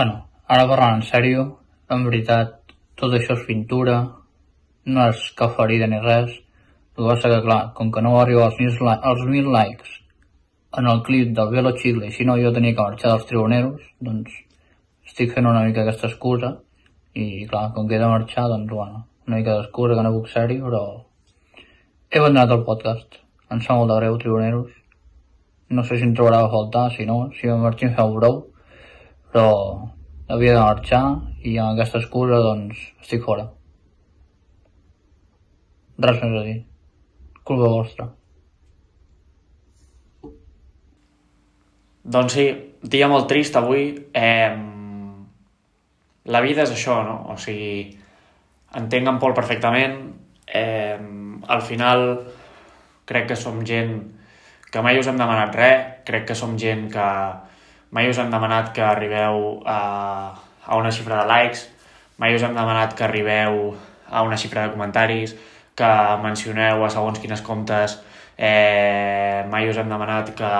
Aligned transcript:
Bueno, 0.00 0.30
ara 0.48 0.62
parlant 0.64 0.94
en 0.96 1.02
sèrio, 1.04 1.40
en 1.92 2.06
veritat, 2.06 2.52
tot 2.96 3.12
això 3.12 3.34
és 3.36 3.42
pintura, 3.44 3.96
no 4.94 5.02
és 5.10 5.24
cap 5.36 5.50
ferida 5.58 5.88
ni 5.92 5.98
res. 6.00 6.30
El 6.30 7.02
que 7.02 7.08
passa 7.10 7.28
que, 7.28 7.40
clar, 7.44 7.58
com 7.76 7.90
que 7.92 8.00
no 8.06 8.14
va 8.14 8.22
arribar 8.22 8.46
als 8.46 8.56
mil, 8.62 8.78
als 9.10 9.26
mil 9.28 9.50
likes 9.52 9.98
en 10.80 10.88
el 10.88 11.02
clip 11.04 11.34
del 11.36 11.52
Velo 11.52 11.74
Chicle, 11.76 12.08
i 12.08 12.16
si 12.16 12.24
no 12.24 12.38
jo 12.40 12.54
tenia 12.56 12.72
que 12.78 12.86
marxar 12.86 13.10
dels 13.12 13.26
tribuneros, 13.28 13.90
doncs 14.08 14.38
estic 15.10 15.34
fent 15.34 15.50
una 15.50 15.66
mica 15.66 15.84
aquesta 15.84 16.08
excusa, 16.08 16.54
i 17.12 17.44
clar, 17.50 17.66
com 17.74 17.90
que 17.90 17.98
he 17.98 18.00
de 18.00 18.08
marxar, 18.08 18.46
doncs 18.54 18.72
bueno, 18.72 19.02
una 19.28 19.42
mica 19.42 19.58
d'excusa 19.58 19.98
que 19.98 20.06
no 20.06 20.14
puc 20.16 20.32
ser-hi, 20.32 20.62
però 20.64 20.84
he 22.08 22.22
abandonat 22.22 22.56
el 22.56 22.64
podcast. 22.70 23.20
Em 23.52 23.60
sap 23.60 23.76
molt 23.82 23.92
de 23.92 24.00
greu, 24.00 24.16
tribuneros. 24.24 24.72
No 25.76 25.84
sé 25.84 26.00
si 26.00 26.08
em 26.08 26.16
trobarà 26.16 26.46
a 26.46 26.52
faltar, 26.56 26.88
si 26.96 27.04
no, 27.04 27.26
si 27.36 27.52
em 27.52 27.68
marxi 27.68 27.90
em 27.90 27.98
feu 28.00 28.16
brou, 28.16 28.46
però 29.32 29.50
havia 30.30 30.54
de 30.56 30.62
marxar 30.62 31.04
i 31.46 31.56
amb 31.58 31.74
aquesta 31.74 32.00
excusa 32.02 32.40
doncs 32.44 32.80
estic 33.02 33.22
fora. 33.24 33.48
Res 36.00 36.20
més 36.22 36.36
a 36.40 36.44
dir. 36.46 36.56
Culpa 37.44 37.70
vostra. 37.72 38.08
Doncs 42.10 42.34
sí, 42.34 42.46
dia 42.82 43.08
molt 43.10 43.28
trist 43.28 43.56
avui. 43.60 43.90
Eh, 44.16 44.52
la 46.30 46.40
vida 46.40 46.64
és 46.64 46.72
això, 46.72 47.00
no? 47.04 47.16
O 47.32 47.36
sigui, 47.38 47.90
entenc 48.80 49.10
en 49.10 49.20
Pol 49.20 49.36
perfectament. 49.36 49.98
Eh, 50.46 50.96
al 51.46 51.62
final 51.66 52.06
crec 53.06 53.30
que 53.30 53.36
som 53.38 53.60
gent 53.66 53.94
que 54.70 54.82
mai 54.82 54.98
us 54.98 55.08
hem 55.10 55.18
demanat 55.18 55.54
res, 55.58 55.86
crec 56.06 56.28
que 56.30 56.38
som 56.38 56.56
gent 56.58 56.86
que 56.92 57.06
mai 57.90 58.08
us 58.10 58.18
hem 58.18 58.30
demanat 58.30 58.72
que 58.74 58.82
arribeu 58.82 59.62
a, 59.66 60.34
a 60.66 60.76
una 60.76 60.92
xifra 60.94 61.22
de 61.22 61.28
likes, 61.30 61.66
mai 62.18 62.34
us 62.36 62.44
hem 62.46 62.54
demanat 62.54 62.94
que 62.94 63.04
arribeu 63.06 63.74
a 64.10 64.22
una 64.22 64.38
xifra 64.38 64.66
de 64.66 64.74
comentaris, 64.74 65.34
que 65.74 65.90
mencioneu 66.22 66.84
a 66.84 66.90
segons 66.92 67.18
quines 67.22 67.42
comptes, 67.42 67.98
eh, 68.36 69.44
mai 69.50 69.68
us 69.68 69.78
hem 69.80 69.88
demanat 69.90 70.34
que 70.36 70.50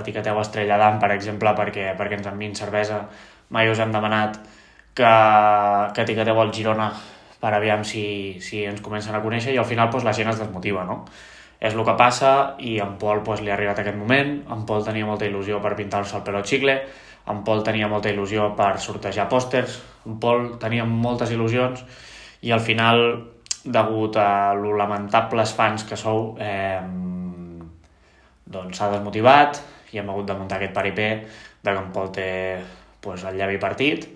etiqueteu 0.00 0.40
Estrella 0.40 0.78
d'Am, 0.80 0.98
per 1.02 1.12
exemple, 1.14 1.54
perquè, 1.58 1.92
perquè 1.98 2.18
ens 2.18 2.28
enviïn 2.30 2.56
cervesa, 2.58 3.02
mai 3.50 3.70
us 3.70 3.80
hem 3.80 3.92
demanat 3.92 4.38
que, 4.94 5.12
que 5.94 6.04
etiqueteu 6.06 6.40
el 6.42 6.52
Girona 6.52 6.90
per 7.42 7.52
aviam 7.56 7.82
si, 7.84 8.38
si 8.40 8.62
ens 8.68 8.82
comencen 8.84 9.16
a 9.16 9.22
conèixer 9.24 9.54
i 9.54 9.58
al 9.58 9.66
final 9.66 9.90
doncs, 9.90 10.06
la 10.06 10.14
gent 10.14 10.30
es 10.30 10.38
desmotiva, 10.38 10.84
no? 10.86 11.02
És 11.62 11.76
el 11.76 11.84
que 11.86 11.94
passa 11.94 12.32
i 12.58 12.74
en 12.82 12.96
Pol 12.98 13.20
doncs, 13.22 13.42
li 13.44 13.52
ha 13.52 13.54
arribat 13.54 13.78
aquest 13.78 13.98
moment, 13.98 14.32
en 14.50 14.64
Pol 14.66 14.82
tenia 14.82 15.06
molta 15.06 15.28
il·lusió 15.28 15.60
per 15.62 15.76
pintar-se 15.78 16.16
el 16.18 16.24
pelo 16.26 16.42
xicle, 16.42 16.74
en 17.30 17.44
Pol 17.46 17.62
tenia 17.62 17.86
molta 17.90 18.10
il·lusió 18.10 18.48
per 18.58 18.72
sortejar 18.82 19.28
pòsters, 19.30 19.76
en 20.10 20.18
Pol 20.18 20.56
tenia 20.62 20.84
moltes 20.88 21.30
il·lusions. 21.30 21.84
I 22.42 22.50
al 22.50 22.64
final, 22.66 23.04
degut 23.62 24.18
a 24.18 24.54
lo 24.58 24.74
lamentables 24.74 25.54
fans 25.54 25.86
que 25.86 25.98
sou, 26.00 26.32
eh, 26.42 26.82
doncs 28.52 28.76
s'ha 28.76 28.90
desmotivat 28.96 29.62
i 29.92 30.00
hem 30.00 30.10
hagut 30.10 30.26
de 30.26 30.34
muntar 30.36 30.58
aquest 30.58 30.74
paripé 30.74 31.08
de 31.62 31.70
que 31.70 31.78
en 31.78 31.90
Pol 31.94 32.10
té 32.10 32.28
pues, 33.00 33.22
el 33.22 33.38
llavi 33.38 33.62
partit. 33.62 34.08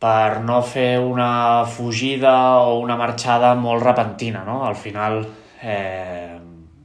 Per 0.00 0.40
no 0.46 0.62
fer 0.62 1.00
una 1.02 1.66
fugida 1.66 2.62
o 2.62 2.78
una 2.78 2.96
marxada 2.96 3.56
molt 3.58 3.82
repentina, 3.84 4.44
no? 4.46 4.62
Al 4.64 4.78
final 4.78 5.24
eh, 5.62 6.38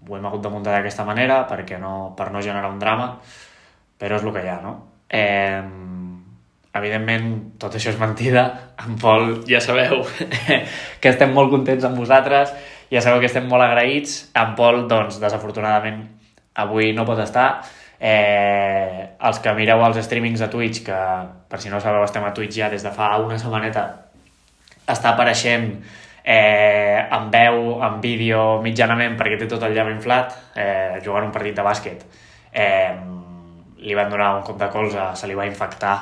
ho 0.07 0.17
hem 0.17 0.25
hagut 0.25 0.43
de 0.43 0.51
muntar 0.53 0.75
d'aquesta 0.77 1.05
manera 1.07 1.43
perquè 1.49 1.79
no, 1.81 2.13
per 2.17 2.31
no 2.31 2.43
generar 2.43 2.69
un 2.71 2.79
drama, 2.79 3.15
però 3.97 4.19
és 4.19 4.25
el 4.25 4.33
que 4.35 4.43
hi 4.45 4.51
ha, 4.51 4.59
no? 4.61 4.75
Eh, 5.09 5.63
evidentment, 6.75 7.29
tot 7.61 7.77
això 7.77 7.93
és 7.93 7.99
mentida. 7.99 8.45
En 8.83 8.97
Pol, 8.99 9.41
ja 9.49 9.61
sabeu 9.63 10.03
que 11.01 11.11
estem 11.11 11.33
molt 11.33 11.53
contents 11.53 11.87
amb 11.87 11.97
vosaltres, 12.01 12.51
ja 12.91 13.01
sabeu 13.01 13.23
que 13.23 13.31
estem 13.31 13.47
molt 13.49 13.65
agraïts. 13.65 14.25
En 14.35 14.53
Pol, 14.59 14.83
doncs, 14.91 15.19
desafortunadament, 15.23 16.03
avui 16.65 16.91
no 16.95 17.07
pot 17.07 17.21
estar. 17.23 17.49
Eh, 17.95 19.05
els 19.23 19.39
que 19.39 19.53
mireu 19.55 19.81
els 19.85 20.01
streamings 20.03 20.43
a 20.43 20.49
Twitch, 20.51 20.83
que 20.85 21.01
per 21.49 21.61
si 21.63 21.71
no 21.71 21.79
sabeu 21.79 22.03
estem 22.03 22.25
a 22.27 22.33
Twitch 22.35 22.59
ja 22.59 22.69
des 22.69 22.83
de 22.83 22.91
fa 22.93 23.15
una 23.23 23.39
setmaneta, 23.39 23.87
està 24.85 25.13
apareixent 25.13 25.71
eh, 26.25 27.07
en 27.11 27.29
veu, 27.29 27.77
en 27.85 28.01
vídeo, 28.01 28.59
mitjanament, 28.65 29.13
perquè 29.19 29.37
té 29.37 29.47
tot 29.49 29.63
el 29.67 29.75
llavi 29.77 29.93
inflat, 29.93 30.33
eh, 30.57 30.97
jugant 31.05 31.27
un 31.27 31.31
partit 31.31 31.53
de 31.55 31.65
bàsquet. 31.65 32.01
Eh, 32.51 32.95
li 33.85 33.93
van 33.93 34.09
donar 34.09 34.33
un 34.39 34.43
cop 34.43 34.57
de 34.57 34.69
colze, 34.73 35.11
se 35.13 35.29
li 35.29 35.37
va 35.37 35.45
infectar 35.45 35.95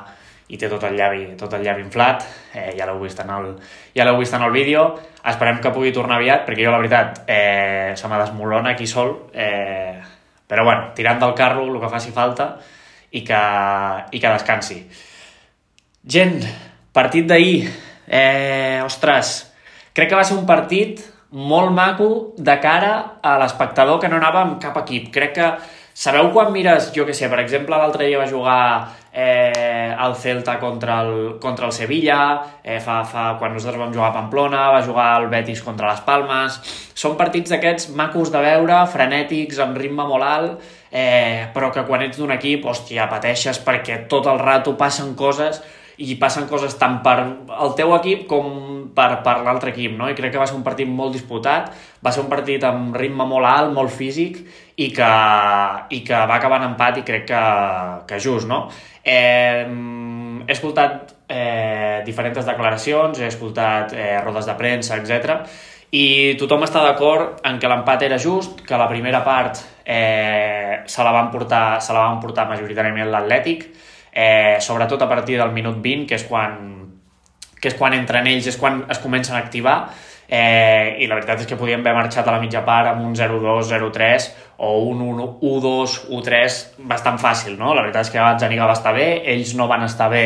i 0.47 0.57
té 0.59 0.69
tot 0.71 0.83
el 0.87 0.95
llavi, 0.95 1.25
tot 1.39 1.53
el 1.57 1.63
llavi 1.65 1.83
inflat, 1.83 2.23
eh, 2.53 2.71
ja 2.77 2.87
l'heu 2.87 3.01
vist, 3.03 3.19
en 3.19 3.35
el, 3.35 3.53
ja 3.95 4.05
l'heu 4.07 4.19
vist 4.21 4.33
en 4.37 4.47
el 4.47 4.51
vídeo, 4.55 4.87
esperem 5.27 5.59
que 5.59 5.71
pugui 5.75 5.91
tornar 5.91 6.21
aviat, 6.21 6.45
perquè 6.47 6.63
jo 6.63 6.71
la 6.71 6.79
veritat 6.79 7.23
eh, 7.27 7.93
se 7.99 8.07
m'ha 8.07 8.21
desmolona 8.23 8.77
aquí 8.77 8.87
sol, 8.87 9.15
eh, 9.33 9.99
però 10.47 10.63
bueno, 10.63 10.91
tirant 10.95 11.19
del 11.19 11.33
carro 11.35 11.65
el 11.67 11.79
que 11.81 11.89
faci 11.89 12.11
falta 12.15 12.53
i 13.11 13.23
que, 13.27 13.41
i 14.11 14.19
que 14.19 14.35
descansi. 14.37 14.83
Gent, 16.03 16.43
partit 16.93 17.27
d'ahir, 17.27 17.65
eh, 18.07 18.79
ostres, 18.85 19.52
crec 19.93 20.09
que 20.09 20.19
va 20.19 20.25
ser 20.27 20.37
un 20.39 20.47
partit 20.49 21.01
molt 21.33 21.73
maco 21.73 22.09
de 22.37 22.57
cara 22.61 23.19
a 23.21 23.37
l'espectador 23.41 24.01
que 24.01 24.09
no 24.09 24.19
anava 24.19 24.43
amb 24.43 24.59
cap 24.61 24.77
equip. 24.83 25.09
Crec 25.13 25.33
que 25.37 25.47
Sabeu 25.93 26.31
quan 26.33 26.49
mires, 26.49 26.87
jo 26.89 27.05
que 27.05 27.13
sé, 27.13 27.27
per 27.29 27.37
exemple, 27.43 27.77
l'altre 27.77 28.07
dia 28.07 28.17
va 28.17 28.25
jugar 28.25 28.61
eh, 29.13 29.93
el 29.93 30.15
Celta 30.17 30.55
contra 30.57 30.95
el, 31.05 31.35
contra 31.39 31.67
el 31.67 31.71
Sevilla, 31.71 32.17
eh, 32.63 32.79
fa, 32.81 33.03
fa, 33.05 33.27
quan 33.37 33.53
nosaltres 33.53 33.77
vam 33.77 33.93
jugar 33.93 34.07
a 34.09 34.15
Pamplona, 34.15 34.63
va 34.73 34.81
jugar 34.81 35.11
el 35.21 35.29
Betis 35.29 35.61
contra 35.61 35.91
les 35.91 36.01
Palmes... 36.01 36.57
Són 36.97 37.15
partits 37.17 37.49
d'aquests 37.49 37.87
macos 37.97 38.29
de 38.33 38.41
veure, 38.41 38.75
frenètics, 38.89 39.57
amb 39.61 39.77
ritme 39.77 40.05
molt 40.09 40.25
alt, 40.25 40.65
eh, 40.89 41.49
però 41.53 41.71
que 41.73 41.85
quan 41.85 42.05
ets 42.05 42.17
d'un 42.21 42.33
equip, 42.33 42.65
hòstia, 42.69 43.07
pateixes 43.09 43.61
perquè 43.65 44.03
tot 44.09 44.29
el 44.29 44.41
rato 44.41 44.75
passen 44.77 45.13
coses 45.17 45.61
i 46.01 46.15
passen 46.17 46.47
coses 46.49 46.73
tant 46.81 47.01
per 47.05 47.17
el 47.21 47.73
teu 47.77 47.93
equip 47.97 48.25
com 48.29 48.47
per, 48.95 49.21
per 49.25 49.35
l'altre 49.45 49.73
equip, 49.73 49.93
no? 49.97 50.07
I 50.09 50.15
crec 50.17 50.33
que 50.33 50.41
va 50.41 50.47
ser 50.49 50.57
un 50.57 50.65
partit 50.65 50.89
molt 50.89 51.13
disputat, 51.13 51.69
va 52.03 52.13
ser 52.13 52.23
un 52.23 52.29
partit 52.31 52.63
amb 52.65 52.95
ritme 52.97 53.27
molt 53.29 53.49
alt, 53.49 53.73
molt 53.75 53.93
físic, 53.93 54.39
i 54.77 54.89
que, 54.93 55.11
i 55.93 56.01
que 56.05 56.23
va 56.29 56.39
acabar 56.39 56.61
en 56.61 56.71
empat 56.71 57.01
i 57.01 57.05
crec 57.05 57.27
que, 57.29 57.43
que 58.09 58.21
just, 58.21 58.49
no? 58.49 58.65
Eh, 59.03 59.65
he 60.47 60.55
escoltat 60.55 61.13
eh, 61.27 62.01
diferents 62.05 62.45
declaracions, 62.45 63.19
he 63.19 63.29
escoltat 63.29 63.93
eh, 63.93 64.17
rodes 64.23 64.49
de 64.49 64.57
premsa, 64.57 64.97
etc. 64.97 65.45
I 65.93 66.33
tothom 66.41 66.65
està 66.65 66.81
d'acord 66.81 67.41
en 67.45 67.59
que 67.61 67.69
l'empat 67.69 68.07
era 68.09 68.17
just, 68.17 68.63
que 68.65 68.79
la 68.81 68.89
primera 68.89 69.21
part 69.25 69.61
eh, 69.85 70.81
se 70.89 71.05
la 71.05 71.13
van 71.13 71.29
portar, 71.31 71.81
se 71.81 71.93
la 71.93 72.07
van 72.07 72.21
portar 72.23 72.47
majoritàriament 72.49 73.11
l'Atlètic, 73.13 73.67
eh, 74.13 74.57
sobretot 74.61 75.01
a 75.01 75.09
partir 75.09 75.37
del 75.41 75.51
minut 75.51 75.81
20, 75.81 76.07
que 76.07 76.15
és 76.15 76.23
quan 76.29 76.71
que 77.63 77.71
és 77.71 77.77
quan 77.79 77.93
entren 77.95 78.27
ells, 78.27 78.49
és 78.51 78.57
quan 78.59 78.81
es 78.91 78.99
comencen 78.99 79.37
a 79.37 79.39
activar, 79.39 79.77
eh, 80.27 80.97
i 80.99 81.07
la 81.07 81.15
veritat 81.15 81.43
és 81.43 81.47
que 81.47 81.55
podíem 81.59 81.79
haver 81.79 81.93
marxat 81.95 82.27
a 82.27 82.33
la 82.35 82.41
mitja 82.41 82.63
part 82.67 82.89
amb 82.91 83.05
un 83.05 83.13
0-2, 83.15 83.69
0-3 83.69 84.25
o 84.65 84.73
un 84.89 85.03
1-2, 85.05 85.95
1-3 86.09 86.57
bastant 86.91 87.21
fàcil, 87.21 87.55
no? 87.59 87.71
La 87.71 87.85
veritat 87.85 88.09
és 88.09 88.11
que 88.11 88.25
Zaniga 88.41 88.67
va 88.67 88.75
estar 88.75 88.91
bé, 88.95 89.07
ells 89.31 89.55
no 89.59 89.69
van 89.71 89.87
estar 89.87 90.09
bé 90.11 90.25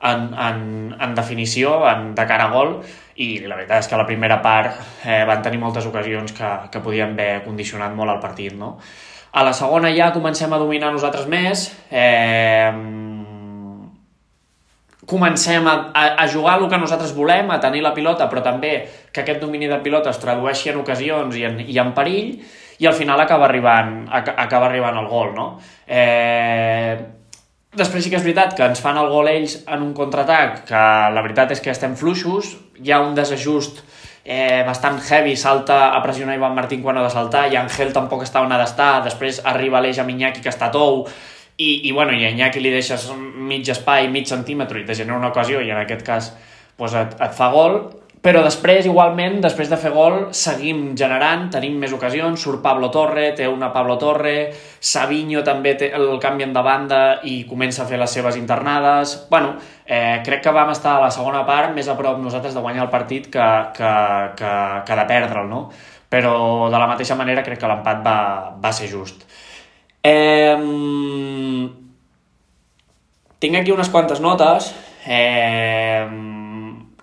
en, 0.00 0.30
en, 0.32 0.64
en 0.96 1.14
definició, 1.14 1.82
en, 1.90 2.14
de 2.16 2.26
cara 2.30 2.48
a 2.48 2.54
gol, 2.54 2.78
i 3.18 3.30
la 3.44 3.58
veritat 3.58 3.82
és 3.82 3.90
que 3.90 3.98
a 3.98 4.00
la 4.00 4.08
primera 4.08 4.40
part 4.40 4.78
eh, 5.04 5.24
van 5.28 5.42
tenir 5.42 5.60
moltes 5.60 5.88
ocasions 5.90 6.32
que, 6.32 6.54
que 6.72 6.82
podien 6.84 7.16
haver 7.18 7.42
condicionat 7.44 7.96
molt 7.98 8.14
el 8.14 8.22
partit, 8.22 8.54
no? 8.56 8.76
A 9.28 9.42
la 9.44 9.52
segona 9.52 9.90
ja 9.92 10.08
comencem 10.14 10.52
a 10.54 10.58
dominar 10.60 10.88
nosaltres 10.94 11.26
més, 11.28 11.66
eh, 11.90 12.70
comencem 15.08 15.66
a, 15.66 15.74
a, 15.94 16.06
a 16.22 16.28
jugar 16.28 16.58
el 16.60 16.68
que 16.68 16.78
nosaltres 16.78 17.14
volem, 17.16 17.48
a 17.50 17.60
tenir 17.60 17.80
la 17.80 17.94
pilota, 17.96 18.28
però 18.28 18.42
també 18.44 18.72
que 19.10 19.22
aquest 19.24 19.40
domini 19.40 19.70
de 19.70 19.80
pilota 19.80 20.12
es 20.12 20.20
tradueixi 20.20 20.68
en 20.68 20.82
ocasions 20.82 21.36
i 21.40 21.46
en, 21.48 21.62
i 21.64 21.78
en 21.80 21.94
perill, 21.96 22.34
i 22.78 22.86
al 22.86 22.94
final 22.94 23.20
acaba 23.20 23.48
arribant, 23.48 24.02
acaba 24.12 24.68
arribant 24.68 24.98
el 25.00 25.08
gol, 25.08 25.32
no? 25.34 25.46
Eh, 25.88 26.92
després 27.78 28.04
sí 28.04 28.12
que 28.12 28.18
és 28.20 28.26
veritat 28.26 28.52
que 28.58 28.68
ens 28.68 28.82
fan 28.84 29.00
el 29.00 29.08
gol 29.08 29.30
ells 29.32 29.62
en 29.64 29.86
un 29.86 29.94
contraatac, 29.96 30.60
que 30.68 30.82
la 31.14 31.24
veritat 31.24 31.56
és 31.56 31.64
que 31.64 31.72
estem 31.72 31.96
fluixos, 31.96 32.52
hi 32.84 32.92
ha 32.92 33.00
un 33.00 33.16
desajust 33.16 33.80
eh, 34.28 34.62
bastant 34.68 35.00
heavy, 35.08 35.34
salta 35.40 35.88
a 35.96 36.02
pressionar 36.04 36.36
Ivan 36.36 36.54
Martín 36.54 36.84
quan 36.84 37.00
ha 37.00 37.06
de 37.06 37.10
saltar, 37.16 37.46
i 37.48 37.56
Angel 37.56 37.96
tampoc 37.96 38.28
està 38.28 38.44
on 38.44 38.52
ha 38.52 38.60
d'estar, 38.60 38.92
després 39.08 39.40
arriba 39.48 39.80
l'eix 39.80 39.98
amb 39.98 40.12
Iñaki 40.12 40.44
que 40.44 40.52
està 40.52 40.68
tou, 40.74 41.06
i, 41.58 41.88
i, 41.88 41.92
bueno, 41.92 42.14
i 42.14 42.24
a 42.24 42.30
Iñaki 42.30 42.62
li 42.62 42.70
deixes 42.72 43.10
mig 43.34 43.68
espai, 43.68 44.08
mig 44.08 44.30
centímetre 44.30 44.80
i 44.80 44.86
te 44.86 44.94
genera 44.94 45.18
una 45.18 45.32
ocasió 45.34 45.60
i 45.60 45.72
en 45.74 45.82
aquest 45.82 46.06
cas 46.06 46.32
pues, 46.78 46.94
et, 46.94 47.18
et 47.18 47.34
fa 47.34 47.50
gol 47.52 47.80
però 48.18 48.40
després, 48.42 48.86
igualment, 48.88 49.36
després 49.40 49.68
de 49.70 49.76
fer 49.78 49.92
gol, 49.94 50.16
seguim 50.34 50.96
generant, 50.98 51.44
tenim 51.54 51.76
més 51.78 51.92
ocasions, 51.94 52.42
surt 52.42 52.58
Pablo 52.64 52.88
Torre, 52.90 53.28
té 53.38 53.46
una 53.46 53.68
Pablo 53.72 53.94
Torre, 54.00 54.50
Savinho 54.80 55.44
també 55.46 55.76
té 55.78 55.92
el 55.94 56.08
canvi 56.22 56.48
de 56.50 56.64
banda 56.66 57.00
i 57.30 57.44
comença 57.46 57.84
a 57.84 57.86
fer 57.86 58.00
les 58.00 58.10
seves 58.10 58.36
internades. 58.36 59.14
Bueno, 59.30 59.54
eh, 59.86 60.18
crec 60.26 60.42
que 60.42 60.54
vam 60.54 60.74
estar 60.74 60.96
a 60.96 61.04
la 61.06 61.12
segona 61.14 61.44
part 61.46 61.74
més 61.76 61.86
a 61.86 61.96
prop 61.98 62.18
nosaltres 62.18 62.58
de 62.58 62.64
guanyar 62.64 62.88
el 62.88 62.90
partit 62.90 63.30
que, 63.30 63.48
que, 63.76 63.92
que, 64.40 64.54
que 64.88 64.98
de 64.98 65.06
perdre'l, 65.14 65.48
no? 65.48 65.68
Però 66.10 66.34
de 66.72 66.78
la 66.78 66.90
mateixa 66.90 67.14
manera 67.14 67.46
crec 67.46 67.62
que 67.62 67.70
l'empat 67.70 68.02
va, 68.02 68.18
va 68.58 68.74
ser 68.74 68.90
just. 68.90 69.28
Eh, 70.02 71.68
tinc 73.38 73.56
aquí 73.56 73.72
unes 73.72 73.88
quantes 73.88 74.20
notes. 74.20 74.74
Eh, 75.06 76.06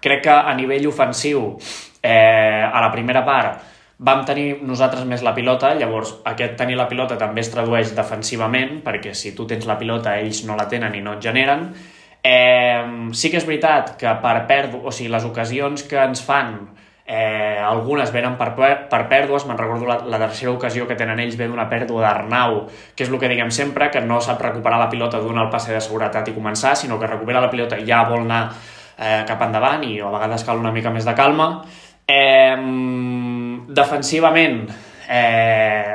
crec 0.01 0.21
que 0.23 0.29
a 0.29 0.53
nivell 0.53 0.87
ofensiu, 0.87 1.57
eh, 2.03 2.63
a 2.63 2.81
la 2.81 2.91
primera 2.91 3.23
part, 3.25 3.63
vam 3.97 4.25
tenir 4.27 4.61
nosaltres 4.61 5.05
més 5.07 5.23
la 5.23 5.33
pilota, 5.33 5.73
llavors 5.73 6.17
aquest 6.27 6.57
tenir 6.59 6.75
la 6.75 6.87
pilota 6.89 7.17
també 7.17 7.41
es 7.41 7.51
tradueix 7.51 7.93
defensivament, 7.95 8.81
perquè 8.83 9.13
si 9.15 9.31
tu 9.35 9.47
tens 9.47 9.65
la 9.65 9.77
pilota 9.79 10.17
ells 10.19 10.43
no 10.45 10.57
la 10.59 10.67
tenen 10.67 10.95
i 10.95 11.01
no 11.01 11.15
et 11.15 11.23
generen. 11.23 11.69
Eh, 12.21 13.09
sí 13.13 13.31
que 13.31 13.37
és 13.37 13.45
veritat 13.47 13.95
que 13.97 14.11
per 14.21 14.35
perdre, 14.49 14.81
o 14.83 14.91
sigui, 14.91 15.09
les 15.13 15.25
ocasions 15.25 15.83
que 15.87 16.01
ens 16.03 16.21
fan 16.25 16.57
Eh, 17.07 17.61
algunes 17.61 18.09
venen 18.09 18.33
per, 18.33 18.55
per 18.57 19.01
pèrdues, 19.11 19.43
me'n 19.45 19.59
recordo 19.59 19.85
la, 19.85 19.99
la 20.09 20.17
tercera 20.23 20.55
ocasió 20.55 20.87
que 20.89 20.97
tenen 20.97 21.19
ells 21.21 21.35
ve 21.37 21.45
d'una 21.45 21.67
pèrdua 21.69 22.01
d'Arnau, 22.01 22.63
que 22.97 23.05
és 23.05 23.11
el 23.11 23.19
que 23.21 23.29
diguem 23.29 23.51
sempre, 23.53 23.91
que 23.93 24.01
no 24.01 24.17
sap 24.25 24.41
recuperar 24.41 24.79
la 24.81 24.89
pilota 24.89 25.21
donar 25.21 25.45
el 25.45 25.51
passe 25.53 25.75
de 25.75 25.83
seguretat 25.85 26.31
i 26.31 26.33
començar, 26.33 26.73
sinó 26.73 26.97
que 26.97 27.11
recupera 27.11 27.43
la 27.43 27.51
pilota 27.51 27.77
i 27.77 27.85
ja 27.85 28.01
vol 28.09 28.25
anar 28.25 28.41
eh, 28.97 29.21
cap 29.27 29.45
endavant 29.45 29.85
i 29.85 29.99
a 30.01 30.09
vegades 30.17 30.47
cal 30.47 30.63
una 30.63 30.73
mica 30.73 30.89
més 30.89 31.05
de 31.05 31.13
calma. 31.13 31.49
Eh, 32.09 32.57
defensivament, 33.69 34.63
eh, 35.09 35.93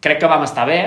crec 0.00 0.20
que 0.20 0.28
vam 0.28 0.44
estar 0.44 0.68
bé, 0.68 0.80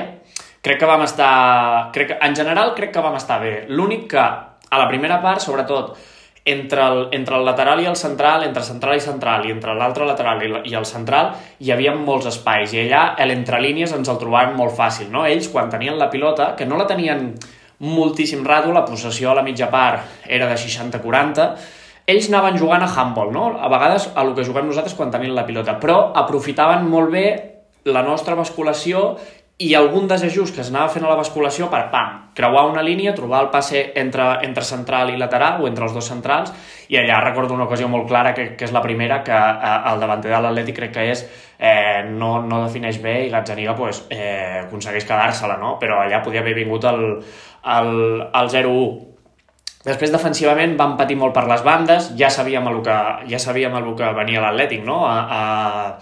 crec 0.61 0.79
que 0.79 0.89
vam 0.89 1.01
estar... 1.09 1.91
Crec 1.93 2.13
que, 2.13 2.21
en 2.21 2.35
general, 2.37 2.75
crec 2.77 2.93
que 2.93 3.01
vam 3.01 3.17
estar 3.17 3.41
bé. 3.41 3.63
L'únic 3.69 4.09
que, 4.13 4.21
a 4.21 4.79
la 4.79 4.87
primera 4.89 5.17
part, 5.21 5.41
sobretot, 5.41 5.97
entre 6.45 6.81
el, 6.81 7.07
entre 7.15 7.37
el 7.37 7.45
lateral 7.45 7.79
i 7.79 7.87
el 7.87 7.95
central, 7.95 8.43
entre 8.43 8.63
central 8.63 8.97
i 8.97 9.03
central, 9.03 9.45
i 9.47 9.53
entre 9.53 9.75
l'altre 9.77 10.07
lateral 10.07 10.43
i, 10.43 10.49
i 10.71 10.75
el 10.75 10.85
central, 10.85 11.31
hi 11.59 11.71
havia 11.71 11.93
molts 11.95 12.27
espais, 12.33 12.73
i 12.75 12.83
allà 12.83 13.03
l'entrelínies 13.25 13.93
ens 13.95 14.11
el 14.11 14.19
trobaven 14.19 14.57
molt 14.57 14.75
fàcil, 14.75 15.07
no? 15.11 15.23
Ells, 15.25 15.47
quan 15.53 15.71
tenien 15.71 15.95
la 15.99 16.09
pilota, 16.11 16.51
que 16.59 16.67
no 16.67 16.79
la 16.79 16.87
tenien 16.89 17.31
moltíssim 17.83 18.43
rado, 18.47 18.73
la 18.75 18.83
possessió 18.85 19.31
a 19.31 19.37
la 19.39 19.45
mitja 19.45 19.69
part 19.71 20.27
era 20.27 20.49
de 20.51 20.59
60-40, 20.59 21.47
ells 22.11 22.27
anaven 22.27 22.59
jugant 22.59 22.83
a 22.83 22.91
handball, 22.91 23.31
no? 23.31 23.45
A 23.55 23.71
vegades 23.71 24.09
a 24.11 24.27
el 24.27 24.35
que 24.35 24.43
juguem 24.43 24.67
nosaltres 24.67 24.95
quan 24.99 25.11
tenim 25.11 25.31
la 25.35 25.47
pilota, 25.47 25.77
però 25.79 26.11
aprofitaven 26.19 26.83
molt 26.91 27.11
bé 27.15 27.27
la 27.87 28.03
nostra 28.03 28.35
basculació 28.35 29.13
i 29.61 29.75
algun 29.77 30.07
desajust 30.09 30.55
que 30.55 30.63
es 30.63 30.69
anava 30.71 30.89
fent 30.89 31.05
a 31.05 31.11
la 31.11 31.17
basculació 31.19 31.67
per, 31.69 31.83
pam, 31.91 32.15
creuar 32.33 32.65
una 32.71 32.81
línia, 32.81 33.13
trobar 33.13 33.43
el 33.45 33.51
passe 33.53 33.83
entre, 34.01 34.25
entre 34.47 34.65
central 34.65 35.13
i 35.13 35.19
lateral 35.19 35.61
o 35.61 35.69
entre 35.69 35.85
els 35.85 35.93
dos 35.93 36.09
centrals 36.09 36.49
i 36.89 36.97
allà 36.97 37.19
recordo 37.21 37.53
una 37.53 37.67
ocasió 37.69 37.87
molt 37.87 38.07
clara 38.09 38.33
que, 38.33 38.47
que 38.57 38.65
és 38.65 38.73
la 38.73 38.81
primera 38.81 39.21
que 39.23 39.37
eh, 39.37 39.77
el 39.93 40.01
davanter 40.01 40.33
de 40.33 40.41
l'Atlètic 40.41 40.79
crec 40.81 40.95
que 40.97 41.05
és 41.13 41.23
eh, 41.59 42.01
no, 42.09 42.39
no 42.41 42.63
defineix 42.65 42.97
bé 43.05 43.19
i 43.27 43.31
Gazzaniga 43.31 43.77
pues, 43.77 44.03
eh, 44.09 44.65
aconsegueix 44.65 45.05
quedar-se-la, 45.05 45.61
no? 45.61 45.77
però 45.79 46.01
allà 46.01 46.23
podia 46.25 46.41
haver 46.41 46.57
vingut 46.57 46.89
el, 46.89 47.03
el, 47.77 47.95
el 48.33 48.53
0-1 48.57 49.13
Després, 49.83 50.13
defensivament, 50.13 50.77
van 50.79 50.93
patir 50.95 51.17
molt 51.19 51.33
per 51.35 51.43
les 51.49 51.59
bandes, 51.63 52.05
ja 52.15 52.29
sabíem 52.31 52.69
el 52.71 52.77
que, 52.85 52.99
ja 53.27 53.39
sabíem 53.43 53.73
el 53.75 53.89
que 53.99 54.11
venia 54.15 54.39
l'Atlètic, 54.39 54.85
no? 54.87 55.01
A, 55.03 55.17
a, 55.27 55.97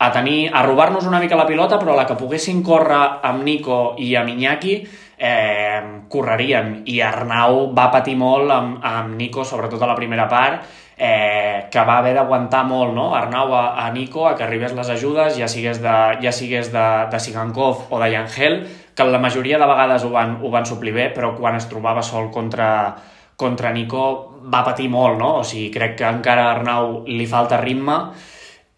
a 0.00 0.08
tenir, 0.12 0.48
a 0.48 0.62
robar-nos 0.64 1.04
una 1.04 1.20
mica 1.20 1.36
la 1.36 1.44
pilota, 1.46 1.76
però 1.78 1.92
la 1.92 2.06
que 2.08 2.16
poguessin 2.16 2.62
córrer 2.64 3.20
amb 3.28 3.44
Nico 3.44 3.80
i 4.00 4.14
amb 4.16 4.32
Iñaki, 4.32 4.76
eh, 5.20 5.82
correrien. 6.08 6.78
I 6.88 7.02
Arnau 7.04 7.66
va 7.76 7.90
patir 7.92 8.16
molt 8.16 8.48
amb, 8.50 8.78
amb 8.80 9.12
Nico, 9.18 9.44
sobretot 9.44 9.82
a 9.84 9.90
la 9.90 9.98
primera 9.98 10.24
part, 10.28 10.64
eh, 10.96 11.68
que 11.70 11.84
va 11.84 11.98
haver 11.98 12.14
d'aguantar 12.16 12.62
molt, 12.64 12.94
no? 12.96 13.10
Arnau 13.14 13.52
a, 13.52 13.66
a 13.84 13.90
Nico, 13.92 14.24
a 14.28 14.32
que 14.36 14.44
arribés 14.48 14.72
les 14.72 14.88
ajudes, 14.96 15.36
ja 15.36 15.48
sigués 15.52 15.82
de, 15.84 15.96
ja 16.24 16.32
sigués 16.32 16.72
de, 16.72 16.86
de 17.12 17.20
Sigankov 17.20 17.92
o 17.92 18.00
de 18.00 18.10
Yangel, 18.14 18.60
que 18.96 19.04
la 19.04 19.20
majoria 19.20 19.60
de 19.60 19.68
vegades 19.68 20.08
ho 20.08 20.14
van, 20.16 20.38
ho 20.40 20.48
van 20.48 20.64
suplir 20.64 20.96
bé, 20.96 21.10
però 21.12 21.34
quan 21.36 21.60
es 21.60 21.68
trobava 21.68 22.00
sol 22.00 22.32
contra, 22.32 22.96
contra 23.36 23.76
Nico 23.76 24.04
va 24.48 24.64
patir 24.64 24.88
molt, 24.88 25.20
no? 25.20 25.34
O 25.44 25.44
sigui, 25.44 25.68
crec 25.72 26.00
que 26.00 26.08
encara 26.08 26.48
a 26.48 26.52
Arnau 26.56 27.02
li 27.04 27.28
falta 27.28 27.60
ritme, 27.60 28.00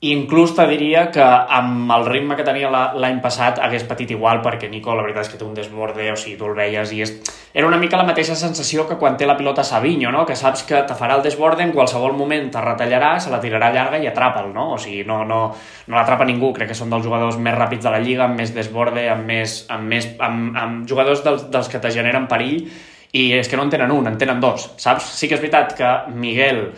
inclús 0.02 0.50
te 0.56 0.64
diria 0.66 1.04
que 1.14 1.22
amb 1.22 1.90
el 1.94 2.04
ritme 2.08 2.34
que 2.34 2.42
tenia 2.42 2.70
l'any 2.72 3.20
passat 3.22 3.60
hagués 3.62 3.84
patit 3.86 4.10
igual, 4.10 4.40
perquè 4.42 4.66
Nico 4.66 4.96
la 4.98 5.04
veritat 5.04 5.28
és 5.28 5.30
que 5.30 5.38
té 5.38 5.46
un 5.46 5.54
desborde, 5.54 6.08
o 6.10 6.16
sigui, 6.18 6.34
tu 6.40 6.48
el 6.50 6.56
veies 6.58 6.90
i 6.90 6.98
és... 7.04 7.12
Era 7.54 7.68
una 7.68 7.78
mica 7.78 8.00
la 8.00 8.08
mateixa 8.08 8.34
sensació 8.34 8.88
que 8.88 8.96
quan 8.98 9.14
té 9.16 9.28
la 9.28 9.36
pilota 9.38 9.62
Savinho, 9.62 10.10
no? 10.10 10.24
Que 10.26 10.34
saps 10.34 10.64
que 10.66 10.82
te 10.88 10.96
farà 10.98 11.20
el 11.20 11.22
desborde, 11.22 11.62
en 11.62 11.70
qualsevol 11.76 12.16
moment 12.18 12.50
te 12.50 12.64
retallarà, 12.64 13.12
se 13.22 13.30
la 13.30 13.38
tirarà 13.38 13.70
llarga 13.70 14.02
i 14.02 14.10
atrapa'l, 14.10 14.50
no? 14.50 14.72
O 14.74 14.78
sigui, 14.82 15.04
no, 15.06 15.22
no, 15.28 15.42
no 15.86 16.00
l'atrapa 16.00 16.26
ningú, 16.26 16.50
crec 16.56 16.72
que 16.72 16.80
són 16.82 16.90
dels 16.90 17.06
jugadors 17.06 17.38
més 17.38 17.54
ràpids 17.54 17.86
de 17.86 17.94
la 17.94 18.02
Lliga, 18.02 18.26
amb 18.26 18.42
més 18.42 18.50
desborde, 18.56 19.06
amb 19.12 19.28
més... 19.30 19.60
amb, 19.70 19.86
més, 19.86 20.16
amb, 20.18 20.56
amb 20.58 20.88
jugadors 20.90 21.22
dels, 21.22 21.46
dels 21.52 21.70
que 21.70 21.78
te 21.78 21.94
generen 21.94 22.26
perill, 22.26 22.64
i 23.12 23.28
és 23.36 23.46
que 23.46 23.58
no 23.60 23.68
en 23.68 23.70
tenen 23.70 23.92
un, 23.94 24.08
en 24.08 24.18
tenen 24.18 24.40
dos, 24.42 24.72
saps? 24.80 25.14
Sí 25.14 25.28
que 25.28 25.36
és 25.36 25.44
veritat 25.44 25.76
que 25.78 25.98
Miguel 26.16 26.72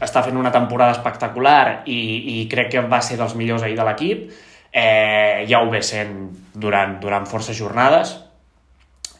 està 0.00 0.22
fent 0.24 0.36
una 0.36 0.52
temporada 0.52 0.96
espectacular 0.96 1.82
i, 1.86 2.00
i 2.40 2.48
crec 2.50 2.72
que 2.74 2.86
va 2.88 3.02
ser 3.04 3.18
dels 3.20 3.36
millors 3.36 3.66
ahir 3.66 3.78
de 3.78 3.86
l'equip. 3.86 4.26
Eh, 4.70 5.46
ja 5.50 5.60
ho 5.60 5.70
ve 5.70 5.82
sent 5.82 6.16
durant, 6.54 6.98
durant 7.02 7.26
forces 7.26 7.58
jornades 7.58 8.14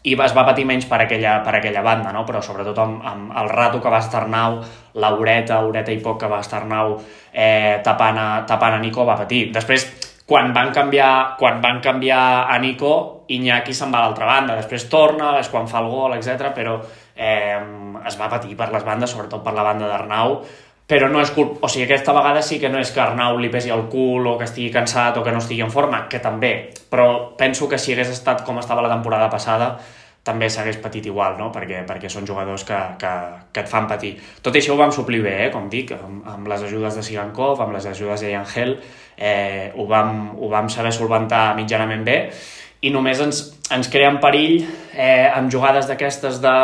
i 0.02 0.14
es 0.16 0.32
va 0.32 0.46
patir 0.48 0.64
menys 0.64 0.86
per 0.88 1.02
aquella, 1.04 1.40
per 1.44 1.58
aquella 1.58 1.82
banda, 1.84 2.12
no? 2.12 2.22
però 2.24 2.40
sobretot 2.40 2.78
amb, 2.80 3.02
amb 3.04 3.34
el 3.36 3.50
rato 3.52 3.80
que 3.84 3.90
va 3.92 4.00
estar 4.00 4.26
Nau, 4.32 4.60
l'horeta, 4.96 5.60
horeta 5.60 5.92
i 5.92 6.00
poc 6.00 6.22
que 6.22 6.30
va 6.30 6.40
estar 6.40 6.62
Nau 6.68 6.94
eh, 7.32 7.80
tapant, 7.84 8.16
a, 8.16 8.28
tapant 8.48 8.78
a 8.78 8.80
Nico 8.80 9.04
va 9.04 9.18
patir. 9.18 9.50
Després, 9.52 9.84
quan 10.24 10.54
van 10.56 10.72
canviar, 10.72 11.36
quan 11.36 11.60
van 11.60 11.82
canviar 11.84 12.46
a 12.48 12.56
Nico, 12.62 13.26
Iñaki 13.28 13.74
se'n 13.76 13.92
va 13.92 14.00
a 14.00 14.06
l'altra 14.06 14.26
banda, 14.30 14.56
després 14.56 14.88
torna, 14.88 15.34
és 15.38 15.52
quan 15.52 15.68
fa 15.68 15.82
el 15.84 15.90
gol, 15.92 16.16
etc. 16.16 16.48
però 16.56 16.78
eh, 17.20 17.61
es 18.08 18.17
va 18.19 18.31
patir 18.32 18.56
per 18.56 18.70
les 18.72 18.84
bandes, 18.87 19.12
sobretot 19.12 19.44
per 19.44 19.55
la 19.55 19.67
banda 19.67 19.88
d'Arnau, 19.90 20.40
però 20.90 21.06
no 21.12 21.20
és 21.22 21.31
culpa, 21.31 21.61
o 21.62 21.69
sigui, 21.70 21.84
aquesta 21.84 22.14
vegada 22.17 22.40
sí 22.43 22.58
que 22.58 22.70
no 22.72 22.81
és 22.81 22.90
que 22.90 23.02
Arnau 23.05 23.38
li 23.38 23.50
pesi 23.52 23.70
el 23.70 23.84
cul 23.93 24.26
o 24.26 24.34
que 24.40 24.49
estigui 24.49 24.72
cansat 24.75 25.20
o 25.20 25.22
que 25.22 25.31
no 25.31 25.38
estigui 25.38 25.62
en 25.62 25.70
forma, 25.70 26.06
que 26.11 26.19
també, 26.19 26.72
però 26.90 27.37
penso 27.38 27.69
que 27.70 27.78
si 27.78 27.94
hagués 27.94 28.11
estat 28.11 28.43
com 28.46 28.58
estava 28.58 28.82
la 28.82 28.90
temporada 28.90 29.28
passada, 29.31 29.76
també 30.26 30.50
s'hagués 30.50 30.81
patit 30.82 31.06
igual, 31.06 31.38
no? 31.38 31.49
perquè, 31.55 31.84
perquè 31.88 32.11
són 32.12 32.26
jugadors 32.28 32.64
que, 32.69 32.81
que, 33.00 33.12
que 33.55 33.62
et 33.62 33.70
fan 33.70 33.87
patir. 33.88 34.16
Tot 34.42 34.56
això 34.56 34.75
ho 34.75 34.80
vam 34.80 34.90
suplir 34.92 35.23
bé, 35.25 35.37
eh? 35.47 35.52
com 35.54 35.71
dic, 35.71 35.94
amb, 35.97 36.26
amb 36.28 36.50
les 36.50 36.66
ajudes 36.66 36.99
de 36.99 37.06
Sigankov, 37.06 37.62
amb 37.62 37.76
les 37.76 37.87
ajudes 37.88 38.26
de 38.26 38.35
Angel, 38.37 38.75
eh, 39.16 39.71
ho, 39.76 39.87
vam, 39.88 40.35
ho 40.37 40.50
vam 40.52 40.68
saber 40.73 40.92
solventar 40.97 41.54
mitjanament 41.56 42.04
bé, 42.04 42.18
i 42.83 42.90
només 42.92 43.21
ens, 43.23 43.47
ens 43.73 43.88
creen 43.92 44.18
perill 44.21 44.62
eh, 44.64 45.28
amb 45.30 45.52
jugades 45.52 45.88
d'aquestes 45.88 46.40
de 46.42 46.54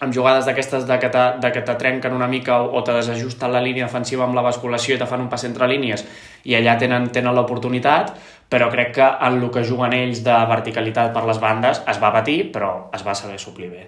amb 0.00 0.14
jugades 0.14 0.46
d'aquestes 0.46 0.84
de 0.88 0.98
que, 1.00 1.08
te, 1.12 1.24
de 1.40 1.50
que 1.52 1.62
te 1.64 1.74
trenquen 1.80 2.14
una 2.16 2.28
mica 2.28 2.60
o, 2.62 2.70
o 2.76 2.82
te 2.84 2.94
desajusten 2.96 3.52
la 3.52 3.62
línia 3.64 3.86
defensiva 3.86 4.26
amb 4.26 4.36
la 4.36 4.44
basculació 4.44 4.96
i 4.96 5.00
te 5.00 5.08
fan 5.08 5.24
un 5.24 5.30
pas 5.32 5.44
entre 5.48 5.68
línies 5.70 6.04
i 6.44 6.56
allà 6.58 6.76
tenen, 6.80 7.08
tenen 7.14 7.34
l'oportunitat, 7.36 8.12
però 8.52 8.68
crec 8.72 8.92
que 8.98 9.06
en 9.06 9.40
el 9.40 9.50
que 9.54 9.64
juguen 9.66 9.96
ells 9.96 10.22
de 10.26 10.36
verticalitat 10.50 11.14
per 11.14 11.24
les 11.28 11.40
bandes 11.42 11.82
es 11.88 12.02
va 12.02 12.12
patir, 12.14 12.38
però 12.52 12.90
es 12.94 13.06
va 13.06 13.16
saber 13.18 13.38
suplir 13.42 13.70
bé. 13.72 13.86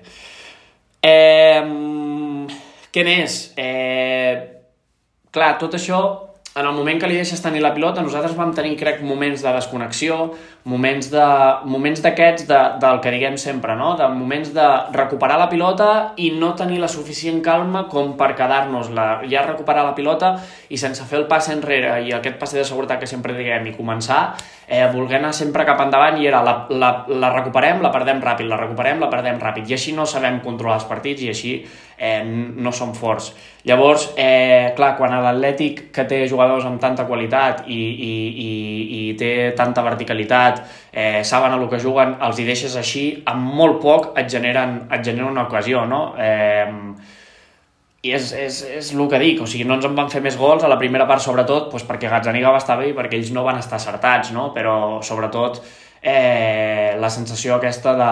Eh, 1.05 1.63
què 2.91 3.05
més? 3.07 3.41
Eh, 3.57 4.33
clar, 5.31 5.53
tot 5.61 5.77
això 5.79 6.01
en 6.55 6.67
el 6.67 6.73
moment 6.75 6.99
que 7.01 7.07
li 7.07 7.19
deixes 7.19 7.43
tenir 7.43 7.61
la 7.63 7.71
pilota, 7.75 8.03
nosaltres 8.03 8.35
vam 8.37 8.51
tenir, 8.57 8.75
crec, 8.81 9.03
moments 9.07 9.45
de 9.45 9.53
desconnexió, 9.55 10.17
moments 10.69 11.11
de 11.13 11.25
moments 11.69 12.03
d'aquests 12.05 12.47
de, 12.49 12.59
del 12.83 13.01
que 13.05 13.13
diguem 13.15 13.39
sempre, 13.39 13.77
no? 13.79 13.93
de 13.97 14.09
moments 14.13 14.51
de 14.57 14.67
recuperar 14.97 15.39
la 15.39 15.49
pilota 15.49 15.89
i 16.17 16.31
no 16.35 16.55
tenir 16.59 16.81
la 16.83 16.91
suficient 16.91 17.41
calma 17.45 17.87
com 17.93 18.17
per 18.19 18.33
quedar-nos-la, 18.37 19.07
ja 19.31 19.45
recuperar 19.47 19.87
la 19.87 19.95
pilota 19.97 20.35
i 20.69 20.81
sense 20.81 21.07
fer 21.09 21.23
el 21.23 21.29
pas 21.31 21.49
enrere 21.53 21.99
i 22.05 22.13
aquest 22.17 22.41
passe 22.41 22.59
de 22.59 22.67
seguretat 22.67 23.01
que 23.01 23.11
sempre 23.11 23.37
diguem 23.39 23.71
i 23.71 23.77
començar, 23.77 24.23
eh, 24.67 24.85
voler 24.93 25.21
anar 25.21 25.33
sempre 25.37 25.67
cap 25.69 25.81
endavant 25.85 26.19
i 26.21 26.29
era 26.29 26.43
la, 26.45 26.57
la, 26.71 26.93
la 27.09 27.33
recuperem, 27.39 27.81
la 27.85 27.93
perdem 27.95 28.21
ràpid, 28.25 28.51
la 28.51 28.61
recuperem, 28.61 29.01
la 29.01 29.13
perdem 29.13 29.39
ràpid 29.41 29.71
i 29.71 29.79
així 29.79 29.95
no 29.97 30.09
sabem 30.09 30.43
controlar 30.45 30.81
els 30.83 30.89
partits 30.91 31.25
i 31.25 31.31
així 31.33 31.55
eh, 31.99 32.23
no 32.25 32.73
som 32.73 32.95
forts. 32.95 33.33
Llavors, 33.69 34.13
eh, 34.17 34.73
clar, 34.77 34.95
quan 34.97 35.13
l'Atlètic 35.13 35.89
que 35.93 36.07
té 36.09 36.23
jugadors 36.31 36.65
amb 36.65 36.81
tanta 36.81 37.05
qualitat 37.07 37.67
i, 37.67 37.77
i, 37.77 38.15
i, 38.47 38.51
i 39.01 39.03
té 39.19 39.53
tanta 39.59 39.85
verticalitat, 39.85 40.63
eh, 40.93 41.21
saben 41.25 41.59
el 41.59 41.69
que 41.69 41.83
juguen, 41.83 42.17
els 42.25 42.39
hi 42.39 42.49
deixes 42.49 42.79
així, 42.81 43.05
amb 43.27 43.53
molt 43.61 43.83
poc 43.83 44.13
et 44.19 44.31
generen, 44.31 44.85
et 44.91 45.05
generen 45.05 45.35
una 45.35 45.49
ocasió, 45.51 45.85
no? 45.91 46.03
Eh, 46.17 46.67
i 48.07 48.13
és, 48.15 48.31
és, 48.33 48.63
és 48.79 48.91
el 48.95 49.09
que 49.11 49.19
dic, 49.19 49.41
o 49.43 49.47
sigui, 49.51 49.67
no 49.67 49.75
ens 49.75 49.87
en 49.89 49.97
van 49.99 50.11
fer 50.13 50.23
més 50.23 50.37
gols 50.39 50.63
a 50.63 50.71
la 50.71 50.79
primera 50.79 51.07
part, 51.09 51.23
sobretot, 51.25 51.67
doncs 51.73 51.85
perquè 51.89 52.11
Gazzaniga 52.11 52.53
va 52.55 52.63
estar 52.63 52.79
bé 52.79 52.93
i 52.93 52.97
perquè 52.97 53.19
ells 53.19 53.33
no 53.35 53.43
van 53.47 53.59
estar 53.59 53.81
acertats, 53.81 54.31
no? 54.33 54.53
però 54.55 55.03
sobretot 55.03 55.59
eh, 56.01 56.95
la 57.01 57.11
sensació 57.11 57.57
aquesta 57.57 57.97
de 57.99 58.11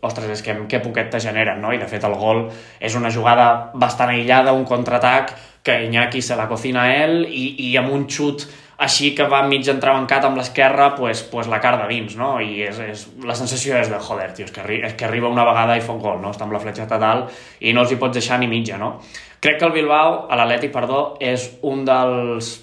ostres, 0.00 0.30
és 0.38 0.44
que 0.44 0.54
què 0.70 0.80
poquet 0.84 1.10
te 1.10 1.20
generen, 1.22 1.60
no? 1.62 1.72
I 1.74 1.80
de 1.80 1.88
fet 1.90 2.04
el 2.06 2.14
gol 2.18 2.46
és 2.80 2.94
una 2.98 3.10
jugada 3.14 3.70
bastant 3.74 4.12
aïllada, 4.14 4.54
un 4.54 4.66
contraatac 4.68 5.34
que 5.66 5.84
Iñaki 5.84 6.22
se 6.22 6.36
la 6.36 6.48
cocina 6.48 6.86
a 6.86 6.96
ell 7.04 7.22
i, 7.26 7.70
i 7.70 7.76
amb 7.76 7.92
un 7.92 8.06
xut 8.08 8.46
així 8.78 9.10
que 9.18 9.26
va 9.26 9.40
mig 9.42 9.66
entrebancat 9.66 10.22
amb 10.24 10.38
l'esquerra, 10.38 10.92
pues, 10.94 11.24
pues 11.26 11.48
la 11.50 11.58
cara 11.58 11.80
de 11.82 11.88
dins, 11.90 12.14
no? 12.16 12.36
I 12.38 12.62
és, 12.68 12.78
és, 12.78 13.02
la 13.26 13.34
sensació 13.34 13.74
és 13.74 13.90
de, 13.90 13.98
joder, 13.98 14.28
tio, 14.36 14.46
és 14.46 14.54
que, 14.54 14.62
és 14.86 14.94
que 14.94 15.08
arriba 15.08 15.28
una 15.28 15.44
vegada 15.48 15.74
i 15.76 15.82
fa 15.82 15.96
un 15.96 16.04
gol, 16.04 16.20
no? 16.22 16.30
Està 16.30 16.46
amb 16.46 16.54
la 16.54 16.62
fletxeta 16.62 17.00
dalt 17.02 17.34
i 17.58 17.74
no 17.74 17.82
els 17.82 17.92
hi 17.92 17.98
pots 17.98 18.20
deixar 18.20 18.38
ni 18.38 18.46
mitja, 18.46 18.78
no? 18.78 18.94
Crec 19.42 19.58
que 19.58 19.66
el 19.66 19.74
Bilbao, 19.74 20.20
a 20.30 20.38
l'Atleti, 20.38 20.70
perdó, 20.70 21.02
és 21.18 21.50
un 21.66 21.82
dels 21.88 22.54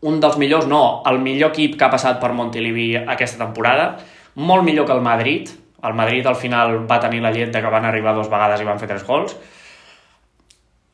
un 0.00 0.16
dels 0.22 0.38
millors, 0.40 0.64
no, 0.70 1.02
el 1.10 1.18
millor 1.20 1.50
equip 1.50 1.74
que 1.76 1.84
ha 1.84 1.92
passat 1.92 2.22
per 2.22 2.30
Montilivi 2.32 2.94
aquesta 2.96 3.42
temporada, 3.42 3.90
molt 4.40 4.64
millor 4.64 4.86
que 4.88 4.94
el 4.94 5.02
Madrid, 5.04 5.50
el 5.82 5.94
Madrid 5.94 6.26
al 6.26 6.36
final 6.36 6.76
va 6.90 7.00
tenir 7.00 7.22
la 7.22 7.32
llet 7.32 7.52
de 7.52 7.62
que 7.62 7.72
van 7.72 7.86
arribar 7.88 8.14
dues 8.14 8.30
vegades 8.30 8.60
i 8.60 8.68
van 8.68 8.78
fer 8.78 8.88
tres 8.90 9.06
gols, 9.06 9.36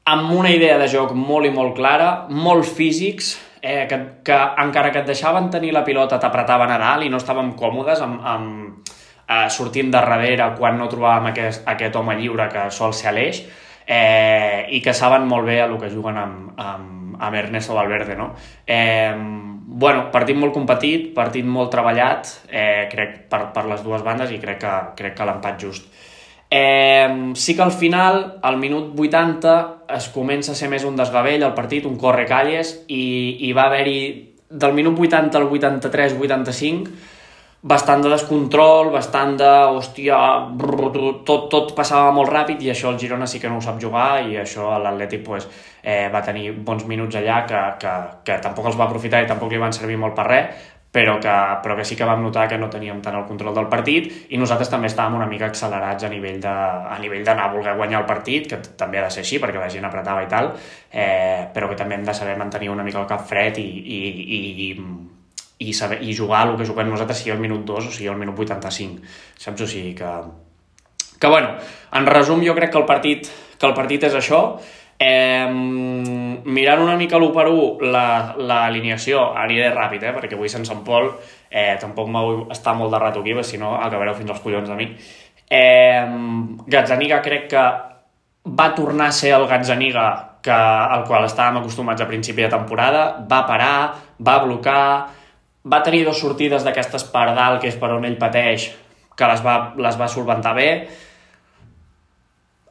amb 0.06 0.30
una 0.30 0.52
idea 0.54 0.78
de 0.78 0.86
joc 0.88 1.12
molt 1.18 1.48
i 1.48 1.50
molt 1.50 1.74
clara, 1.74 2.26
molt 2.30 2.64
físics, 2.64 3.32
eh, 3.60 3.86
que, 3.90 3.98
que 4.22 4.38
encara 4.62 4.92
que 4.94 5.02
et 5.02 5.08
deixaven 5.10 5.50
tenir 5.50 5.72
la 5.74 5.82
pilota 5.84 6.20
t'apretaven 6.22 6.70
a 6.70 6.78
dalt 6.78 7.06
i 7.06 7.10
no 7.10 7.18
estàvem 7.18 7.52
còmodes 7.58 8.02
amb, 8.04 8.20
amb, 8.22 8.92
eh, 9.26 9.48
sortint 9.50 9.90
de 9.90 9.98
darrere 9.98 10.52
quan 10.58 10.78
no 10.78 10.86
trobàvem 10.92 11.32
aquest, 11.32 11.64
aquest 11.66 11.98
home 11.98 12.14
lliure 12.20 12.46
que 12.52 12.68
sol 12.70 12.94
ser 12.94 13.10
Aleix, 13.10 13.42
eh, 13.86 14.66
i 14.70 14.80
que 14.82 14.94
saben 14.94 15.26
molt 15.26 15.46
bé 15.46 15.60
el 15.64 15.74
que 15.80 15.90
juguen 15.90 16.22
amb, 16.22 16.52
amb, 16.56 17.05
amb 17.20 17.36
Ernesto 17.36 17.74
Valverde, 17.74 18.16
no? 18.16 18.32
Eh, 18.66 19.14
bueno, 19.16 20.10
partit 20.12 20.36
molt 20.38 20.54
competit, 20.54 21.12
partit 21.14 21.44
molt 21.44 21.72
treballat, 21.74 22.28
eh, 22.48 22.86
crec, 22.92 23.24
per, 23.30 23.48
per 23.54 23.66
les 23.70 23.82
dues 23.84 24.04
bandes 24.06 24.30
i 24.32 24.38
crec 24.42 24.60
que, 24.62 24.74
crec 24.98 25.16
que 25.18 25.26
l'empat 25.28 25.60
just. 25.62 25.90
Eh, 26.50 27.32
sí 27.34 27.56
que 27.56 27.62
al 27.62 27.72
final, 27.72 28.38
al 28.42 28.56
minut 28.58 28.94
80, 28.94 29.56
es 29.96 30.08
comença 30.14 30.52
a 30.52 30.58
ser 30.58 30.70
més 30.70 30.86
un 30.86 30.96
desgavell 30.96 31.42
el 31.42 31.56
partit, 31.58 31.86
un 31.86 31.98
corre 31.98 32.26
calles, 32.26 32.76
i, 32.86 33.36
i 33.48 33.52
va 33.52 33.66
haver-hi 33.66 34.00
del 34.48 34.72
minut 34.72 34.98
80 34.98 35.38
al 35.38 35.50
83-85 35.50 37.14
bastant 37.66 38.02
de 38.04 38.10
descontrol, 38.12 38.92
bastant 38.94 39.34
de, 39.40 39.50
hòstia, 39.74 40.18
brrr, 40.54 41.24
tot, 41.26 41.48
tot 41.50 41.72
passava 41.74 42.12
molt 42.14 42.30
ràpid 42.30 42.62
i 42.62 42.70
això 42.70 42.92
el 42.92 43.00
Girona 43.00 43.26
sí 43.26 43.40
que 43.42 43.50
no 43.50 43.58
ho 43.58 43.64
sap 43.64 43.80
jugar 43.82 44.22
i 44.28 44.38
això 44.38 44.76
l'Atlètic 44.78 45.24
pues, 45.26 45.48
eh, 45.82 46.06
va 46.12 46.22
tenir 46.22 46.52
bons 46.68 46.86
minuts 46.86 47.18
allà 47.18 47.42
que, 47.50 47.62
que, 47.82 47.96
que 48.28 48.38
tampoc 48.44 48.70
els 48.70 48.78
va 48.78 48.86
aprofitar 48.86 49.24
i 49.24 49.30
tampoc 49.30 49.50
li 49.50 49.58
van 49.58 49.74
servir 49.74 49.98
molt 49.98 50.14
per 50.14 50.28
res, 50.30 50.68
però 50.96 51.16
que, 51.20 51.34
però 51.64 51.74
que 51.76 51.84
sí 51.84 51.98
que 51.98 52.06
vam 52.08 52.22
notar 52.22 52.46
que 52.48 52.56
no 52.56 52.70
teníem 52.70 53.02
tant 53.04 53.18
el 53.18 53.26
control 53.26 53.58
del 53.58 53.66
partit 53.72 54.30
i 54.30 54.38
nosaltres 54.38 54.70
també 54.70 54.86
estàvem 54.88 55.18
una 55.18 55.26
mica 55.26 55.50
accelerats 55.50 56.06
a 56.06 56.12
nivell 56.12 56.38
de, 56.40 56.54
a 56.94 57.00
nivell 57.02 57.26
d'anar 57.26 57.50
a 57.50 57.52
voler 57.52 57.74
guanyar 57.76 58.04
el 58.04 58.08
partit, 58.08 58.46
que 58.48 58.62
també 58.78 59.02
ha 59.02 59.08
de 59.08 59.10
ser 59.10 59.26
així 59.26 59.42
perquè 59.42 59.58
la 59.58 59.72
gent 59.74 59.90
apretava 59.90 60.22
i 60.22 60.30
tal, 60.30 60.54
eh, 60.94 61.50
però 61.52 61.68
que 61.68 61.82
també 61.82 61.98
hem 61.98 62.06
de 62.06 62.14
saber 62.14 62.38
mantenir 62.38 62.70
una 62.70 62.86
mica 62.86 63.02
el 63.02 63.10
cap 63.10 63.26
fred 63.26 63.58
i, 63.58 63.66
i, 63.66 64.00
i, 64.38 64.40
i 64.70 64.72
i, 65.58 65.72
saber, 65.72 66.02
i 66.04 66.16
jugar 66.16 66.46
el 66.48 66.56
que 66.58 66.66
juguem 66.68 66.90
nosaltres 66.92 67.22
sigui 67.22 67.32
al 67.34 67.40
minut 67.40 67.64
2 67.68 67.88
o 67.88 67.92
sigui 67.92 68.10
al 68.12 68.18
minut 68.20 68.38
85 68.38 69.04
saps? 69.38 69.62
O 69.62 69.66
sigui 69.66 69.94
que... 69.94 70.10
que 71.20 71.28
bueno, 71.28 71.54
en 71.92 72.06
resum 72.06 72.44
jo 72.44 72.54
crec 72.54 72.72
que 72.72 72.82
el 72.82 72.88
partit, 72.88 73.30
que 73.58 73.66
el 73.66 73.74
partit 73.74 74.04
és 74.10 74.18
això. 74.18 74.42
Eh, 74.98 75.48
mirant 75.48 76.80
una 76.80 76.96
mica 76.96 77.18
l'1 77.18 77.32
per 77.32 77.48
1 77.52 77.90
l'alineació, 78.48 79.26
la, 79.34 79.42
aniré 79.44 79.68
ràpid 79.72 80.06
eh, 80.08 80.12
perquè 80.16 80.36
avui 80.38 80.48
sense 80.48 80.72
en 80.72 80.80
Pol 80.86 81.10
eh, 81.50 81.74
tampoc 81.80 82.08
m'ho 82.08 82.46
estar 82.52 82.72
molt 82.76 82.94
de 82.94 83.00
rato 83.02 83.20
aquí 83.20 83.34
si 83.44 83.58
no 83.60 83.74
acabareu 83.76 84.14
fins 84.14 84.30
als 84.30 84.40
collons 84.40 84.68
de 84.68 84.76
mi. 84.76 84.88
Eh, 85.48 86.06
Gazzaniga 86.66 87.20
crec 87.22 87.48
que 87.52 87.66
va 88.46 88.74
tornar 88.74 89.08
a 89.08 89.12
ser 89.12 89.34
el 89.36 89.46
Gazzaniga 89.46 90.06
que, 90.42 90.52
al 90.54 91.04
qual 91.04 91.26
estàvem 91.26 91.60
acostumats 91.60 92.02
a 92.02 92.08
principi 92.08 92.44
de 92.44 92.50
temporada, 92.52 93.06
va 93.30 93.42
parar, 93.46 93.94
va 94.22 94.38
blocar, 94.44 94.82
va 95.66 95.82
tenir 95.82 96.04
dues 96.06 96.20
sortides 96.22 96.64
d'aquestes 96.66 97.08
per 97.10 97.28
dalt, 97.34 97.60
que 97.62 97.70
és 97.72 97.76
per 97.80 97.90
on 97.96 98.06
ell 98.06 98.18
pateix, 98.20 98.70
que 99.16 99.28
les 99.32 99.42
va, 99.42 99.56
les 99.82 99.98
va 99.98 100.08
solventar 100.08 100.54
bé. 100.54 100.70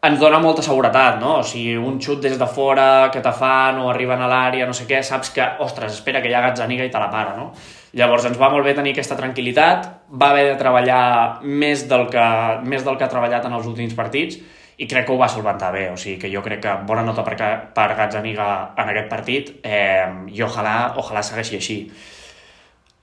Ens 0.05 0.19
dona 0.21 0.37
molta 0.37 0.61
seguretat, 0.61 1.17
no? 1.17 1.39
O 1.41 1.43
sigui, 1.43 1.79
un 1.81 1.97
xut 2.01 2.21
des 2.21 2.35
de 2.37 2.47
fora 2.47 3.09
que 3.11 3.23
te 3.25 3.31
fan 3.33 3.79
o 3.81 3.89
arriben 3.89 4.21
a 4.21 4.29
l'àrea, 4.29 4.67
no 4.69 4.75
sé 4.77 4.85
què, 4.85 5.01
saps 5.03 5.31
que, 5.33 5.47
ostres, 5.65 5.95
espera 5.97 6.21
que 6.21 6.29
hi 6.29 6.35
ha 6.37 6.43
Gazzaniga 6.45 6.85
i 6.85 6.91
te 6.93 7.01
la 7.01 7.09
para, 7.09 7.33
no? 7.39 7.49
Llavors 7.97 8.27
ens 8.29 8.37
va 8.37 8.51
molt 8.53 8.67
bé 8.67 8.75
tenir 8.77 8.93
aquesta 8.93 9.17
tranquil·litat, 9.17 9.87
va 10.11 10.29
haver 10.29 10.51
de 10.51 10.59
treballar 10.59 11.01
més 11.41 11.87
del 11.89 12.05
que, 12.13 12.27
més 12.69 12.85
del 12.85 12.99
que 12.99 13.07
ha 13.07 13.11
treballat 13.11 13.47
en 13.49 13.57
els 13.57 13.65
últims 13.71 13.95
partits 13.97 14.37
i 14.77 14.85
crec 14.91 15.07
que 15.07 15.13
ho 15.15 15.17
va 15.17 15.29
solventar 15.31 15.71
bé, 15.71 15.87
o 15.89 15.97
sigui 15.97 16.19
que 16.21 16.29
jo 16.29 16.43
crec 16.43 16.61
que 16.65 16.73
bona 16.85 17.05
nota 17.07 17.23
per, 17.23 17.37
per 17.73 17.87
Gazzaniga 17.97 18.49
en 18.75 18.91
aquest 18.91 19.09
partit 19.09 19.53
eh, 19.63 20.05
i 20.27 20.43
ojalà, 20.43 20.75
ojalà 21.01 21.23
segueixi 21.23 21.57
així. 21.57 21.79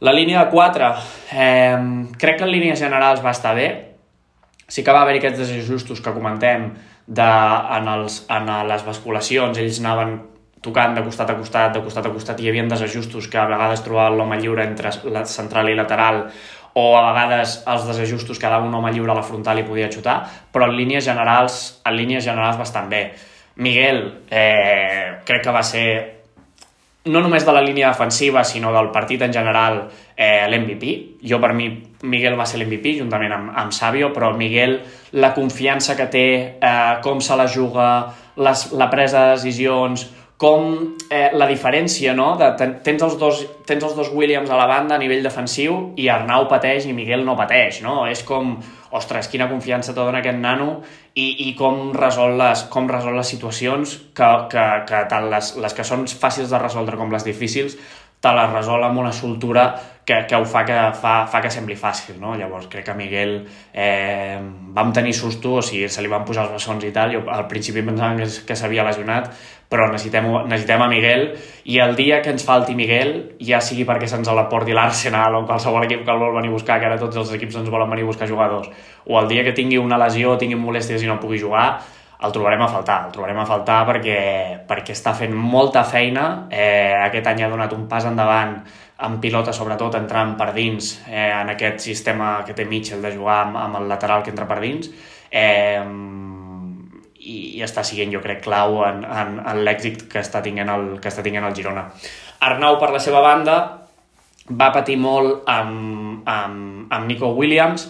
La 0.02 0.12
línia 0.12 0.40
de 0.44 0.50
4, 0.50 0.94
eh, 1.30 1.78
crec 2.18 2.38
que 2.40 2.42
en 2.42 2.50
línies 2.50 2.80
generals 2.82 3.21
va 3.23 3.30
estar 3.30 3.54
bé. 3.54 3.68
Sí 4.66 4.82
que 4.82 4.90
va 4.90 5.04
haver 5.04 5.21
aquests 5.21 5.44
desajustos 5.44 6.00
que 6.02 6.11
comentem 6.11 6.73
de, 7.06 7.28
en, 7.76 7.87
els, 7.92 8.16
en 8.26 8.50
les 8.66 8.82
basculacions, 8.82 9.61
ells 9.62 9.78
anaven 9.78 10.16
tocant 10.62 10.97
de 10.97 11.04
costat 11.06 11.30
a 11.30 11.37
costat, 11.38 11.76
de 11.76 11.82
costat 11.85 12.09
a 12.09 12.11
costat, 12.11 12.40
i 12.42 12.49
hi 12.49 12.50
havia 12.50 12.64
desajustos 12.66 13.28
que 13.30 13.38
a 13.38 13.44
vegades 13.47 13.85
trobaven 13.87 14.18
l'home 14.18 14.40
lliure 14.40 14.64
entre 14.66 14.90
la 15.14 15.23
central 15.30 15.71
i 15.71 15.76
lateral, 15.78 16.25
o 16.75 16.85
a 16.99 17.04
vegades 17.12 17.61
els 17.71 17.87
desajustos 17.87 18.40
que 18.42 18.50
dava 18.50 18.66
un 18.66 18.75
home 18.75 18.90
lliure 18.97 19.14
a 19.14 19.18
la 19.21 19.26
frontal 19.26 19.61
i 19.62 19.66
podia 19.68 19.90
xutar, 19.92 20.16
però 20.50 20.66
en 20.66 20.75
línies 20.80 21.06
generals, 21.06 21.61
en 21.87 21.94
línies 21.94 22.26
generals 22.26 22.59
bastant 22.59 22.90
bé. 22.90 23.04
Miguel, 23.62 24.02
eh, 24.30 25.23
crec 25.30 25.47
que 25.47 25.54
va 25.54 25.62
ser 25.62 26.21
no 27.04 27.21
només 27.21 27.44
de 27.47 27.52
la 27.52 27.62
línia 27.64 27.88
defensiva, 27.90 28.44
sinó 28.44 28.73
del 28.73 28.92
partit 28.94 29.23
en 29.26 29.32
general, 29.35 29.88
eh, 30.16 30.47
l'MVP. 30.49 30.92
Jo, 31.26 31.40
per 31.42 31.52
mi, 31.59 31.68
Miguel 32.02 32.38
va 32.38 32.47
ser 32.47 32.61
l'MVP, 32.61 32.97
juntament 33.00 33.35
amb, 33.35 33.52
amb 33.59 33.75
Sabio, 33.75 34.12
però 34.14 34.30
Miguel, 34.37 34.78
la 35.12 35.32
confiança 35.35 35.97
que 35.99 36.06
té, 36.06 36.26
eh, 36.61 36.99
com 37.02 37.21
se 37.21 37.37
la 37.37 37.49
juga, 37.50 37.88
les, 38.37 38.68
la 38.73 38.88
presa 38.90 39.26
de 39.26 39.38
decisions, 39.40 40.06
com 40.42 40.96
eh, 41.06 41.28
la 41.38 41.46
diferència, 41.46 42.16
no? 42.18 42.32
De, 42.40 42.49
ten, 42.58 42.75
tens, 42.82 43.04
els 43.06 43.14
dos, 43.20 43.44
tens 43.68 43.84
els 43.87 43.94
dos 43.94 44.11
Williams 44.11 44.50
a 44.50 44.58
la 44.58 44.66
banda 44.66 44.96
a 44.96 44.99
nivell 44.99 45.22
defensiu 45.22 45.92
i 46.02 46.08
Arnau 46.11 46.49
pateix 46.50 46.88
i 46.90 46.96
Miguel 46.96 47.22
no 47.22 47.37
pateix, 47.38 47.78
no? 47.84 48.00
És 48.11 48.25
com, 48.26 48.56
ostres, 48.90 49.30
quina 49.30 49.46
confiança 49.52 49.94
te 49.94 50.00
dona 50.00 50.18
aquest 50.18 50.42
nano 50.42 50.80
i, 51.14 51.28
i 51.46 51.52
com, 51.54 51.92
resol 51.94 52.34
les, 52.40 52.66
com 52.75 52.90
resol 52.90 53.14
les 53.20 53.30
situacions 53.37 53.94
que, 54.18 54.30
que, 54.50 54.66
que 54.90 55.06
tant 55.12 55.30
les, 55.30 55.54
les 55.62 55.78
que 55.78 55.87
són 55.87 56.08
fàcils 56.11 56.50
de 56.50 56.62
resoldre 56.64 56.99
com 56.99 57.14
les 57.14 57.28
difícils 57.28 57.78
te 58.22 58.30
les 58.34 58.52
resol 58.52 58.84
amb 58.87 59.00
una 59.02 59.11
soltura 59.14 59.64
que, 60.06 60.25
que 60.26 60.38
ho 60.38 60.44
fa 60.46 60.62
que, 60.66 60.76
fa, 60.99 61.14
fa 61.30 61.40
que 61.42 61.50
sembli 61.50 61.75
fàcil, 61.78 62.18
no? 62.22 62.34
Llavors 62.38 62.68
crec 62.70 62.87
que 62.88 62.94
Miguel 62.99 63.34
eh, 63.75 64.38
vam 64.75 64.92
tenir 64.94 65.14
susto, 65.14 65.56
o 65.58 65.62
sigui, 65.62 65.88
se 65.90 66.02
li 66.02 66.11
van 66.11 66.26
posar 66.26 66.46
els 66.46 66.54
bessons 66.56 66.87
i 66.87 66.92
tal, 66.94 67.14
jo 67.14 67.22
al 67.30 67.46
principi 67.50 67.82
pensàvem 67.87 68.22
que, 68.22 68.28
que 68.46 68.58
s'havia 68.58 68.87
lesionat, 68.87 69.30
però 69.72 69.88
necessitem, 69.88 70.28
necessitem 70.50 70.84
a 70.84 70.88
Miguel 70.90 71.30
i 71.64 71.78
el 71.80 71.96
dia 71.96 72.20
que 72.22 72.32
ens 72.34 72.44
falti 72.44 72.76
Miguel, 72.76 73.14
ja 73.40 73.62
sigui 73.64 73.86
perquè 73.88 74.10
se'ns 74.10 74.28
la 74.36 74.44
porti 74.52 74.76
l'Arsenal 74.76 75.38
o 75.38 75.46
qualsevol 75.48 75.88
equip 75.88 76.04
que 76.04 76.12
el 76.12 76.20
vol 76.20 76.36
venir 76.36 76.52
a 76.52 76.56
buscar, 76.58 76.78
que 76.80 76.90
ara 76.90 77.00
tots 77.00 77.16
els 77.16 77.32
equips 77.38 77.56
ens 77.62 77.72
volen 77.72 77.90
venir 77.90 78.04
a 78.04 78.10
buscar 78.12 78.28
jugadors, 78.28 78.68
o 79.08 79.18
el 79.20 79.32
dia 79.32 79.46
que 79.46 79.56
tingui 79.56 79.80
una 79.80 80.00
lesió, 80.02 80.36
tingui 80.36 80.60
molèsties 80.60 81.02
i 81.02 81.10
no 81.10 81.18
pugui 81.22 81.40
jugar, 81.40 81.80
el 82.22 82.30
trobarem 82.30 82.60
a 82.62 82.68
faltar, 82.70 83.00
el 83.08 83.14
trobarem 83.16 83.40
a 83.42 83.46
faltar 83.48 83.80
perquè, 83.88 84.18
perquè 84.68 84.94
està 84.94 85.14
fent 85.18 85.32
molta 85.34 85.82
feina, 85.82 86.46
eh, 86.54 86.94
aquest 87.08 87.26
any 87.32 87.42
ha 87.42 87.50
donat 87.50 87.72
un 87.74 87.88
pas 87.90 88.06
endavant 88.06 88.60
amb 89.02 89.18
pilota 89.22 89.50
sobretot 89.56 89.96
entrant 89.98 90.36
per 90.38 90.52
dins 90.54 90.92
eh, 91.08 91.32
en 91.32 91.50
aquest 91.56 91.82
sistema 91.82 92.36
que 92.46 92.54
té 92.54 92.68
Mitchell 92.68 93.02
de 93.02 93.10
jugar 93.16 93.40
amb, 93.48 93.58
amb 93.58 93.80
el 93.80 93.90
lateral 93.90 94.22
que 94.22 94.30
entra 94.30 94.46
per 94.46 94.60
dins. 94.62 94.92
Eh, 95.32 95.82
i, 97.22 97.58
i 97.58 97.62
està 97.64 97.84
siguent, 97.86 98.12
jo 98.14 98.22
crec, 98.24 98.42
clau 98.44 98.82
en, 98.86 99.04
en, 99.06 99.38
en 99.46 99.62
l'èxit 99.66 100.06
que, 100.10 100.22
està 100.22 100.42
tinguent 100.44 100.70
el, 100.72 100.86
que 101.02 101.10
està 101.12 101.24
tinguent 101.24 101.46
el 101.48 101.56
Girona. 101.56 101.86
Arnau, 102.42 102.78
per 102.80 102.90
la 102.94 103.00
seva 103.02 103.22
banda, 103.24 103.58
va 104.50 104.70
patir 104.74 104.98
molt 104.98 105.46
amb, 105.50 106.22
amb, 106.28 106.86
amb 106.92 107.06
Nico 107.06 107.32
Williams, 107.38 107.86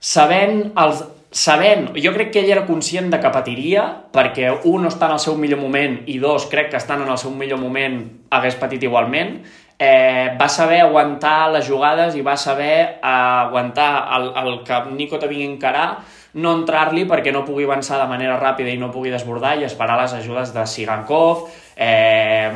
sabent, 0.00 0.70
els, 0.80 1.02
sabent, 1.30 1.90
jo 2.00 2.12
crec 2.16 2.32
que 2.34 2.42
ell 2.42 2.50
era 2.50 2.66
conscient 2.66 3.10
de 3.12 3.20
que 3.22 3.32
patiria, 3.34 3.86
perquè 4.12 4.50
un 4.70 4.86
no 4.86 4.92
està 4.92 5.10
en 5.10 5.18
el 5.18 5.22
seu 5.22 5.36
millor 5.38 5.60
moment 5.60 6.00
i 6.10 6.18
dos 6.22 6.48
crec 6.50 6.72
que 6.72 6.80
estan 6.80 7.04
en 7.04 7.10
el 7.12 7.20
seu 7.20 7.34
millor 7.34 7.60
moment 7.60 8.00
hagués 8.32 8.56
patit 8.58 8.88
igualment, 8.88 9.36
eh, 9.78 10.36
va 10.40 10.48
saber 10.48 10.80
aguantar 10.84 11.52
les 11.54 11.68
jugades 11.68 12.16
i 12.16 12.24
va 12.24 12.36
saber 12.36 12.74
eh, 12.80 12.96
aguantar 13.04 13.92
el, 14.16 14.32
el 14.42 14.58
que 14.64 14.80
Nico 14.96 15.20
t'havia 15.20 15.46
encarar 15.46 15.90
no 16.34 16.52
entrar-li 16.58 17.06
perquè 17.10 17.32
no 17.34 17.44
pugui 17.46 17.66
avançar 17.66 17.98
de 18.00 18.08
manera 18.10 18.38
ràpida 18.38 18.70
i 18.70 18.78
no 18.78 18.90
pugui 18.94 19.10
desbordar 19.10 19.56
i 19.58 19.66
esperar 19.66 19.98
les 20.00 20.14
ajudes 20.14 20.52
de 20.54 20.66
Sigankov, 20.66 21.48
eh, 21.76 22.50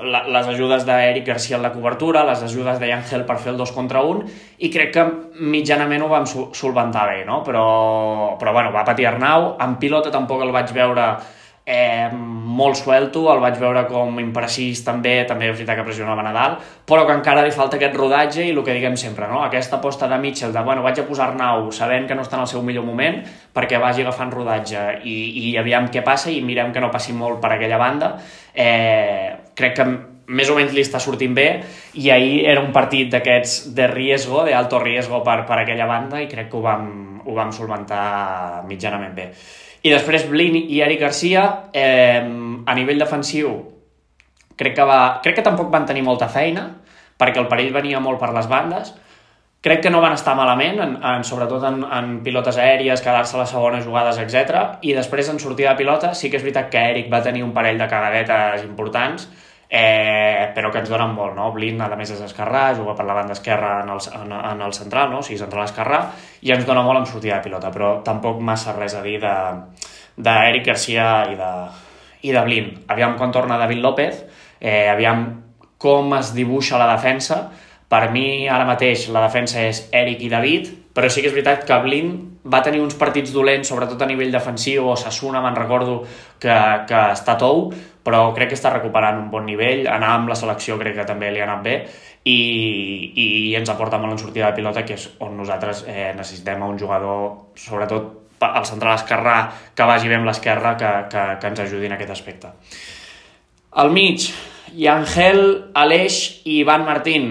les 0.00 0.46
ajudes 0.54 0.86
d'Eric 0.88 1.26
Garcia 1.26 1.58
en 1.58 1.62
la 1.62 1.72
cobertura, 1.72 2.24
les 2.24 2.42
ajudes 2.42 2.80
de 2.80 2.92
per 3.26 3.38
fer 3.38 3.52
el 3.52 3.58
2 3.58 3.72
contra 3.72 4.00
1 4.00 4.24
i 4.58 4.70
crec 4.70 4.94
que 4.94 5.04
mitjanament 5.40 6.02
ho 6.02 6.08
vam 6.08 6.26
solventar 6.26 7.06
bé, 7.08 7.24
no? 7.24 7.42
Però, 7.44 8.36
però 8.38 8.52
bueno, 8.52 8.72
va 8.72 8.84
patir 8.84 9.06
Arnau, 9.06 9.56
en 9.60 9.76
pilota 9.76 10.10
tampoc 10.10 10.42
el 10.42 10.52
vaig 10.52 10.72
veure 10.72 11.16
eh, 11.64 12.08
molt 12.12 12.76
suelto, 12.76 13.24
el 13.32 13.40
vaig 13.42 13.58
veure 13.60 13.84
com 13.88 14.18
imprecís 14.22 14.82
també, 14.84 15.20
també 15.28 15.48
és 15.50 15.54
veritat 15.54 15.78
que 15.78 15.86
pressionava 15.86 16.24
Nadal, 16.26 16.56
però 16.88 17.04
que 17.06 17.14
encara 17.14 17.44
li 17.46 17.54
falta 17.54 17.78
aquest 17.78 17.96
rodatge 17.96 18.44
i 18.46 18.52
el 18.54 18.62
que 18.66 18.74
diguem 18.76 18.96
sempre, 19.00 19.28
no? 19.30 19.42
aquesta 19.44 19.78
aposta 19.78 20.08
de 20.10 20.18
Mitchell 20.18 20.54
de, 20.56 20.64
bueno, 20.66 20.82
vaig 20.86 20.98
a 21.00 21.06
posar 21.08 21.30
Arnau 21.30 21.70
sabent 21.72 22.08
que 22.08 22.18
no 22.18 22.26
està 22.26 22.38
en 22.38 22.46
el 22.46 22.50
seu 22.50 22.64
millor 22.66 22.86
moment 22.88 23.20
perquè 23.54 23.80
vagi 23.82 24.02
agafant 24.06 24.32
rodatge 24.34 24.86
i, 25.04 25.16
i 25.50 25.56
aviam 25.60 25.90
què 25.92 26.04
passa 26.06 26.30
i 26.32 26.40
mirem 26.42 26.72
que 26.72 26.82
no 26.82 26.90
passi 26.90 27.14
molt 27.16 27.40
per 27.42 27.54
aquella 27.54 27.78
banda, 27.78 28.14
eh, 28.54 29.52
crec 29.54 29.76
que 29.76 29.88
més 30.30 30.50
o 30.50 30.54
menys 30.54 30.74
li 30.74 30.82
està 30.84 31.00
sortint 31.02 31.34
bé 31.34 31.48
i 31.98 32.10
ahir 32.14 32.44
era 32.50 32.62
un 32.62 32.70
partit 32.74 33.10
d'aquests 33.10 33.72
de 33.74 33.88
riesgo, 33.90 34.44
de 34.46 34.54
alto 34.54 34.78
riesgo 34.82 35.24
per, 35.26 35.42
per 35.46 35.62
aquella 35.62 35.88
banda 35.90 36.20
i 36.22 36.28
crec 36.30 36.50
que 36.50 36.58
ho 36.58 36.62
vam, 36.62 36.86
ho 37.26 37.34
vam 37.34 37.50
solventar 37.54 38.62
mitjanament 38.68 39.16
bé. 39.16 39.32
I 39.82 39.92
després 39.94 40.26
Blin 40.28 40.56
i 40.60 40.80
Eric 40.84 41.00
Garcia, 41.00 41.44
eh, 41.72 42.20
a 42.20 42.74
nivell 42.76 43.00
defensiu, 43.00 43.54
crec 44.56 44.74
que, 44.76 44.84
va, 44.84 45.20
crec 45.24 45.38
que 45.38 45.46
tampoc 45.46 45.70
van 45.72 45.86
tenir 45.88 46.02
molta 46.04 46.28
feina, 46.28 46.66
perquè 47.20 47.40
el 47.40 47.48
perill 47.48 47.72
venia 47.72 48.00
molt 48.00 48.20
per 48.20 48.32
les 48.36 48.48
bandes. 48.48 48.92
Crec 49.60 49.82
que 49.84 49.92
no 49.92 50.00
van 50.00 50.16
estar 50.16 50.34
malament, 50.36 50.78
en, 50.80 50.94
en, 51.04 51.24
sobretot 51.24 51.64
en, 51.68 51.82
en 51.84 52.12
pilotes 52.24 52.56
aèries, 52.60 53.02
quedar-se 53.04 53.36
a 53.36 53.42
les 53.42 53.52
segones 53.52 53.84
jugades, 53.84 54.20
etc. 54.20 54.80
I 54.84 54.94
després, 54.96 55.28
en 55.32 55.40
sortida 55.40 55.74
de 55.74 55.80
pilota, 55.80 56.14
sí 56.16 56.30
que 56.32 56.40
és 56.40 56.44
veritat 56.44 56.70
que 56.72 56.84
Eric 56.92 57.10
va 57.12 57.20
tenir 57.24 57.44
un 57.44 57.52
parell 57.56 57.80
de 57.80 57.88
cagadetes 57.88 58.64
importants, 58.64 59.28
eh, 59.70 60.50
però 60.54 60.72
que 60.72 60.80
ens 60.82 60.90
donen 60.90 61.12
molt, 61.14 61.36
no? 61.36 61.52
Blin, 61.54 61.78
a 61.80 61.88
més, 61.94 62.10
és 62.10 62.22
esquerrà, 62.26 62.72
juga 62.74 62.96
per 62.98 63.06
la 63.06 63.14
banda 63.14 63.36
esquerra 63.36 63.76
en 63.84 63.92
el, 63.94 64.02
en, 64.18 64.34
en 64.34 64.64
el 64.66 64.74
central, 64.74 65.12
no? 65.12 65.20
o 65.20 65.22
sigui, 65.22 65.38
central 65.38 65.68
esquerrà, 65.68 66.00
i 66.42 66.50
ens 66.50 66.66
dona 66.66 66.82
molt 66.82 67.04
en 67.04 67.06
sortida 67.06 67.38
de 67.38 67.46
pilota, 67.46 67.70
però 67.70 67.92
tampoc 68.06 68.42
massa 68.42 68.74
res 68.74 68.98
a 68.98 69.04
dir 69.06 69.20
d'Eric 69.22 70.66
Garcia 70.66 71.06
i 71.30 71.38
de, 71.38 71.52
i 72.26 72.34
de 72.34 72.42
Blin. 72.48 72.72
Aviam 72.90 73.14
quan 73.20 73.30
torna 73.30 73.60
David 73.62 73.84
López, 73.84 74.24
eh, 74.58 74.90
aviam 74.90 75.28
com 75.80 76.18
es 76.18 76.34
dibuixa 76.34 76.80
la 76.80 76.90
defensa, 76.90 77.46
per 77.90 78.10
mi, 78.10 78.48
ara 78.50 78.66
mateix, 78.66 79.08
la 79.10 79.22
defensa 79.24 79.62
és 79.66 79.86
Eric 79.94 80.26
i 80.26 80.28
David, 80.30 80.74
però 80.94 81.08
sí 81.10 81.22
que 81.22 81.30
és 81.30 81.34
veritat 81.34 81.62
que 81.66 81.78
Blin 81.82 82.12
va 82.50 82.62
tenir 82.62 82.80
uns 82.82 82.96
partits 82.98 83.32
dolents, 83.34 83.68
sobretot 83.68 84.00
a 84.02 84.08
nivell 84.08 84.32
defensiu, 84.32 84.88
o 84.90 84.96
Sassuna, 84.98 85.42
me'n 85.44 85.58
recordo 85.58 86.00
que, 86.42 86.56
que 86.88 87.00
està 87.14 87.36
tou, 87.38 87.68
però 88.04 88.30
crec 88.36 88.52
que 88.52 88.58
està 88.58 88.72
recuperant 88.74 89.18
un 89.20 89.28
bon 89.32 89.44
nivell, 89.46 89.86
anar 89.90 90.14
amb 90.16 90.30
la 90.32 90.38
selecció 90.38 90.78
crec 90.80 90.96
que 91.00 91.08
també 91.08 91.30
li 91.30 91.42
ha 91.42 91.48
anat 91.48 91.64
bé, 91.64 91.74
i, 92.24 92.38
i 93.16 93.26
ens 93.56 93.70
aporta 93.72 93.98
molt 94.00 94.16
en 94.16 94.22
sortida 94.22 94.50
de 94.50 94.56
pilota, 94.58 94.84
que 94.84 94.96
és 94.98 95.06
on 95.24 95.36
nosaltres 95.38 95.84
eh, 95.88 96.10
necessitem 96.16 96.64
un 96.66 96.78
jugador, 96.80 97.52
sobretot 97.56 98.16
al 98.40 98.64
central 98.64 98.96
esquerrà, 98.96 99.36
que 99.76 99.88
vagi 99.88 100.08
bé 100.08 100.16
amb 100.16 100.28
l'esquerra, 100.28 100.76
que, 100.80 100.90
que, 101.12 101.26
que 101.40 101.52
ens 101.52 101.62
ajudi 101.66 101.88
en 101.88 101.96
aquest 101.96 102.14
aspecte. 102.16 102.52
Al 103.80 103.92
mig, 103.94 104.30
Yangel, 104.74 105.70
Aleix 105.74 106.40
i 106.44 106.60
Ivan 106.60 106.84
Martín. 106.86 107.30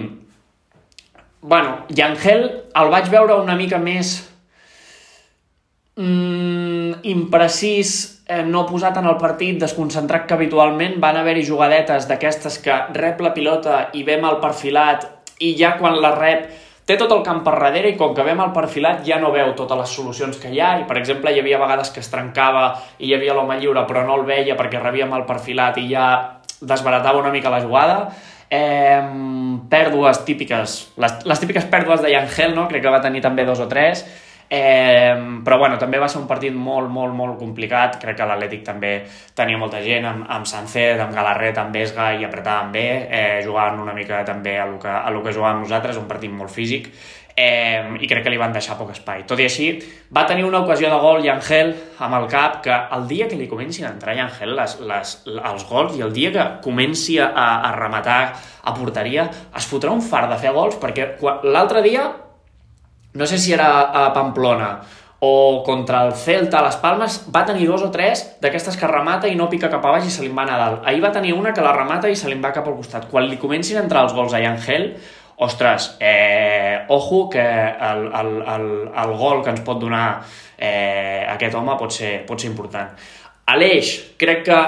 Bueno, 1.40 1.86
Yangel 1.88 2.46
el 2.76 2.90
vaig 2.92 3.08
veure 3.12 3.38
una 3.40 3.56
mica 3.56 3.80
més 3.80 4.12
mm, 5.96 7.00
imprecís, 7.10 8.19
eh, 8.30 8.44
no 8.46 8.64
posat 8.68 8.96
en 9.00 9.10
el 9.10 9.18
partit, 9.18 9.58
desconcentrat 9.58 10.26
que 10.28 10.36
habitualment. 10.38 11.00
Van 11.02 11.18
haver-hi 11.18 11.44
jugadetes 11.48 12.06
d'aquestes 12.08 12.60
que 12.62 12.76
rep 12.94 13.20
la 13.20 13.34
pilota 13.34 13.88
i 13.98 14.04
ve 14.06 14.20
mal 14.22 14.38
perfilat 14.42 15.08
i 15.40 15.56
ja 15.58 15.74
quan 15.80 15.98
la 16.00 16.14
rep 16.14 16.48
té 16.86 16.96
tot 16.98 17.12
el 17.14 17.22
camp 17.26 17.42
per 17.46 17.54
darrere 17.54 17.92
i 17.92 17.96
com 17.98 18.14
que 18.14 18.24
ve 18.26 18.34
mal 18.34 18.50
perfilat 18.54 19.04
ja 19.06 19.20
no 19.22 19.30
veu 19.34 19.52
totes 19.58 19.78
les 19.78 19.92
solucions 19.98 20.40
que 20.42 20.50
hi 20.50 20.58
ha 20.60 20.72
i 20.80 20.86
per 20.88 20.98
exemple 20.98 21.32
hi 21.32 21.38
havia 21.40 21.60
vegades 21.60 21.92
que 21.94 22.02
es 22.02 22.10
trencava 22.10 22.64
i 22.98 23.08
hi 23.08 23.14
havia 23.14 23.36
l'home 23.36 23.60
lliure 23.60 23.84
però 23.86 24.02
no 24.06 24.16
el 24.18 24.26
veia 24.26 24.56
perquè 24.58 24.82
rebia 24.82 25.06
mal 25.06 25.22
perfilat 25.28 25.78
i 25.78 25.86
ja 25.92 26.08
desbaratava 26.60 27.22
una 27.22 27.32
mica 27.34 27.52
la 27.52 27.62
jugada 27.64 28.02
Eh, 28.50 29.02
pèrdues 29.70 30.24
típiques, 30.26 30.72
les, 30.98 31.12
les 31.22 31.38
típiques 31.38 31.68
pèrdues 31.70 32.00
de 32.02 32.10
Yangel, 32.10 32.56
no? 32.56 32.64
crec 32.66 32.82
que 32.82 32.90
va 32.90 32.98
tenir 32.98 33.22
també 33.22 33.44
dos 33.46 33.60
o 33.62 33.68
tres, 33.70 34.02
Eh, 34.50 35.14
però 35.46 35.58
bueno, 35.60 35.76
també 35.78 36.00
va 36.02 36.08
ser 36.10 36.18
un 36.18 36.26
partit 36.26 36.54
molt, 36.54 36.90
molt, 36.90 37.14
molt 37.14 37.38
complicat. 37.38 38.00
Crec 38.02 38.18
que 38.18 38.26
l'Atlètic 38.26 38.64
també 38.66 38.92
tenia 39.38 39.60
molta 39.60 39.78
gent, 39.84 40.08
amb, 40.10 40.26
amb 40.26 40.48
Sancet, 40.50 40.98
amb 40.98 41.14
Galarret, 41.14 41.60
amb 41.62 41.74
Vesga, 41.74 42.10
i 42.18 42.26
apretaven 42.26 42.74
bé, 42.74 42.86
eh, 43.06 43.40
jugaven 43.46 43.78
una 43.84 43.94
mica 43.94 44.24
també 44.26 44.58
a 44.58 44.66
lo 44.66 44.78
que, 44.82 44.90
a 44.90 45.10
lo 45.14 45.22
que 45.22 45.34
jugàvem 45.36 45.62
nosaltres, 45.62 46.02
un 46.02 46.10
partit 46.10 46.34
molt 46.34 46.50
físic 46.50 46.90
eh, 47.40 47.96
i 48.00 48.08
crec 48.08 48.24
que 48.24 48.32
li 48.32 48.40
van 48.40 48.52
deixar 48.54 48.76
poc 48.78 48.92
espai. 48.94 49.24
Tot 49.28 49.40
i 49.40 49.46
així, 49.46 49.68
va 50.14 50.26
tenir 50.28 50.44
una 50.46 50.60
ocasió 50.64 50.90
de 50.92 50.98
gol 51.00 51.24
Yangel 51.24 51.72
amb 52.04 52.18
el 52.20 52.26
cap 52.32 52.60
que 52.64 52.78
el 52.96 53.06
dia 53.10 53.28
que 53.30 53.38
li 53.38 53.48
comencin 53.50 53.86
a 53.86 53.92
entrar 53.94 54.16
Yangel 54.18 54.54
les, 54.56 54.78
les, 54.90 55.14
els 55.52 55.68
gols 55.68 55.96
i 55.98 56.04
el 56.06 56.14
dia 56.16 56.32
que 56.34 56.48
comenci 56.64 57.18
a, 57.22 57.30
a 57.30 57.72
rematar 57.76 58.20
a 58.64 58.74
porteria 58.76 59.28
es 59.56 59.68
fotrà 59.70 59.94
un 59.94 60.02
far 60.04 60.26
de 60.30 60.40
fer 60.40 60.52
gols 60.56 60.76
perquè 60.80 61.14
l'altre 61.48 61.84
dia, 61.86 62.08
no 63.14 63.26
sé 63.26 63.38
si 63.38 63.52
era 63.52 63.70
a 63.80 64.12
Pamplona 64.12 64.80
o 65.20 65.62
contra 65.62 66.06
el 66.06 66.14
Celta 66.14 66.60
a 66.60 66.64
les 66.64 66.76
Palmes, 66.80 67.18
va 67.28 67.44
tenir 67.44 67.66
dos 67.68 67.82
o 67.84 67.90
tres 67.92 68.22
d'aquestes 68.40 68.78
que 68.80 68.88
remata 68.88 69.28
i 69.28 69.36
no 69.36 69.50
pica 69.52 69.68
cap 69.68 69.84
a 69.84 69.92
baix 69.92 70.06
i 70.08 70.12
se 70.12 70.24
li 70.24 70.32
va 70.32 70.46
a 70.48 70.56
dalt. 70.56 70.86
Ahir 70.88 71.02
va 71.04 71.12
tenir 71.12 71.34
una 71.36 71.52
que 71.52 71.60
la 71.60 71.74
remata 71.76 72.08
i 72.08 72.16
se 72.16 72.30
li 72.30 72.38
va 72.40 72.54
cap 72.56 72.66
al 72.66 72.78
costat. 72.78 73.04
Quan 73.10 73.28
li 73.28 73.36
comencin 73.36 73.76
a 73.76 73.82
entrar 73.84 74.06
els 74.06 74.14
gols 74.16 74.32
a 74.32 74.40
Yangel, 74.40 74.94
ostres, 75.44 75.96
eh, 76.00 76.86
ojo 76.88 77.28
que 77.28 77.44
el, 77.44 78.06
el, 78.08 78.32
el, 78.54 78.66
el 79.04 79.12
gol 79.20 79.44
que 79.44 79.52
ens 79.52 79.60
pot 79.64 79.78
donar 79.80 80.22
eh, 80.56 81.26
aquest 81.28 81.54
home 81.54 81.76
pot 81.76 81.92
ser, 81.92 82.24
pot 82.24 82.40
ser 82.40 82.48
important. 82.48 82.96
Aleix, 83.52 83.92
crec 84.16 84.44
que 84.48 84.58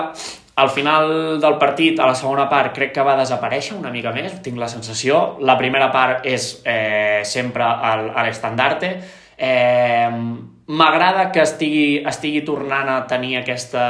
al 0.55 0.71
final 0.71 1.41
del 1.41 1.57
partit, 1.59 1.99
a 2.01 2.07
la 2.07 2.15
segona 2.15 2.49
part, 2.51 2.75
crec 2.77 2.93
que 2.93 3.05
va 3.07 3.17
desaparèixer 3.17 3.77
una 3.79 3.91
mica 3.91 4.13
més, 4.13 4.39
tinc 4.45 4.61
la 4.61 4.69
sensació. 4.69 5.39
La 5.41 5.57
primera 5.61 5.91
part 5.95 6.27
és 6.29 6.55
eh, 6.69 7.23
sempre 7.25 7.69
l'estandarte. 8.27 8.97
Eh, 9.39 10.09
M'agrada 10.73 11.25
que 11.35 11.41
estigui, 11.43 11.99
estigui 12.07 12.45
tornant 12.47 12.87
a 12.89 13.01
tenir 13.11 13.35
aquesta 13.41 13.83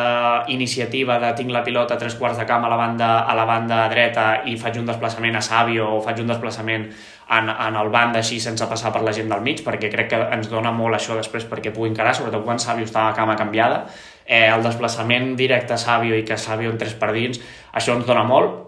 iniciativa 0.48 1.18
de 1.20 1.34
tinc 1.36 1.52
la 1.52 1.60
pilota 1.62 1.94
a 1.94 2.00
tres 2.00 2.16
quarts 2.16 2.40
de 2.40 2.46
camp 2.48 2.64
a 2.64 2.70
la 2.72 2.78
banda, 2.80 3.10
a 3.28 3.34
la 3.36 3.44
banda 3.44 3.82
dreta 3.92 4.24
i 4.48 4.56
faig 4.56 4.78
un 4.80 4.88
desplaçament 4.88 5.36
a 5.36 5.42
Sàvio 5.44 5.90
o 5.98 6.00
faig 6.02 6.22
un 6.24 6.32
desplaçament 6.32 6.88
en, 6.88 7.52
en 7.52 7.76
el 7.76 7.92
banda 7.92 8.18
així 8.18 8.40
sense 8.40 8.66
passar 8.66 8.90
per 8.90 9.04
la 9.04 9.12
gent 9.12 9.28
del 9.30 9.44
mig 9.44 9.60
perquè 9.62 9.92
crec 9.92 10.08
que 10.10 10.22
ens 10.32 10.48
dona 10.48 10.72
molt 10.72 10.96
això 10.96 11.14
després 11.20 11.44
perquè 11.50 11.74
pugui 11.76 11.92
encarar, 11.92 12.16
sobretot 12.16 12.42
quan 12.48 12.58
Sàvio 12.58 12.88
estava 12.88 13.12
a 13.12 13.18
cama 13.20 13.36
canviada 13.36 13.84
eh, 14.26 14.48
el 14.48 14.62
desplaçament 14.64 15.32
directe 15.36 15.74
a 15.74 15.80
Sàvio 15.80 16.18
i 16.18 16.26
que 16.26 16.38
Sàvio 16.38 16.72
entrés 16.72 16.94
per 16.98 17.12
dins, 17.14 17.40
això 17.72 17.96
ens 17.96 18.06
dona 18.06 18.24
molt. 18.28 18.60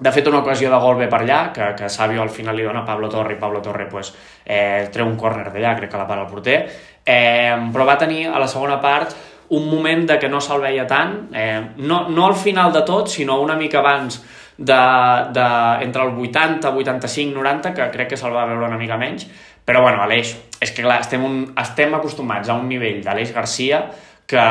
De 0.00 0.08
fet, 0.12 0.26
una 0.30 0.38
ocasió 0.40 0.70
de 0.72 0.78
gol 0.80 0.96
ve 0.96 1.10
per 1.12 1.18
allà, 1.20 1.40
que, 1.52 1.74
que 1.76 1.90
Sabio 1.92 2.22
al 2.22 2.30
final 2.32 2.56
li 2.56 2.64
dona 2.64 2.86
Pablo 2.88 3.10
Torre 3.12 3.34
i 3.34 3.40
Pablo 3.40 3.60
Torre 3.60 3.84
pues, 3.84 4.14
eh, 4.46 4.88
treu 4.92 5.04
un 5.04 5.18
córner 5.20 5.50
d'allà, 5.52 5.74
crec 5.76 5.92
que 5.92 6.00
la 6.00 6.06
para 6.08 6.24
el 6.24 6.30
porter, 6.30 6.56
eh, 7.04 7.52
però 7.72 7.84
va 7.84 7.98
tenir 8.00 8.30
a 8.30 8.40
la 8.40 8.48
segona 8.48 8.80
part 8.80 9.12
un 9.50 9.68
moment 9.68 10.06
de 10.08 10.16
que 10.18 10.30
no 10.32 10.40
se'l 10.40 10.62
veia 10.62 10.86
tant, 10.88 11.26
eh, 11.36 11.60
no, 11.76 12.06
no 12.08 12.26
al 12.30 12.36
final 12.38 12.72
de 12.72 12.80
tot, 12.88 13.12
sinó 13.12 13.40
una 13.42 13.58
mica 13.60 13.82
abans 13.82 14.22
de, 14.56 14.80
de, 15.36 15.46
entre 15.84 16.02
el 16.06 16.16
80, 16.16 16.70
85, 16.70 17.36
90, 17.36 17.74
que 17.74 17.90
crec 17.92 18.14
que 18.14 18.20
se'l 18.20 18.32
va 18.32 18.46
veure 18.48 18.70
una 18.70 18.78
mica 18.80 18.96
menys, 18.96 19.26
però 19.64 19.82
bueno, 19.84 20.00
Aleix, 20.00 20.32
és 20.60 20.72
que 20.72 20.84
clar, 20.84 21.00
estem, 21.04 21.24
un, 21.26 21.42
estem 21.60 21.92
acostumats 21.98 22.48
a 22.48 22.56
un 22.56 22.68
nivell 22.70 23.02
d'Aleix 23.04 23.34
Garcia 23.36 23.84
que, 24.30 24.46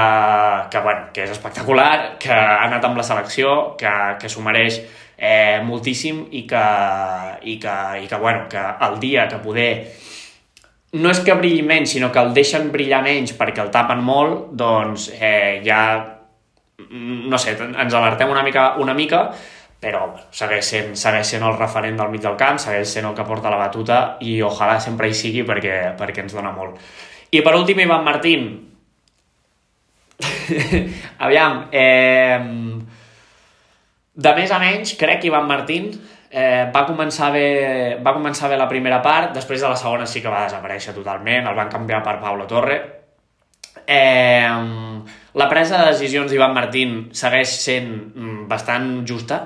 que, 0.69 0.79
bueno, 0.83 1.07
que 1.15 1.23
és 1.23 1.31
espectacular, 1.31 2.17
que 2.19 2.33
ha 2.35 2.65
anat 2.65 2.83
amb 2.83 2.99
la 2.99 3.05
selecció, 3.07 3.77
que, 3.79 3.91
que 4.19 4.31
s'ho 4.31 4.43
mereix 4.43 4.81
eh, 5.15 5.61
moltíssim 5.63 6.25
i 6.35 6.43
que, 6.49 6.63
i, 7.47 7.55
que, 7.63 7.75
i 8.03 8.09
que, 8.11 8.19
bueno, 8.19 8.49
que 8.51 8.59
el 8.59 8.99
dia 8.99 9.29
que 9.31 9.39
poder 9.39 9.71
no 10.99 11.11
és 11.13 11.21
que 11.23 11.35
brilli 11.37 11.63
menys, 11.63 11.93
sinó 11.95 12.09
que 12.11 12.19
el 12.19 12.33
deixen 12.35 12.71
brillar 12.73 13.03
menys 13.05 13.35
perquè 13.39 13.63
el 13.63 13.71
tapen 13.71 14.03
molt, 14.03 14.49
doncs 14.57 15.07
eh, 15.15 15.61
ja, 15.63 15.81
no 16.89 17.39
sé, 17.39 17.55
ens 17.69 17.95
alertem 17.95 18.35
una 18.35 18.43
mica, 18.43 18.73
una 18.83 18.97
mica 18.97 19.29
però 19.79 20.09
segueix 20.35 20.65
sent, 20.73 20.95
segueix 20.99 21.29
sent 21.37 21.45
el 21.47 21.55
referent 21.55 21.95
del 22.01 22.09
mig 22.11 22.23
del 22.25 22.35
camp, 22.35 22.59
segueix 22.59 22.89
sent 22.91 23.07
el 23.07 23.15
que 23.15 23.23
porta 23.23 23.53
la 23.53 23.61
batuta 23.61 24.17
i 24.19 24.41
ojalà 24.43 24.75
sempre 24.83 25.07
hi 25.07 25.15
sigui 25.15 25.45
perquè, 25.47 25.93
perquè 25.95 26.25
ens 26.25 26.35
dona 26.35 26.51
molt. 26.51 26.75
I 27.31 27.39
per 27.45 27.53
últim, 27.55 27.79
Ivan 27.79 28.03
Martín. 28.03 28.49
Aviam, 31.25 31.65
eh, 31.71 32.39
de 34.19 34.35
més 34.35 34.51
a 34.51 34.59
menys, 34.59 34.95
crec 34.99 35.21
que 35.21 35.29
Ivan 35.31 35.47
Martín 35.47 35.91
eh, 35.93 36.69
va, 36.73 36.85
començar 36.87 37.31
bé, 37.35 37.49
va 38.03 38.15
començar 38.15 38.51
bé 38.51 38.59
la 38.59 38.69
primera 38.71 39.01
part, 39.01 39.33
després 39.35 39.61
de 39.63 39.71
la 39.71 39.79
segona 39.79 40.07
sí 40.09 40.23
que 40.23 40.31
va 40.31 40.45
desaparèixer 40.47 40.95
totalment, 40.97 41.47
el 41.47 41.59
van 41.59 41.71
canviar 41.71 42.03
per 42.03 42.19
Pablo 42.23 42.47
Torre, 42.49 42.79
Eh, 43.91 44.49
la 45.33 45.47
presa 45.49 45.79
de 45.79 45.89
decisions 45.89 46.29
d'Ivan 46.29 46.53
Martín 46.53 46.91
segueix 47.17 47.55
sent 47.63 47.89
mm, 47.89 48.43
bastant 48.51 48.89
justa. 49.09 49.39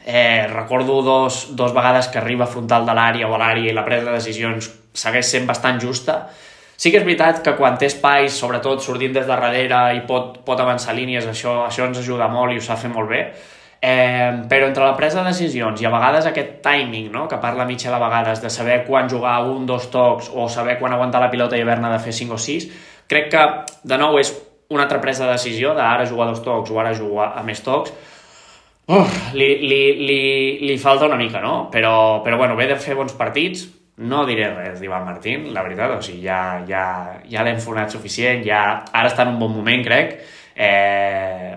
Eh, 0.00 0.46
recordo 0.48 1.02
dos, 1.04 1.50
dos 1.56 1.74
vegades 1.76 2.08
que 2.08 2.16
arriba 2.16 2.48
frontal 2.48 2.86
de 2.88 2.94
l'àrea 2.96 3.28
o 3.28 3.34
a 3.36 3.40
l'àrea 3.42 3.68
i 3.68 3.76
la 3.76 3.84
presa 3.84 4.08
de 4.08 4.16
decisions 4.16 4.70
segueix 4.96 5.28
sent 5.28 5.44
bastant 5.50 5.82
justa. 5.82 6.22
Sí 6.80 6.88
que 6.88 6.96
és 6.96 7.04
veritat 7.04 7.42
que 7.44 7.52
quan 7.58 7.74
té 7.76 7.90
espais, 7.90 8.32
sobretot 8.32 8.80
sortint 8.80 9.12
des 9.12 9.26
de 9.26 9.34
darrere 9.36 9.80
i 9.98 10.04
pot, 10.08 10.38
pot 10.46 10.60
avançar 10.62 10.94
línies, 10.96 11.26
això, 11.28 11.58
això 11.66 11.84
ens 11.84 11.98
ajuda 12.00 12.30
molt 12.32 12.54
i 12.54 12.60
ho 12.60 12.64
sap 12.64 12.80
fer 12.80 12.88
molt 12.92 13.10
bé. 13.10 13.18
Eh, 13.80 14.30
però 14.48 14.68
entre 14.68 14.86
la 14.86 14.94
presa 14.96 15.20
de 15.20 15.28
decisions 15.28 15.80
i 15.80 15.88
a 15.88 15.92
vegades 15.92 16.28
aquest 16.28 16.54
timing, 16.64 17.10
no?, 17.12 17.26
que 17.28 17.36
parla 17.40 17.66
Mitchell 17.68 17.96
a 17.96 18.00
vegades, 18.00 18.40
de 18.40 18.48
saber 18.52 18.78
quan 18.86 19.08
jugar 19.12 19.42
un, 19.48 19.66
dos 19.68 19.90
tocs 19.92 20.30
o 20.32 20.48
saber 20.48 20.78
quan 20.80 20.96
aguantar 20.96 21.20
la 21.20 21.28
pilota 21.32 21.56
i 21.56 21.64
haver-ne 21.64 21.90
de 21.92 21.98
fer 22.00 22.14
5 22.16 22.36
o 22.36 22.40
6, 22.40 22.68
crec 23.12 23.28
que, 23.32 23.44
de 23.84 23.98
nou, 24.00 24.16
és 24.20 24.32
una 24.72 24.86
altra 24.86 25.00
presa 25.04 25.26
de 25.26 25.34
decisió 25.36 25.74
d'ara 25.76 26.08
jugar 26.08 26.30
dos 26.30 26.40
tocs 26.44 26.72
o 26.72 26.80
ara 26.80 26.94
jugar 26.96 27.34
a 27.36 27.44
més 27.44 27.60
tocs, 27.64 27.92
Uf, 28.90 29.34
li, 29.38 29.46
li, 29.62 29.82
li, 30.02 30.22
li 30.66 30.76
falta 30.82 31.06
una 31.06 31.18
mica, 31.20 31.38
no? 31.38 31.68
Però, 31.70 32.24
però 32.24 32.40
bueno, 32.40 32.56
ve 32.58 32.66
de 32.66 32.78
fer 32.80 32.96
bons 32.98 33.12
partits, 33.14 33.68
no 34.00 34.24
diré 34.28 34.48
res 34.54 34.80
d'Ivan 34.80 35.04
Martín, 35.04 35.50
la 35.54 35.64
veritat, 35.66 35.96
o 35.98 36.02
sigui, 36.04 36.22
ja, 36.24 36.60
ja, 36.68 36.84
ja 37.28 37.44
l'hem 37.46 37.60
fonat 37.60 37.92
suficient, 37.92 38.44
ja, 38.46 38.62
ara 38.92 39.10
està 39.12 39.26
en 39.26 39.34
un 39.34 39.40
bon 39.42 39.52
moment, 39.54 39.84
crec, 39.84 40.14
eh, 40.56 41.56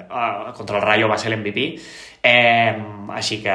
contra 0.57 0.79
el 0.79 0.83
Rayo 0.83 1.11
va 1.11 1.19
ser 1.21 1.31
l'MVP, 1.31 1.69
Eh, 2.25 2.82
així, 3.15 3.39
que, 3.43 3.53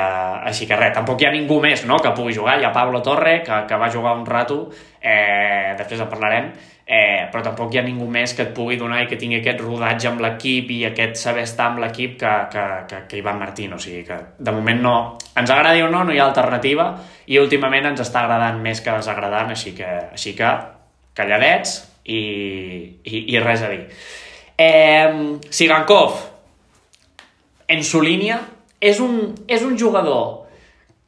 així 0.51 0.67
que 0.69 0.79
res, 0.79 0.95
tampoc 0.97 1.21
hi 1.23 1.29
ha 1.29 1.35
ningú 1.35 1.61
més 1.63 1.85
no, 1.89 1.99
que 2.03 2.15
pugui 2.17 2.35
jugar. 2.37 2.59
Hi 2.61 2.67
ha 2.69 2.73
Pablo 2.75 3.03
Torre, 3.05 3.41
que, 3.47 3.63
que 3.69 3.79
va 3.81 3.91
jugar 3.93 4.17
un 4.19 4.27
rato, 4.27 4.65
eh, 5.01 5.75
després 5.79 6.03
en 6.05 6.11
parlarem, 6.11 6.51
eh, 6.89 7.27
però 7.33 7.43
tampoc 7.45 7.75
hi 7.75 7.81
ha 7.83 7.85
ningú 7.85 8.07
més 8.09 8.33
que 8.33 8.47
et 8.47 8.55
pugui 8.57 8.79
donar 8.81 9.03
i 9.03 9.09
que 9.11 9.19
tingui 9.21 9.43
aquest 9.43 9.61
rodatge 9.61 10.09
amb 10.09 10.23
l'equip 10.25 10.71
i 10.73 10.79
aquest 10.89 11.21
saber 11.21 11.45
estar 11.45 11.67
amb 11.69 11.83
l'equip 11.85 12.17
que, 12.23 12.33
que, 12.53 12.65
que, 12.89 13.03
que 13.11 13.21
Ivan 13.21 13.39
Martín. 13.43 13.75
O 13.77 13.81
sigui 13.83 14.07
que 14.09 14.17
de 14.39 14.55
moment 14.57 14.81
no... 14.85 14.95
Ens 15.39 15.53
agradi 15.55 15.85
o 15.85 15.91
no, 15.93 16.01
no 16.03 16.15
hi 16.15 16.19
ha 16.19 16.27
alternativa 16.27 16.89
i 17.29 17.37
últimament 17.39 17.91
ens 17.93 18.01
està 18.03 18.25
agradant 18.25 18.63
més 18.65 18.81
que 18.81 18.95
desagradant, 18.97 19.53
així 19.53 19.75
que, 19.77 19.91
així 20.17 20.33
que 20.39 20.49
calladets 21.19 21.77
i, 22.09 22.23
i, 23.05 23.21
i 23.35 23.45
res 23.45 23.63
a 23.63 23.71
dir. 23.71 23.85
Eh, 24.59 25.39
Sigankov, 25.55 26.17
en 27.69 27.85
su 27.85 28.01
línia, 28.03 28.41
és 28.81 29.01
un, 29.01 29.35
és 29.47 29.65
un 29.67 29.77
jugador 29.79 30.49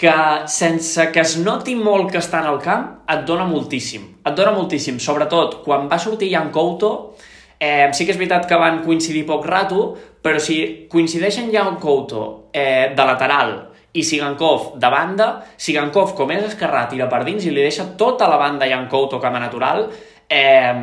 que 0.00 0.12
sense 0.48 1.10
que 1.12 1.20
es 1.20 1.36
noti 1.38 1.74
molt 1.76 2.08
que 2.10 2.20
està 2.22 2.40
en 2.40 2.48
el 2.48 2.60
camp, 2.64 2.86
et 3.04 3.26
dona 3.28 3.44
moltíssim. 3.44 4.06
Et 4.24 4.36
dona 4.36 4.54
moltíssim, 4.56 4.96
sobretot 4.98 5.58
quan 5.64 5.90
va 5.90 5.98
sortir 6.00 6.30
Jan 6.32 6.48
Couto, 6.54 7.16
eh, 7.60 7.90
sí 7.92 8.06
que 8.06 8.14
és 8.14 8.18
veritat 8.18 8.48
que 8.48 8.56
van 8.56 8.80
coincidir 8.84 9.26
poc 9.28 9.44
rato, 9.44 9.90
però 10.22 10.40
si 10.40 10.88
coincideixen 10.88 11.52
Jan 11.52 11.76
Couto 11.80 12.48
eh, 12.52 12.94
de 12.96 13.04
lateral 13.04 13.52
i 13.92 14.04
Sigankov 14.06 14.78
de 14.80 14.88
banda, 14.88 15.28
Sigankov 15.58 16.14
com 16.16 16.30
és 16.30 16.46
esquerrà 16.46 16.86
tira 16.88 17.08
per 17.10 17.24
dins 17.26 17.44
i 17.44 17.50
li 17.50 17.62
deixa 17.64 17.90
tota 17.98 18.28
la 18.30 18.38
banda 18.38 18.68
Jan 18.70 18.88
Couto 18.88 19.20
a 19.20 19.30
natural 19.38 19.88
eh, 20.28 20.74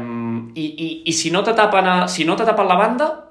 i, 0.54 0.66
i, 0.66 1.04
i 1.06 1.14
si 1.14 1.32
no 1.32 1.42
te 1.42 1.54
tapen, 1.54 1.88
a, 1.88 2.08
si 2.08 2.26
no 2.26 2.36
te 2.36 2.46
tapen 2.46 2.68
la 2.68 2.76
banda 2.76 3.27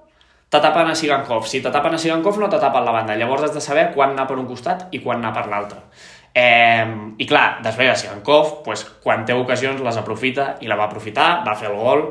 te 0.49 0.61
tapen 0.61 0.91
a 0.91 0.95
Sigankov. 0.95 1.47
Si 1.49 1.61
te 1.63 1.71
tapen 1.71 1.95
a 1.95 1.99
Sigankov 1.99 2.39
no 2.39 2.49
te 2.49 2.61
tapen 2.63 2.85
la 2.85 2.95
banda. 2.95 3.17
Llavors 3.17 3.49
has 3.49 3.55
de 3.55 3.61
saber 3.61 3.91
quan 3.95 4.15
anar 4.15 4.29
per 4.29 4.39
un 4.39 4.47
costat 4.47 4.89
i 4.95 5.03
quan 5.03 5.19
anar 5.19 5.35
per 5.35 5.49
l'altre. 5.51 5.81
Eh, 6.37 6.87
I 7.19 7.27
clar, 7.27 7.63
després 7.65 7.91
de 7.91 7.97
Sigankov, 7.97 8.63
pues, 8.65 8.85
quan 9.03 9.25
té 9.25 9.35
ocasions 9.35 9.81
les 9.81 9.97
aprofita 9.97 10.57
i 10.61 10.69
la 10.69 10.77
va 10.77 10.85
aprofitar, 10.85 11.43
va 11.47 11.57
fer 11.57 11.71
el 11.71 11.79
gol. 11.81 12.11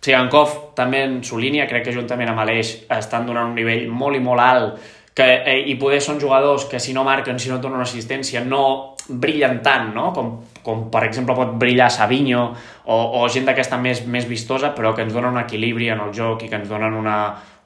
Sigankov 0.00 0.74
també 0.74 1.04
en 1.04 1.18
su 1.24 1.38
línia, 1.38 1.68
crec 1.68 1.84
que 1.84 1.92
juntament 1.92 2.32
amb 2.32 2.40
Aleix 2.40 2.72
estan 2.96 3.26
donant 3.28 3.52
un 3.52 3.58
nivell 3.58 3.90
molt 3.92 4.16
i 4.16 4.22
molt 4.24 4.40
alt 4.40 4.80
que, 5.14 5.26
eh, 5.44 5.58
i 5.68 5.74
poder 5.76 6.00
són 6.00 6.20
jugadors 6.20 6.64
que 6.64 6.80
si 6.80 6.94
no 6.96 7.04
marquen, 7.04 7.38
si 7.38 7.50
no 7.50 7.58
donen 7.58 7.82
assistència, 7.82 8.40
no 8.40 8.96
brillen 9.10 9.60
tant, 9.64 9.90
no? 9.94 10.10
Com, 10.14 10.32
com 10.62 10.86
per 10.92 11.04
exemple 11.08 11.34
pot 11.34 11.56
brillar 11.60 11.90
Savinho 11.90 12.42
o, 12.84 12.96
o 13.20 13.26
gent 13.32 13.48
d'aquesta 13.48 13.78
més, 13.80 14.04
més 14.06 14.28
vistosa, 14.28 14.72
però 14.76 14.94
que 14.94 15.06
ens 15.06 15.14
donen 15.16 15.34
un 15.34 15.42
equilibri 15.42 15.90
en 15.90 16.02
el 16.04 16.14
joc 16.16 16.44
i 16.46 16.50
que 16.50 16.60
ens 16.60 16.68
donen 16.70 16.94
una, 16.96 17.18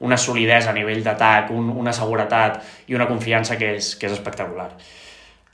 una 0.05 0.17
solidesa 0.17 0.71
a 0.71 0.77
nivell 0.77 1.03
d'atac, 1.05 1.51
un, 1.55 1.71
una 1.75 1.93
seguretat 1.93 2.61
i 2.87 2.97
una 2.97 3.09
confiança 3.09 3.59
que 3.59 3.75
és, 3.77 3.95
que 3.99 4.09
és 4.09 4.15
espectacular. 4.17 4.71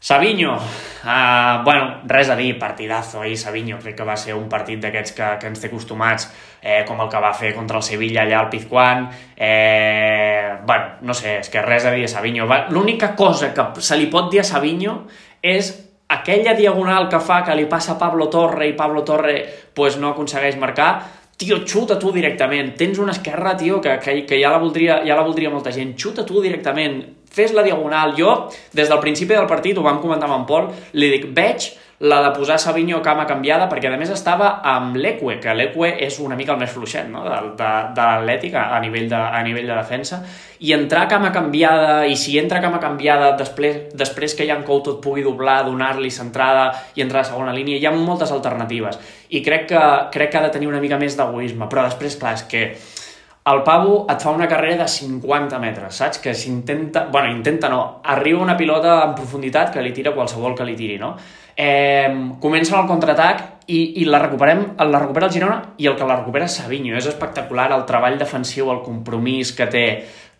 Savinho, 0.01 0.55
uh, 0.57 1.63
bueno, 1.63 2.01
res 2.09 2.31
a 2.33 2.35
dir, 2.35 2.57
partidazo 2.57 3.21
ahir 3.21 3.37
Savinho, 3.37 3.77
crec 3.77 3.99
que 3.99 4.03
va 4.03 4.15
ser 4.17 4.33
un 4.33 4.47
partit 4.49 4.81
d'aquests 4.81 5.13
que, 5.13 5.27
que 5.37 5.51
ens 5.51 5.61
té 5.61 5.69
acostumats, 5.69 6.25
eh, 6.57 6.79
com 6.89 6.97
el 7.05 7.09
que 7.13 7.21
va 7.21 7.29
fer 7.37 7.51
contra 7.53 7.77
el 7.77 7.85
Sevilla 7.85 8.23
allà 8.23 8.39
al 8.39 8.49
Pizjuán, 8.49 9.11
eh, 9.37 10.57
bueno, 10.65 10.95
no 11.05 11.13
sé, 11.13 11.35
és 11.43 11.53
que 11.53 11.61
res 11.61 11.85
a 11.85 11.93
dir 11.93 12.07
a 12.07 12.09
Savinho. 12.09 12.49
L'única 12.73 13.11
cosa 13.13 13.51
que 13.53 13.67
se 13.77 13.99
li 14.01 14.09
pot 14.09 14.33
dir 14.33 14.41
a 14.41 14.47
Savinho 14.49 15.03
és 15.41 15.71
aquella 16.11 16.53
diagonal 16.57 17.07
que 17.09 17.21
fa 17.23 17.41
que 17.45 17.55
li 17.55 17.65
passa 17.71 17.97
Pablo 17.99 18.27
Torre 18.29 18.67
i 18.67 18.75
Pablo 18.77 19.03
Torre 19.07 19.37
pues, 19.73 19.97
no 19.97 20.11
aconsegueix 20.11 20.57
marcar, 20.59 20.91
tio, 21.41 21.61
xuta 21.65 21.97
tu 21.99 22.11
directament, 22.13 22.75
tens 22.77 22.99
una 23.01 23.15
esquerra, 23.15 23.55
tio, 23.57 23.79
que, 23.81 23.97
que, 24.03 24.17
que 24.29 24.41
ja, 24.41 24.51
la 24.53 24.61
voldria, 24.61 24.99
ja 25.07 25.17
la 25.17 25.25
voldria 25.25 25.49
molta 25.49 25.73
gent, 25.73 25.95
xuta 25.97 26.25
tu 26.27 26.41
directament, 26.43 26.99
fes 27.31 27.55
la 27.55 27.63
diagonal. 27.65 28.13
Jo, 28.17 28.35
des 28.75 28.91
del 28.91 29.01
principi 29.01 29.33
del 29.33 29.49
partit, 29.49 29.79
ho 29.79 29.85
vam 29.85 30.01
comentar 30.03 30.29
amb 30.29 30.41
en 30.41 30.45
Pol, 30.49 30.69
li 30.93 31.09
dic, 31.15 31.31
veig 31.35 31.71
la 32.01 32.17
de 32.23 32.31
posar 32.33 32.57
Savinho 32.57 32.97
cama 33.05 33.27
canviada, 33.29 33.67
perquè 33.69 33.91
a 33.91 33.97
més 33.99 34.09
estava 34.09 34.55
amb 34.65 34.95
l'Eque, 34.97 35.35
que 35.43 35.53
l'Eque 35.53 35.91
és 36.01 36.15
una 36.19 36.33
mica 36.35 36.55
el 36.55 36.57
més 36.57 36.71
fluixet 36.73 37.05
no? 37.11 37.21
de, 37.27 37.35
de, 37.59 37.67
de 37.93 38.05
l'Atlètic 38.07 38.55
a, 38.57 38.79
nivell 38.81 39.05
de, 39.11 39.19
a 39.19 39.41
nivell 39.45 39.69
de 39.69 39.75
defensa, 39.77 40.17
i 40.65 40.73
entrar 40.73 41.03
cama 41.11 41.29
canviada, 41.31 42.07
i 42.09 42.17
si 42.17 42.39
entra 42.41 42.61
cama 42.63 42.79
canviada 42.81 43.35
després, 43.37 43.93
després 43.93 44.33
que 44.33 44.47
Jan 44.49 44.65
Couto 44.65 44.95
et 44.95 45.03
pugui 45.03 45.21
doblar, 45.21 45.59
donar-li 45.67 46.09
centrada 46.09 46.71
i 46.97 47.05
entrar 47.05 47.21
a 47.21 47.29
segona 47.29 47.53
línia, 47.53 47.77
hi 47.77 47.85
ha 47.85 47.93
moltes 47.93 48.33
alternatives, 48.33 48.97
i 49.29 49.43
crec 49.45 49.69
que, 49.69 49.83
crec 50.17 50.33
que 50.33 50.41
ha 50.41 50.47
de 50.47 50.51
tenir 50.57 50.71
una 50.71 50.81
mica 50.81 50.97
més 50.97 51.13
d'egoisme, 51.19 51.69
però 51.69 51.85
després, 51.85 52.17
clar, 52.17 52.33
és 52.39 52.47
que 52.49 52.63
el 53.51 53.61
Pavo 53.65 53.93
et 54.09 54.21
fa 54.21 54.33
una 54.33 54.49
carrera 54.49 54.83
de 54.83 54.89
50 54.89 55.57
metres, 55.61 55.95
saps? 55.97 56.19
Que 56.21 56.33
s'intenta... 56.37 57.07
Bueno, 57.13 57.31
intenta 57.33 57.69
no. 57.73 58.01
Arriba 58.05 58.41
una 58.41 58.53
pilota 58.57 58.99
en 59.07 59.15
profunditat 59.17 59.71
que 59.73 59.81
li 59.81 59.93
tira 59.97 60.13
qualsevol 60.13 60.53
que 60.57 60.67
li 60.67 60.75
tiri, 60.77 60.99
no? 61.01 61.15
Eh, 61.61 62.09
comença 62.41 62.79
el 62.79 62.89
contraatac 62.89 63.67
i, 63.69 64.01
i 64.01 64.07
la 64.09 64.19
recuperem, 64.23 64.63
la 64.81 64.99
recupera 65.03 65.29
el 65.29 65.35
Girona 65.35 65.59
i 65.77 65.87
el 65.91 65.95
que 65.99 66.07
la 66.09 66.17
recupera 66.17 66.47
és 66.49 66.57
Savinho. 66.57 66.95
És 66.97 67.07
espectacular 67.11 67.69
el 67.75 67.85
treball 67.89 68.17
defensiu, 68.19 68.71
el 68.73 68.81
compromís 68.85 69.53
que 69.57 69.69
té 69.69 69.85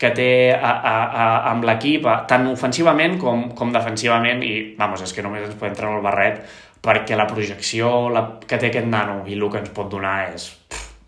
que 0.01 0.10
té 0.17 0.31
a, 0.49 0.71
a, 0.73 0.93
a, 1.05 1.25
amb 1.51 1.65
l'equip, 1.67 2.07
tant 2.25 2.47
ofensivament 2.49 3.19
com, 3.21 3.51
com 3.53 3.69
defensivament, 3.69 4.41
i 4.41 4.73
vamos, 4.79 5.03
és 5.05 5.13
que 5.13 5.21
només 5.21 5.45
ens 5.45 5.60
podem 5.60 5.75
treure 5.77 5.99
el 5.99 6.01
barret 6.01 6.39
perquè 6.81 7.13
la 7.13 7.27
projecció 7.29 8.10
la, 8.10 8.23
que 8.41 8.57
té 8.57 8.71
aquest 8.71 8.89
nano 8.89 9.19
i 9.29 9.38
el 9.38 9.45
que 9.53 9.62
ens 9.62 9.73
pot 9.75 9.91
donar 9.91 10.31
és... 10.31 10.49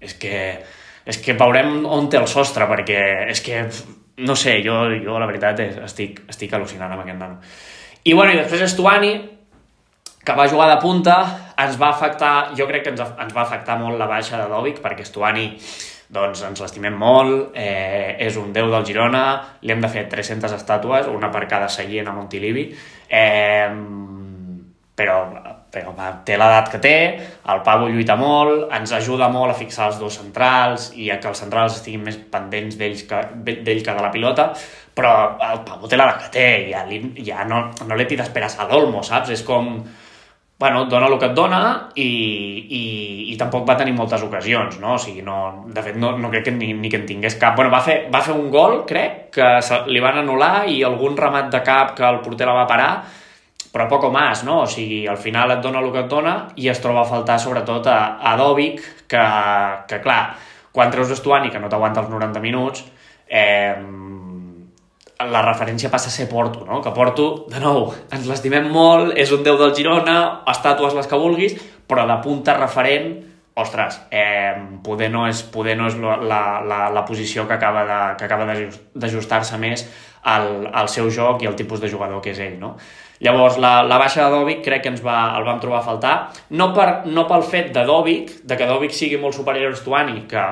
És 0.04 0.17
que, 0.19 0.36
és 1.08 1.17
que 1.23 1.34
veurem 1.39 1.86
on 1.88 2.10
té 2.12 2.17
el 2.19 2.28
sostre, 2.28 2.65
perquè 2.67 2.99
és 3.32 3.39
que, 3.39 3.62
no 4.28 4.36
sé, 4.36 4.58
jo, 4.65 4.82
jo 4.99 5.15
la 5.15 5.30
veritat 5.30 5.62
és, 5.63 5.78
estic, 5.86 6.19
estic 6.28 6.52
al·lucinant 6.54 6.91
amb 6.91 7.06
aquest 7.06 7.21
nano. 7.21 7.38
I 8.04 8.12
bueno, 8.12 8.34
i 8.34 8.41
després 8.41 8.65
Estuani, 8.65 9.13
que 10.24 10.36
va 10.36 10.48
jugar 10.48 10.70
de 10.72 10.78
punta, 10.82 11.18
ens 11.60 11.80
va 11.80 11.90
afectar, 11.92 12.54
jo 12.58 12.68
crec 12.70 12.86
que 12.86 12.94
ens, 12.94 13.02
ens 13.02 13.34
va 13.36 13.44
afectar 13.44 13.76
molt 13.80 14.00
la 14.00 14.08
baixa 14.08 14.40
de 14.40 14.48
Dovic, 14.52 14.80
perquè 14.84 15.04
Estuani 15.04 15.50
doncs 16.14 16.44
ens 16.46 16.62
l'estimem 16.62 16.96
molt, 16.98 17.56
eh, 17.58 18.16
és 18.22 18.38
un 18.38 18.54
déu 18.54 18.70
del 18.72 18.86
Girona, 18.86 19.24
li 19.62 19.74
hem 19.74 19.82
de 19.82 19.90
fer 19.90 20.06
300 20.12 20.54
estàtues, 20.54 21.10
una 21.10 21.32
per 21.34 21.48
cada 21.50 21.68
seient 21.72 22.08
a 22.08 22.14
Montilivi, 22.14 22.68
eh, 23.10 23.70
però, 24.96 25.18
però 25.74 25.94
té 26.24 26.38
l'edat 26.38 26.70
que 26.70 26.80
té, 26.80 26.96
el 27.50 27.64
Pavo 27.66 27.90
lluita 27.90 28.16
molt, 28.20 28.68
ens 28.78 28.94
ajuda 28.94 29.32
molt 29.34 29.56
a 29.56 29.58
fixar 29.58 29.90
els 29.90 29.98
dos 30.00 30.20
centrals 30.22 30.92
i 30.94 31.10
a 31.10 31.18
que 31.20 31.32
els 31.32 31.42
centrals 31.42 31.80
estiguin 31.80 32.06
més 32.06 32.20
pendents 32.32 32.78
d'ells 32.78 33.04
que, 33.10 33.24
d'ell 33.42 33.82
que 33.82 33.98
de 33.98 34.06
la 34.06 34.14
pilota, 34.14 34.52
però 34.94 35.16
el 35.50 35.66
Pavo 35.66 35.90
té 35.90 35.98
l'edat 35.98 36.22
que 36.22 36.32
té, 36.38 36.48
ja, 36.70 36.86
li, 36.86 37.02
ja 37.26 37.44
no, 37.50 37.66
no 37.88 37.98
li 37.98 38.06
tires 38.06 38.30
peres 38.30 38.60
a 38.62 38.70
l'olmo, 38.70 39.02
saps? 39.04 39.34
És 39.34 39.42
com 39.48 39.80
bueno, 40.60 40.86
dona 40.86 41.08
el 41.10 41.18
que 41.20 41.28
et 41.32 41.34
dona 41.36 41.62
i, 42.00 42.06
i, 42.06 42.84
i 43.34 43.38
tampoc 43.39 43.66
va 43.68 43.76
tenir 43.80 43.96
moltes 43.98 44.22
ocasions, 44.24 44.78
no? 44.80 44.94
O 44.96 45.02
sigui, 45.02 45.24
no, 45.26 45.66
de 45.74 45.84
fet, 45.84 45.98
no, 46.00 46.13
no 46.18 46.30
crec 46.32 46.46
que 46.48 46.54
ni, 46.56 46.72
ni 46.78 46.92
que 46.92 47.02
en 47.02 47.08
tingués 47.10 47.36
cap. 47.42 47.58
Bueno, 47.58 47.72
va 47.74 47.82
fer, 47.84 47.98
va 48.13 48.22
fer 48.24 48.36
un 48.38 48.48
gol, 48.54 48.84
crec, 48.88 49.26
que 49.34 49.50
se, 49.66 49.82
li 49.89 50.04
van 50.04 50.22
anul·lar 50.22 50.70
i 50.72 50.80
algun 50.88 51.18
remat 51.20 51.52
de 51.52 51.63
cap 51.66 51.92
que 51.98 52.08
el 52.08 52.22
porter 52.24 52.48
la 52.48 52.56
va 52.62 52.70
parar, 52.70 52.92
però 53.74 53.89
poc 53.89 54.08
o 54.08 54.13
més, 54.13 54.46
no? 54.48 54.62
O 54.63 54.70
sigui, 54.70 55.04
al 55.10 55.18
final 55.18 55.58
et 55.58 55.63
dona 55.66 55.82
el 55.82 55.92
que 55.92 56.06
et 56.06 56.10
dona 56.12 56.36
i 56.62 56.70
es 56.72 56.82
troba 56.84 57.02
a 57.02 57.10
faltar 57.10 57.39
sobretot 57.42 57.89
a, 57.89 58.00
a 58.22 58.36
Dovic, 58.39 58.84
que, 59.10 59.24
que 59.89 60.00
clar, 60.06 60.22
quan 60.72 60.94
treus 60.94 61.12
Estuani, 61.13 61.52
que 61.52 61.62
no 61.62 61.70
t'aguanta 61.70 62.06
els 62.06 62.13
90 62.13 62.44
minuts, 62.44 62.86
eh, 63.28 63.74
la 65.32 65.44
referència 65.46 65.92
passa 65.94 66.10
a 66.10 66.14
ser 66.14 66.30
Porto, 66.30 66.66
no? 66.68 66.82
Que 66.82 66.94
Porto, 66.96 67.28
de 67.52 67.60
nou, 67.64 67.92
ens 68.14 68.26
l'estimem 68.30 68.70
molt, 68.72 69.14
és 69.20 69.32
un 69.36 69.44
déu 69.46 69.60
del 69.60 69.76
Girona, 69.78 70.18
estàtues 70.52 70.96
les 70.98 71.10
que 71.10 71.20
vulguis, 71.20 71.56
però 71.88 72.08
de 72.10 72.18
punta 72.24 72.58
referent 72.58 73.14
ostres, 73.56 74.02
eh, 74.10 74.56
poder 74.84 75.12
no 75.14 75.28
és, 75.30 75.44
poder 75.54 75.76
no 75.78 75.88
és 75.88 75.98
la, 76.02 76.62
la, 76.66 76.80
la 76.90 77.06
posició 77.06 77.46
que 77.48 77.54
acaba 77.54 77.84
de, 77.86 78.00
que 78.18 78.26
acaba 78.26 78.48
d'ajustar-se 78.50 79.60
més 79.62 79.86
al, 80.24 80.72
al 80.74 80.90
seu 80.90 81.12
joc 81.14 81.44
i 81.44 81.48
al 81.48 81.56
tipus 81.56 81.82
de 81.84 81.92
jugador 81.92 82.22
que 82.24 82.34
és 82.34 82.42
ell, 82.42 82.58
no? 82.60 82.76
Llavors, 83.24 83.60
la, 83.62 83.84
la 83.86 84.00
baixa 84.02 84.26
de 84.26 84.34
Dovic 84.34 84.64
crec 84.66 84.84
que 84.84 84.92
ens 84.92 85.04
va, 85.06 85.36
el 85.38 85.46
vam 85.46 85.62
trobar 85.62 85.84
a 85.84 85.86
faltar, 85.86 86.16
no, 86.50 86.72
per, 86.74 87.06
no 87.06 87.28
pel 87.30 87.46
fet 87.46 87.70
de 87.76 87.86
Dovic, 87.88 88.40
de 88.44 88.58
que 88.58 88.68
Dovic 88.68 88.96
sigui 88.98 89.22
molt 89.22 89.38
superior 89.38 89.72
a 89.72 89.80
Stuani, 89.80 90.26
que 90.28 90.44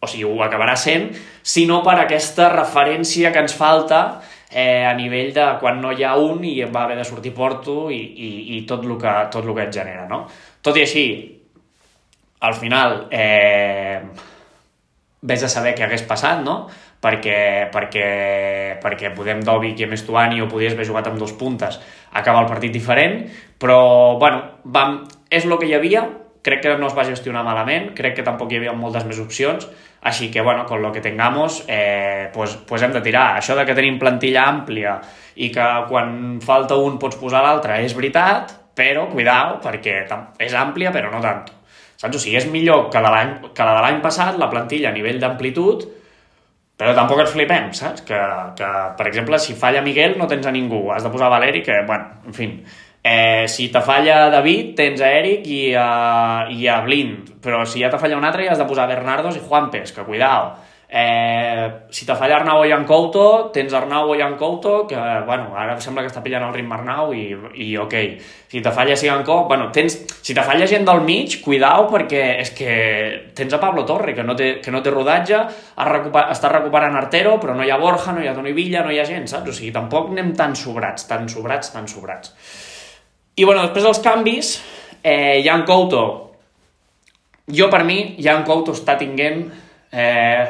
o 0.00 0.06
sigui, 0.06 0.24
ho 0.28 0.42
acabarà 0.44 0.76
sent, 0.78 1.08
sinó 1.42 1.80
per 1.86 1.96
aquesta 1.98 2.48
referència 2.52 3.32
que 3.34 3.42
ens 3.42 3.54
falta 3.56 4.02
eh, 4.50 4.84
a 4.86 4.94
nivell 4.94 5.32
de 5.34 5.46
quan 5.60 5.80
no 5.82 5.92
hi 5.92 6.04
ha 6.06 6.14
un 6.16 6.44
i 6.46 6.54
va 6.64 6.84
haver 6.84 6.98
de 7.00 7.06
sortir 7.06 7.34
Porto 7.34 7.88
i, 7.90 7.98
i, 7.98 8.30
i 8.56 8.62
tot, 8.68 8.86
el 8.86 8.96
que, 9.00 9.14
tot 9.32 9.44
el 9.44 9.54
que 9.56 9.66
et 9.66 9.74
genera, 9.74 10.06
no? 10.10 10.24
Tot 10.62 10.78
i 10.78 10.84
així, 10.86 11.06
al 12.46 12.54
final, 12.54 13.00
eh, 13.10 14.00
vés 15.20 15.42
a 15.42 15.50
saber 15.50 15.74
què 15.74 15.86
hagués 15.86 16.06
passat, 16.06 16.44
no? 16.44 16.62
Perquè, 16.98 17.68
perquè, 17.70 18.06
perquè 18.82 19.12
Podem 19.14 19.42
Dovic 19.46 19.78
i 19.78 19.86
Estuani 19.94 20.40
o 20.42 20.48
podies 20.50 20.74
haver 20.74 20.86
jugat 20.86 21.06
amb 21.06 21.18
dos 21.18 21.34
puntes, 21.38 21.78
acaba 22.12 22.40
el 22.42 22.48
partit 22.50 22.72
diferent, 22.74 23.20
però, 23.58 24.18
bueno, 24.18 24.42
vam, 24.64 25.04
és 25.30 25.46
el 25.46 25.54
que 25.58 25.68
hi 25.68 25.76
havia, 25.78 26.08
crec 26.42 26.62
que 26.62 26.76
no 26.78 26.86
es 26.88 26.96
va 26.96 27.04
gestionar 27.08 27.44
malament, 27.46 27.92
crec 27.96 28.16
que 28.18 28.24
tampoc 28.26 28.52
hi 28.52 28.60
havia 28.60 28.74
moltes 28.76 29.04
més 29.08 29.18
opcions, 29.22 29.66
així 30.00 30.30
que, 30.30 30.40
bueno, 30.40 30.64
con 30.66 30.82
lo 30.82 30.92
que 30.92 31.00
tengamos, 31.00 31.64
eh, 31.66 32.30
pues, 32.32 32.56
pues 32.68 32.82
hem 32.82 32.92
de 32.92 33.02
tirar. 33.02 33.36
Això 33.38 33.56
de 33.58 33.66
que 33.66 33.74
tenim 33.74 33.98
plantilla 33.98 34.46
àmplia 34.46 34.98
i 35.36 35.50
que 35.54 35.66
quan 35.88 36.40
falta 36.44 36.78
un 36.78 36.98
pots 36.98 37.18
posar 37.18 37.42
l'altre 37.42 37.80
és 37.84 37.94
veritat, 37.98 38.54
però 38.78 39.08
cuidao, 39.10 39.58
perquè 39.62 40.04
és 40.38 40.54
àmplia 40.54 40.94
però 40.94 41.10
no 41.10 41.20
tant. 41.20 41.46
Saps? 41.98 42.14
O 42.14 42.22
sigui, 42.22 42.36
és 42.38 42.46
millor 42.46 42.88
que, 42.92 43.02
la 43.02 43.10
de 43.18 43.82
l'any 43.82 44.02
passat, 44.02 44.38
la 44.38 44.50
plantilla 44.50 44.92
a 44.92 44.94
nivell 44.94 45.18
d'amplitud, 45.18 45.88
però 46.78 46.92
tampoc 46.94 47.24
ens 47.24 47.32
flipem, 47.34 47.72
saps? 47.74 48.04
Que, 48.06 48.18
que, 48.58 48.68
per 48.98 49.06
exemple, 49.10 49.40
si 49.42 49.56
falla 49.58 49.82
Miguel 49.82 50.14
no 50.18 50.28
tens 50.30 50.46
a 50.46 50.52
ningú, 50.54 50.84
has 50.94 51.02
de 51.02 51.10
posar 51.10 51.30
Valeri, 51.32 51.64
que, 51.66 51.80
bueno, 51.88 52.22
en 52.30 52.36
fi, 52.36 52.46
Eh, 53.10 53.48
si 53.48 53.70
te 53.70 53.80
falla 53.80 54.28
David, 54.28 54.74
tens 54.76 55.00
a 55.00 55.08
Eric 55.16 55.46
i 55.48 55.62
a, 55.72 56.44
i 56.52 56.66
a 56.68 56.82
Blind, 56.84 57.38
però 57.40 57.62
si 57.64 57.80
ja 57.80 57.88
te 57.88 57.96
falla 57.96 58.18
un 58.18 58.26
altre 58.28 58.44
ja 58.44 58.52
has 58.52 58.60
de 58.60 58.66
posar 58.68 58.84
Bernardos 58.90 59.38
i 59.38 59.40
Juanpes, 59.40 59.94
que 59.96 60.04
cuidao. 60.04 60.50
Eh, 60.90 61.88
si 61.88 62.04
te 62.04 62.14
falla 62.16 62.36
Arnau 62.36 62.62
o 62.64 62.86
Couto, 62.86 63.50
tens 63.52 63.72
Arnau 63.72 64.10
o 64.12 64.36
Couto, 64.36 64.86
que, 64.86 64.96
bueno, 65.24 65.56
ara 65.56 65.80
sembla 65.80 66.02
que 66.02 66.08
està 66.08 66.22
pillant 66.22 66.44
el 66.44 66.52
ritme 66.52 66.74
Arnau 66.74 67.14
i, 67.14 67.32
i 67.54 67.76
ok. 67.76 67.94
Si 68.48 68.60
te 68.60 68.70
falla 68.72 68.96
Sigankov, 68.96 69.48
bueno, 69.48 69.70
tens, 69.72 70.04
si 70.20 70.34
te 70.34 70.42
falla 70.42 70.66
gent 70.66 70.84
del 70.84 71.00
mig, 71.00 71.40
cuidao, 71.40 71.88
perquè 71.88 72.40
és 72.40 72.52
que 72.52 73.32
tens 73.34 73.52
a 73.52 73.60
Pablo 73.60 73.84
Torre, 73.84 74.14
que 74.14 74.24
no 74.24 74.36
té, 74.36 74.60
que 74.60 74.70
no 74.70 74.82
té 74.84 74.92
rodatge, 74.92 75.42
recuper, 75.76 76.26
està 76.32 76.52
recuperant 76.52 76.96
Artero, 76.96 77.38
però 77.40 77.56
no 77.56 77.64
hi 77.64 77.72
ha 77.72 77.80
Borja, 77.80 78.12
no 78.12 78.20
hi 78.20 78.28
ha 78.28 78.36
Toni 78.36 78.52
Villa, 78.52 78.84
no 78.84 78.92
hi 78.92 79.00
ha 79.00 79.08
gent, 79.08 79.28
saps? 79.28 79.48
O 79.48 79.56
sigui, 79.56 79.72
tampoc 79.72 80.12
anem 80.12 80.34
tan 80.36 80.56
sobrats, 80.56 81.08
tan 81.08 81.28
sobrats, 81.28 81.72
tan 81.72 81.88
sobrats. 81.88 82.36
I 83.38 83.44
bueno, 83.46 83.62
després 83.62 83.86
dels 83.86 84.00
canvis, 84.02 84.54
eh, 85.06 85.40
Jan 85.44 85.62
Couto, 85.66 86.04
jo 87.54 87.68
per 87.70 87.84
mi, 87.86 88.16
Jan 88.18 88.42
Couto 88.44 88.74
està 88.74 88.96
tinguent 88.98 89.44
eh, 89.94 90.46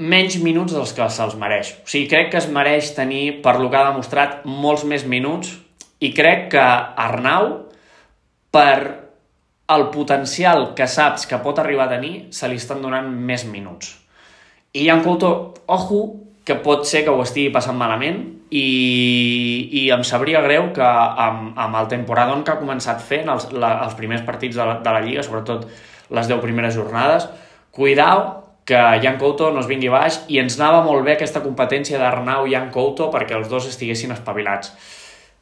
menys 0.00 0.38
minuts 0.42 0.74
dels 0.74 0.94
que 0.96 1.06
se'ls 1.12 1.36
mereix. 1.38 1.74
O 1.84 1.90
sigui, 1.90 2.08
crec 2.10 2.32
que 2.32 2.40
es 2.40 2.48
mereix 2.50 2.90
tenir, 2.96 3.40
per 3.44 3.58
lo 3.60 3.68
que 3.70 3.78
ha 3.78 3.90
demostrat, 3.92 4.40
molts 4.44 4.82
més 4.88 5.06
minuts 5.06 5.52
i 6.00 6.10
crec 6.16 6.48
que 6.56 6.64
Arnau, 7.06 7.52
per 8.50 8.80
el 9.70 9.86
potencial 9.94 10.72
que 10.74 10.88
saps 10.90 11.28
que 11.30 11.38
pot 11.44 11.60
arribar 11.62 11.86
a 11.86 11.94
tenir, 11.94 12.32
se 12.34 12.48
li 12.50 12.58
estan 12.58 12.82
donant 12.82 13.06
més 13.06 13.44
minuts. 13.46 13.92
I 14.74 14.88
Jan 14.88 15.04
Couto, 15.06 15.30
ojo, 15.70 16.00
que 16.50 16.58
pot 16.64 16.82
ser 16.88 17.04
que 17.06 17.14
ho 17.14 17.22
estigui 17.22 17.52
passant 17.54 17.78
malament 17.78 18.20
i, 18.50 18.66
i 19.82 19.86
em 19.94 20.02
sabria 20.06 20.42
greu 20.42 20.72
que 20.74 20.84
amb, 20.84 21.54
amb 21.54 21.78
el 21.78 21.88
temporadon 21.92 22.42
que 22.42 22.56
ha 22.56 22.58
començat 22.58 23.02
fent 23.06 23.30
els, 23.30 23.48
la, 23.54 23.76
els 23.86 23.94
primers 23.98 24.26
partits 24.26 24.58
de 24.58 24.66
la, 24.66 24.80
de 24.82 24.94
la 24.96 25.02
Lliga, 25.06 25.22
sobretot 25.26 25.68
les 26.10 26.30
10 26.30 26.42
primeres 26.42 26.74
jornades, 26.74 27.28
cuidau 27.70 28.24
que 28.66 28.80
Jan 29.02 29.18
Couto 29.18 29.50
no 29.54 29.62
es 29.62 29.68
vingui 29.70 29.90
baix 29.90 30.20
i 30.30 30.38
ens 30.42 30.58
anava 30.58 30.82
molt 30.86 31.06
bé 31.06 31.16
aquesta 31.16 31.42
competència 31.42 31.98
d'Arnau 31.98 32.46
i 32.46 32.56
Jan 32.56 32.70
Couto 32.74 33.08
perquè 33.14 33.38
els 33.38 33.48
dos 33.50 33.70
estiguessin 33.70 34.14
espavilats. 34.14 34.74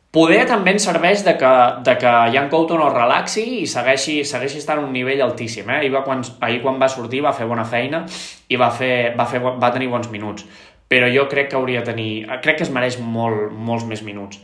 Poder 0.09 0.47
també 0.49 0.73
ens 0.73 0.87
serveix 0.88 1.21
de 1.27 1.35
que, 1.37 1.51
de 1.85 1.94
que 2.01 2.12
Jan 2.33 2.49
Couto 2.49 2.79
no 2.81 2.88
relaxi 2.88 3.42
i 3.59 3.66
segueixi, 3.68 4.23
segueixi 4.25 4.62
estant 4.62 4.81
a 4.81 4.87
un 4.87 4.94
nivell 4.97 5.21
altíssim. 5.21 5.68
Eh? 5.68 5.83
Ahir, 5.83 5.90
va, 5.92 6.01
quan, 6.07 6.25
ahir 6.47 6.62
quan 6.62 6.81
va 6.81 6.88
sortir 6.88 7.21
va 7.27 7.35
fer 7.37 7.44
bona 7.51 7.66
feina 7.68 8.07
i 8.49 8.57
va, 8.57 8.71
fer, 8.73 9.12
va, 9.18 9.29
fer, 9.29 9.42
va 9.44 9.73
tenir 9.75 9.90
bons 9.92 10.09
minuts 10.09 10.47
però 10.88 11.09
jo 11.12 11.29
crec 11.29 11.51
que 11.51 11.59
hauria 11.59 11.83
de 11.85 11.92
tenir... 11.92 12.12
Crec 12.44 12.61
que 12.61 12.66
es 12.66 12.72
mereix 12.72 12.98
molt, 12.98 13.53
molts 13.53 13.85
més 13.88 14.03
minuts. 14.03 14.40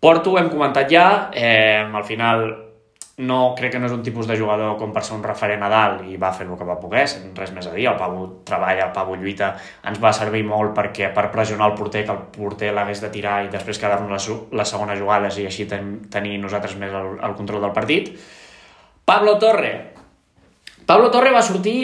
Porto, 0.00 0.36
hem 0.38 0.50
comentat 0.52 0.90
ja, 0.92 1.06
eh, 1.32 1.82
al 1.82 2.04
final 2.04 2.46
no 3.16 3.54
crec 3.54 3.72
que 3.72 3.78
no 3.78 3.86
és 3.86 3.94
un 3.94 4.02
tipus 4.02 4.26
de 4.26 4.34
jugador 4.36 4.74
com 4.78 4.90
per 4.92 5.04
ser 5.06 5.14
un 5.14 5.22
referent 5.22 5.62
a 5.62 5.68
dalt 5.70 6.02
i 6.10 6.16
va 6.18 6.32
fer 6.34 6.48
el 6.48 6.56
que 6.58 6.66
va 6.66 6.80
poder, 6.80 7.04
res 7.38 7.52
més 7.54 7.68
a 7.70 7.74
dir, 7.74 7.86
el 7.86 7.98
Pau 7.98 8.16
treballa, 8.46 8.88
el 8.88 8.92
Pau 8.94 9.14
lluita, 9.14 9.52
ens 9.86 10.00
va 10.02 10.12
servir 10.12 10.42
molt 10.46 10.74
perquè 10.74 11.12
per 11.14 11.28
pressionar 11.30 11.70
el 11.70 11.76
porter, 11.78 12.02
que 12.04 12.12
el 12.12 12.24
porter 12.34 12.72
l'hagués 12.74 13.04
de 13.04 13.12
tirar 13.14 13.36
i 13.44 13.52
després 13.52 13.78
quedar-nos 13.78 14.10
les, 14.10 14.28
les 14.58 14.74
segones 14.74 14.98
jugades 14.98 15.38
i 15.38 15.46
així 15.46 15.68
ten, 15.70 15.94
tenir 16.10 16.40
nosaltres 16.42 16.74
més 16.80 16.90
el, 16.90 17.14
el 17.22 17.36
control 17.38 17.62
del 17.62 17.76
partit. 17.76 18.10
Pablo 19.04 19.38
Torre. 19.38 19.74
Pablo 20.84 21.10
Torre 21.14 21.30
va 21.32 21.42
sortir 21.42 21.78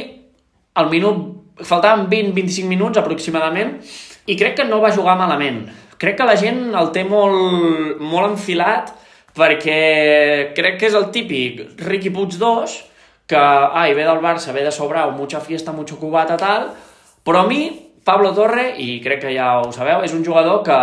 al 0.74 0.90
minut 0.90 1.39
faltaven 1.66 2.06
20-25 2.10 2.68
minuts 2.70 3.00
aproximadament 3.00 3.78
i 4.26 4.36
crec 4.38 4.58
que 4.60 4.68
no 4.68 4.80
va 4.82 4.94
jugar 4.94 5.18
malament. 5.18 5.64
Crec 6.00 6.16
que 6.18 6.28
la 6.28 6.36
gent 6.40 6.70
el 6.76 6.92
té 6.94 7.04
molt, 7.04 8.00
molt 8.00 8.32
enfilat 8.32 8.94
perquè 9.36 10.52
crec 10.56 10.78
que 10.80 10.88
és 10.88 10.96
el 10.96 11.10
típic 11.14 11.82
Ricky 11.86 12.12
Puig 12.14 12.38
2 12.40 12.78
que, 13.30 13.38
ai, 13.38 13.94
ve 13.94 14.04
del 14.04 14.18
Barça, 14.18 14.52
ve 14.52 14.64
de 14.66 14.72
Sobrau, 14.74 15.12
mucha 15.14 15.40
fiesta, 15.40 15.70
mucho 15.72 16.00
cubata, 16.00 16.36
tal, 16.36 16.72
però 17.22 17.44
a 17.44 17.46
mi, 17.46 17.89
Pablo 18.04 18.32
Torre, 18.34 18.70
i 18.80 19.00
crec 19.04 19.20
que 19.26 19.34
ja 19.34 19.58
ho 19.60 19.70
sabeu, 19.76 20.00
és 20.06 20.14
un 20.16 20.24
jugador 20.24 20.62
que, 20.64 20.78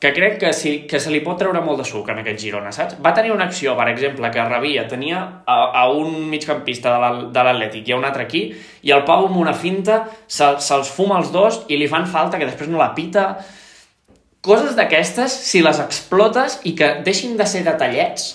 que 0.00 0.12
crec 0.16 0.38
que, 0.40 0.52
sí, 0.56 0.72
que 0.88 1.00
se 1.02 1.10
li 1.12 1.20
pot 1.24 1.36
treure 1.40 1.60
molt 1.64 1.82
de 1.82 1.86
suc 1.86 2.08
en 2.08 2.22
aquest 2.22 2.40
Girona, 2.40 2.72
saps? 2.72 2.96
Va 3.04 3.12
tenir 3.16 3.34
una 3.34 3.48
acció, 3.50 3.74
per 3.76 3.88
exemple, 3.90 4.30
que 4.32 4.46
rebia, 4.48 4.86
tenia 4.88 5.20
a, 5.44 5.58
a 5.82 5.84
un 5.90 6.28
migcampista 6.30 6.94
de 7.34 7.44
l'Atlètic 7.44 7.88
i 7.90 7.94
a 7.94 8.00
un 8.00 8.08
altre 8.08 8.24
aquí, 8.24 8.42
i 8.86 8.94
el 8.94 9.04
Pau 9.08 9.26
amb 9.28 9.40
una 9.42 9.54
finta 9.54 10.04
se'ls 10.26 10.64
se, 10.64 10.80
se 10.86 10.96
fuma 10.96 11.18
els 11.20 11.32
dos 11.34 11.64
i 11.68 11.76
li 11.76 11.90
fan 11.90 12.08
falta, 12.08 12.40
que 12.40 12.48
després 12.48 12.70
no 12.70 12.80
la 12.80 12.94
pita... 12.98 13.30
Coses 14.48 14.76
d'aquestes, 14.78 15.34
si 15.34 15.60
les 15.60 15.80
explotes 15.82 16.60
i 16.70 16.72
que 16.78 16.86
deixin 17.04 17.34
de 17.36 17.44
ser 17.44 17.64
detallets, 17.66 18.28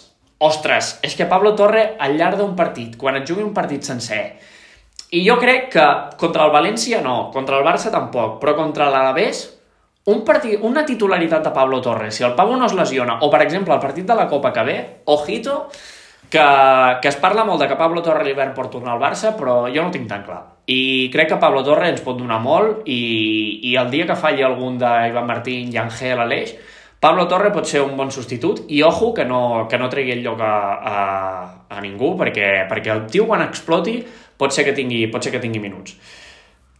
ostres, 0.43 0.97
és 1.01 1.15
que 1.15 1.25
Pablo 1.31 1.53
Torre, 1.55 1.93
al 1.97 2.17
llarg 2.19 2.37
d'un 2.37 2.51
partit, 2.59 2.97
quan 2.99 3.15
et 3.17 3.29
jugui 3.29 3.41
un 3.41 3.53
partit 3.55 3.87
sencer, 3.87 4.35
i 5.13 5.21
jo 5.27 5.37
crec 5.37 5.67
que 5.75 5.87
contra 6.17 6.47
el 6.47 6.53
València 6.53 7.01
no, 7.05 7.29
contra 7.33 7.59
el 7.59 7.65
Barça 7.65 7.91
tampoc, 7.93 8.39
però 8.41 8.55
contra 8.57 8.89
l'Alavés 8.89 9.45
un 10.09 10.23
partit, 10.27 10.59
una 10.65 10.83
titularitat 10.85 11.45
de 11.45 11.51
Pablo 11.55 11.79
Torres, 11.81 12.15
si 12.15 12.23
el 12.25 12.33
Pablo 12.35 12.57
no 12.57 12.65
es 12.65 12.73
lesiona, 12.73 13.19
o 13.21 13.29
per 13.31 13.43
exemple 13.45 13.73
el 13.75 13.79
partit 13.83 14.07
de 14.09 14.17
la 14.17 14.27
Copa 14.27 14.51
que 14.51 14.63
ve, 14.67 14.77
ojito, 15.05 15.69
que, 16.33 16.47
que 17.01 17.07
es 17.07 17.19
parla 17.21 17.45
molt 17.45 17.61
de 17.61 17.69
que 17.69 17.77
Pablo 17.77 18.01
Torre 18.01 18.25
l'hivern 18.25 18.55
pot 18.57 18.71
tornar 18.73 18.95
al 18.95 19.03
Barça, 19.03 19.35
però 19.37 19.67
jo 19.69 19.83
no 19.83 19.91
ho 19.91 19.93
tinc 19.93 20.09
tan 20.09 20.25
clar. 20.25 20.41
I 20.65 21.11
crec 21.13 21.29
que 21.29 21.39
Pablo 21.39 21.61
Torre 21.63 21.91
ens 21.93 22.01
pot 22.01 22.17
donar 22.17 22.41
molt 22.41 22.87
i, 22.89 23.59
i 23.69 23.75
el 23.77 23.91
dia 23.93 24.07
que 24.09 24.17
falli 24.17 24.43
algun 24.43 24.79
d'Ivan 24.81 25.29
Martín 25.29 25.69
i 25.71 25.77
Angel 25.77 26.25
Aleix, 26.25 26.55
Pablo 27.03 27.27
Torre 27.27 27.51
pot 27.51 27.67
ser 27.67 27.81
un 27.83 27.97
bon 27.99 28.11
substitut 28.15 28.61
i 28.71 28.77
ojo 28.81 29.09
que 29.13 29.25
no, 29.27 29.67
que 29.69 29.77
no 29.77 29.89
tregui 29.91 30.13
el 30.15 30.21
lloc 30.23 30.39
a, 30.39 30.53
a, 30.73 30.99
a 31.67 31.81
ningú 31.83 32.13
perquè, 32.19 32.63
perquè 32.69 32.93
el 32.93 33.01
tio 33.11 33.25
quan 33.27 33.43
exploti 33.43 33.97
pot 34.37 34.53
ser 34.55 34.65
que 34.67 34.75
tingui, 34.77 35.05
pot 35.13 35.23
ser 35.23 35.33
que 35.33 35.41
tingui 35.43 35.61
minuts. 35.63 35.97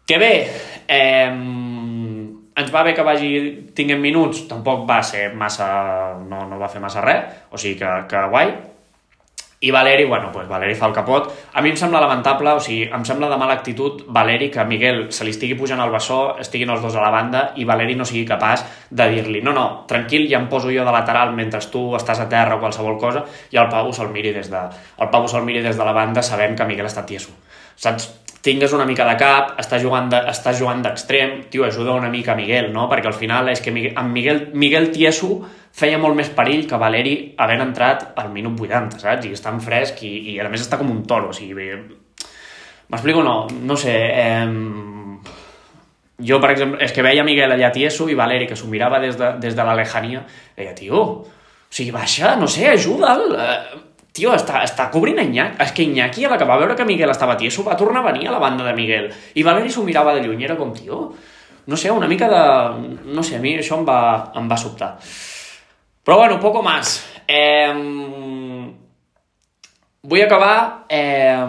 Que 0.05 0.17
bé, 0.19 0.33
eh, 0.87 1.31
ens 2.55 2.73
va 2.73 2.83
bé 2.83 2.93
que 2.93 3.05
vagi 3.05 3.31
tinguem 3.75 4.01
minuts, 4.01 4.45
tampoc 4.49 4.85
va 4.89 5.01
ser 5.03 5.31
massa... 5.33 5.69
no, 6.27 6.45
no 6.49 6.59
va 6.59 6.69
fer 6.69 6.83
massa 6.83 7.01
res, 7.01 7.41
o 7.51 7.57
sigui 7.57 7.79
que, 7.79 7.95
que 8.09 8.27
guai. 8.29 8.53
I 9.63 9.71
Valeri, 9.71 10.03
bueno, 10.03 10.29
pues 10.33 10.45
Valeri 10.49 10.75
fa 10.75 10.89
el 10.89 10.93
capot. 10.93 11.29
A 11.55 11.61
mi 11.63 11.69
em 11.71 11.77
sembla 11.79 12.01
lamentable, 12.03 12.51
o 12.51 12.59
sigui, 12.59 12.81
em 12.83 13.05
sembla 13.07 13.29
de 13.31 13.37
mala 13.39 13.53
actitud 13.55 14.01
Valeri 14.11 14.49
que 14.51 14.65
Miguel 14.67 15.05
se 15.15 15.23
li 15.23 15.31
estigui 15.31 15.55
pujant 15.55 15.79
al 15.79 15.93
bessó, 15.93 16.35
estiguin 16.43 16.73
els 16.73 16.83
dos 16.83 16.97
a 16.99 17.05
la 17.05 17.13
banda 17.13 17.45
i 17.55 17.63
Valeri 17.63 17.95
no 17.95 18.03
sigui 18.03 18.25
capaç 18.27 18.65
de 18.91 19.07
dir-li 19.13 19.39
no, 19.39 19.53
no, 19.55 19.63
tranquil, 19.87 20.27
ja 20.27 20.41
em 20.43 20.49
poso 20.51 20.67
jo 20.67 20.83
de 20.83 20.91
lateral 20.91 21.31
mentre 21.31 21.63
tu 21.71 21.85
estàs 21.95 22.19
a 22.19 22.27
terra 22.27 22.57
o 22.57 22.59
qualsevol 22.59 22.99
cosa 22.99 23.23
i 23.55 23.61
el 23.63 23.71
Pau 23.71 23.93
se'l 23.95 24.11
miri 24.11 24.35
des 24.35 24.51
de, 24.51 24.67
el 24.99 25.13
Pau 25.15 25.31
se'l 25.31 25.47
miri 25.47 25.63
des 25.63 25.79
de 25.79 25.87
la 25.87 25.95
banda 25.95 26.21
sabent 26.21 26.59
que 26.59 26.67
Miguel 26.67 26.91
està 26.91 27.07
tieso. 27.07 27.31
Saps? 27.75 28.11
tingues 28.43 28.73
una 28.75 28.83
mica 28.83 29.05
de 29.07 29.15
cap, 29.15 29.53
estàs 29.61 29.79
jugant 29.81 30.09
de, 30.11 30.19
estàs 30.27 30.57
jugant 30.59 30.81
d'extrem, 30.83 31.45
tio, 31.49 31.63
ajuda 31.63 31.93
una 31.95 32.09
mica 32.11 32.35
Miguel, 32.35 32.73
no? 32.75 32.89
Perquè 32.91 33.07
al 33.07 33.15
final 33.15 33.47
és 33.47 33.61
que 33.63 33.71
Miguel, 33.71 33.93
amb 34.01 34.11
Miguel, 34.11 34.41
Miguel 34.59 34.89
Tieso 34.91 35.37
feia 35.71 35.97
molt 35.97 36.19
més 36.19 36.27
perill 36.35 36.65
que 36.67 36.79
Valeri 36.81 37.13
havent 37.39 37.63
entrat 37.63 38.09
al 38.19 38.33
minut 38.35 38.59
80, 38.59 38.99
saps? 38.99 39.29
I 39.29 39.37
està 39.37 39.53
en 39.55 39.63
fresc 39.63 40.03
i, 40.03 40.11
i 40.33 40.39
a 40.43 40.49
més 40.51 40.65
està 40.65 40.77
com 40.81 40.91
un 40.91 41.05
toro, 41.07 41.31
o 41.31 41.37
sigui... 41.37 41.71
M'explico 42.91 43.23
no? 43.23 43.37
No 43.63 43.79
sé, 43.79 43.95
eh, 44.11 44.43
jo, 46.19 46.41
per 46.43 46.51
exemple, 46.51 46.83
és 46.83 46.91
que 46.91 47.07
veia 47.07 47.23
Miguel 47.23 47.55
allà 47.55 47.71
tieso 47.71 48.09
i 48.11 48.19
Valeri, 48.19 48.49
que 48.51 48.59
s'ho 48.59 48.67
mirava 48.67 48.99
des 48.99 49.15
de, 49.17 49.31
des 49.39 49.55
de 49.55 49.63
la 49.63 49.79
lejania, 49.79 50.27
deia, 50.59 50.75
tio, 50.75 50.99
o 50.99 51.71
sigui, 51.71 51.95
baixa, 51.95 52.35
no 52.35 52.51
sé, 52.51 52.67
ajuda'l. 52.75 53.39
Eh, 53.39 53.79
tio, 54.13 54.31
està, 54.35 54.61
està 54.63 54.87
cobrint 54.93 55.19
Iñaki. 55.19 55.59
És 55.63 55.73
que 55.75 55.83
Iñaki, 55.83 56.25
a 56.25 56.33
la 56.33 56.39
que 56.39 56.47
va 56.47 56.57
veure 56.61 56.77
que 56.77 56.85
Miguel 56.87 57.11
estava 57.11 57.37
tieso, 57.37 57.65
va 57.65 57.77
tornar 57.77 58.03
a 58.03 58.11
venir 58.11 58.29
a 58.29 58.35
la 58.35 58.41
banda 58.41 58.65
de 58.67 58.75
Miguel. 58.77 59.09
I 59.35 59.43
Valeri 59.43 59.71
s'ho 59.73 59.83
mirava 59.83 60.13
de 60.15 60.23
lluny, 60.23 60.45
era 60.45 60.57
com, 60.59 60.73
tio, 60.73 61.07
no 61.65 61.77
sé, 61.77 61.91
una 61.91 62.07
mica 62.07 62.29
de... 62.29 62.43
No 63.13 63.23
sé, 63.23 63.37
a 63.37 63.43
mi 63.43 63.57
això 63.57 63.79
em 63.79 63.85
va, 63.87 63.99
em 64.37 64.49
va 64.49 64.59
sobtar. 64.59 64.95
Però 66.03 66.17
bueno, 66.19 66.39
poco 66.39 66.61
más. 66.61 66.97
Eh, 67.27 67.71
vull 70.03 70.23
acabar 70.25 70.85
eh, 70.91 71.45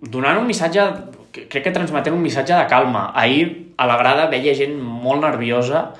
donant 0.00 0.40
un 0.40 0.48
missatge 0.48 0.86
crec 1.34 1.64
que 1.66 1.72
transmetent 1.74 2.14
un 2.14 2.22
missatge 2.22 2.56
de 2.56 2.66
calma. 2.70 3.10
Ahir 3.14 3.74
a 3.76 3.88
la 3.90 3.98
grada 4.00 4.28
veia 4.32 4.54
gent 4.56 4.76
molt 4.80 5.24
nerviosa 5.24 5.90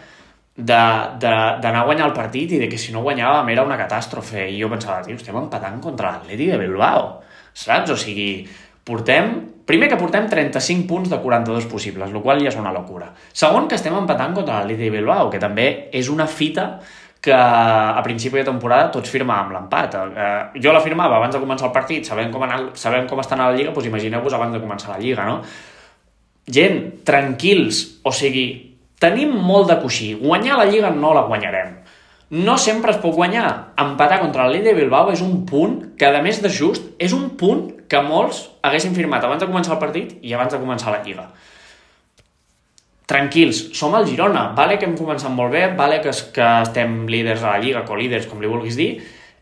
d'anar 0.56 1.80
a 1.80 1.84
guanyar 1.84 2.06
el 2.06 2.14
partit 2.14 2.52
i 2.54 2.60
de 2.62 2.68
que 2.70 2.78
si 2.78 2.92
no 2.94 3.02
guanyàvem 3.02 3.50
era 3.50 3.64
una 3.66 3.78
catàstrofe. 3.78 4.46
I 4.50 4.60
jo 4.60 4.70
pensava, 4.70 5.02
tio, 5.02 5.16
estem 5.18 5.36
empatant 5.38 5.80
contra 5.82 6.12
l'Atleti 6.12 6.46
de 6.52 6.58
Bilbao, 6.60 7.18
saps? 7.52 7.90
O 7.90 7.98
sigui, 7.98 8.46
portem... 8.86 9.34
Primer 9.64 9.88
que 9.88 9.96
portem 9.96 10.26
35 10.28 10.84
punts 10.84 11.08
de 11.08 11.16
42 11.16 11.64
possibles, 11.70 12.10
el 12.12 12.20
qual 12.20 12.42
ja 12.42 12.50
és 12.50 12.58
una 12.60 12.68
locura. 12.68 13.06
Segon, 13.32 13.64
que 13.64 13.78
estem 13.78 13.94
empatant 13.96 14.34
contra 14.36 14.58
l'Atleti 14.58 14.84
de 14.84 14.92
Bilbao, 14.92 15.30
que 15.32 15.40
també 15.40 15.88
és 15.88 16.10
una 16.12 16.26
fita 16.28 16.66
que 17.24 17.32
a 17.32 18.02
principi 18.04 18.36
de 18.36 18.44
temporada 18.44 18.90
tots 18.92 19.08
firmàvem 19.08 19.54
l'empat. 19.54 19.94
Eh, 19.96 20.60
jo 20.60 20.74
la 20.76 20.82
firmava 20.84 21.16
abans 21.16 21.32
de 21.32 21.40
començar 21.40 21.70
el 21.70 21.72
partit, 21.72 22.04
sabem 22.04 22.28
com, 22.30 22.44
anar, 22.44 22.58
sabem 22.76 23.08
com 23.08 23.22
estan 23.22 23.40
a 23.40 23.48
la 23.48 23.56
Lliga, 23.56 23.72
doncs 23.72 23.88
imagineu-vos 23.88 24.36
abans 24.36 24.52
de 24.52 24.60
començar 24.60 24.92
la 24.92 25.00
Lliga, 25.00 25.24
no? 25.24 25.38
Gent, 26.44 27.00
tranquils, 27.08 27.80
o 28.04 28.12
sigui, 28.12 28.44
tenim 29.02 29.32
molt 29.34 29.70
de 29.70 29.78
coixí. 29.82 30.12
Guanyar 30.20 30.58
la 30.60 30.68
Lliga 30.70 30.90
no 30.94 31.14
la 31.16 31.26
guanyarem. 31.28 31.80
No 32.34 32.58
sempre 32.58 32.94
es 32.94 33.00
pot 33.02 33.14
guanyar. 33.14 33.74
Empatar 33.78 34.20
contra 34.20 34.48
la 34.48 34.60
de 34.64 34.74
Bilbao 34.74 35.12
és 35.12 35.22
un 35.22 35.44
punt 35.46 35.96
que, 35.98 36.06
a 36.06 36.22
més 36.22 36.42
de 36.42 36.50
just, 36.50 36.94
és 36.98 37.12
un 37.12 37.30
punt 37.38 37.68
que 37.88 38.00
molts 38.02 38.48
haguessin 38.62 38.94
firmat 38.96 39.24
abans 39.24 39.42
de 39.42 39.50
començar 39.50 39.76
el 39.76 39.82
partit 39.82 40.16
i 40.22 40.32
abans 40.34 40.52
de 40.52 40.62
començar 40.62 40.94
la 40.94 41.02
Lliga 41.04 41.28
tranquils, 43.06 43.58
som 43.76 43.94
el 43.98 44.06
Girona, 44.08 44.46
vale 44.56 44.78
que 44.78 44.86
hem 44.88 44.96
començat 44.96 45.32
molt 45.32 45.52
bé, 45.52 45.66
vale 45.76 46.00
que, 46.04 46.12
que 46.34 46.46
estem 46.64 47.04
líders 47.10 47.44
a 47.44 47.54
la 47.54 47.60
Lliga, 47.62 47.84
co-líders, 47.84 48.28
com 48.30 48.40
li 48.40 48.50
vulguis 48.50 48.78
dir, 48.80 48.90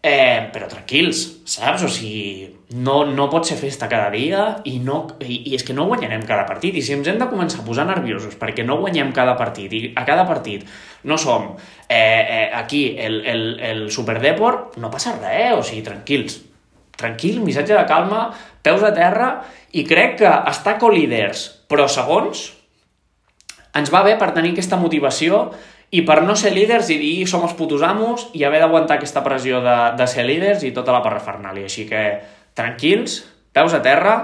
eh, 0.02 0.50
però 0.52 0.66
tranquils, 0.66 1.22
saps? 1.46 1.84
O 1.86 1.90
sigui, 1.90 2.48
no, 2.74 3.02
no 3.06 3.28
pot 3.30 3.46
ser 3.46 3.56
festa 3.60 3.88
cada 3.88 4.10
dia 4.10 4.44
i, 4.66 4.78
no, 4.82 5.04
i, 5.22 5.38
i 5.52 5.54
és 5.54 5.62
que 5.62 5.76
no 5.76 5.86
guanyarem 5.86 6.24
cada 6.26 6.44
partit. 6.48 6.74
I 6.74 6.82
si 6.82 6.96
ens 6.96 7.08
hem 7.08 7.20
de 7.20 7.28
començar 7.30 7.62
a 7.62 7.66
posar 7.66 7.86
nerviosos 7.86 8.34
perquè 8.40 8.66
no 8.66 8.80
guanyem 8.82 9.12
cada 9.14 9.36
partit 9.38 9.72
i 9.78 9.82
a 9.94 10.06
cada 10.08 10.26
partit 10.28 10.66
no 11.06 11.18
som 11.18 11.52
eh, 11.88 11.96
eh, 11.96 12.48
aquí 12.58 12.96
el, 12.98 13.20
el, 13.26 13.44
el 13.62 13.84
superdeport, 13.94 14.80
no 14.82 14.90
passa 14.90 15.14
res, 15.20 15.54
o 15.54 15.62
sigui, 15.62 15.84
tranquils. 15.86 16.40
Tranquil, 16.98 17.38
missatge 17.42 17.74
de 17.74 17.86
calma, 17.88 18.26
peus 18.62 18.82
a 18.84 18.92
terra 18.94 19.36
i 19.72 19.86
crec 19.88 20.18
que 20.20 20.32
estar 20.50 20.76
co-líders 20.82 21.46
però 21.70 21.86
segons 21.88 22.50
ens 23.72 23.88
va 23.92 24.02
bé 24.04 24.18
per 24.20 24.32
tenir 24.36 24.52
aquesta 24.52 24.76
motivació 24.76 25.46
i 25.92 26.00
per 26.08 26.22
no 26.24 26.34
ser 26.38 26.54
líders 26.56 26.88
i 26.94 26.96
dir 26.96 27.26
som 27.28 27.42
els 27.44 27.52
putos 27.56 27.82
amos 27.84 28.30
i 28.32 28.46
haver 28.48 28.62
d'aguantar 28.62 28.96
aquesta 28.96 29.20
pressió 29.24 29.60
de, 29.60 29.76
de 29.98 30.06
ser 30.08 30.24
líders 30.24 30.64
i 30.64 30.72
tota 30.72 30.94
la 30.94 31.02
parrafernàlia. 31.04 31.68
Així 31.68 31.84
que 31.88 32.00
tranquils, 32.56 33.18
peus 33.52 33.76
a 33.76 33.82
terra, 33.84 34.14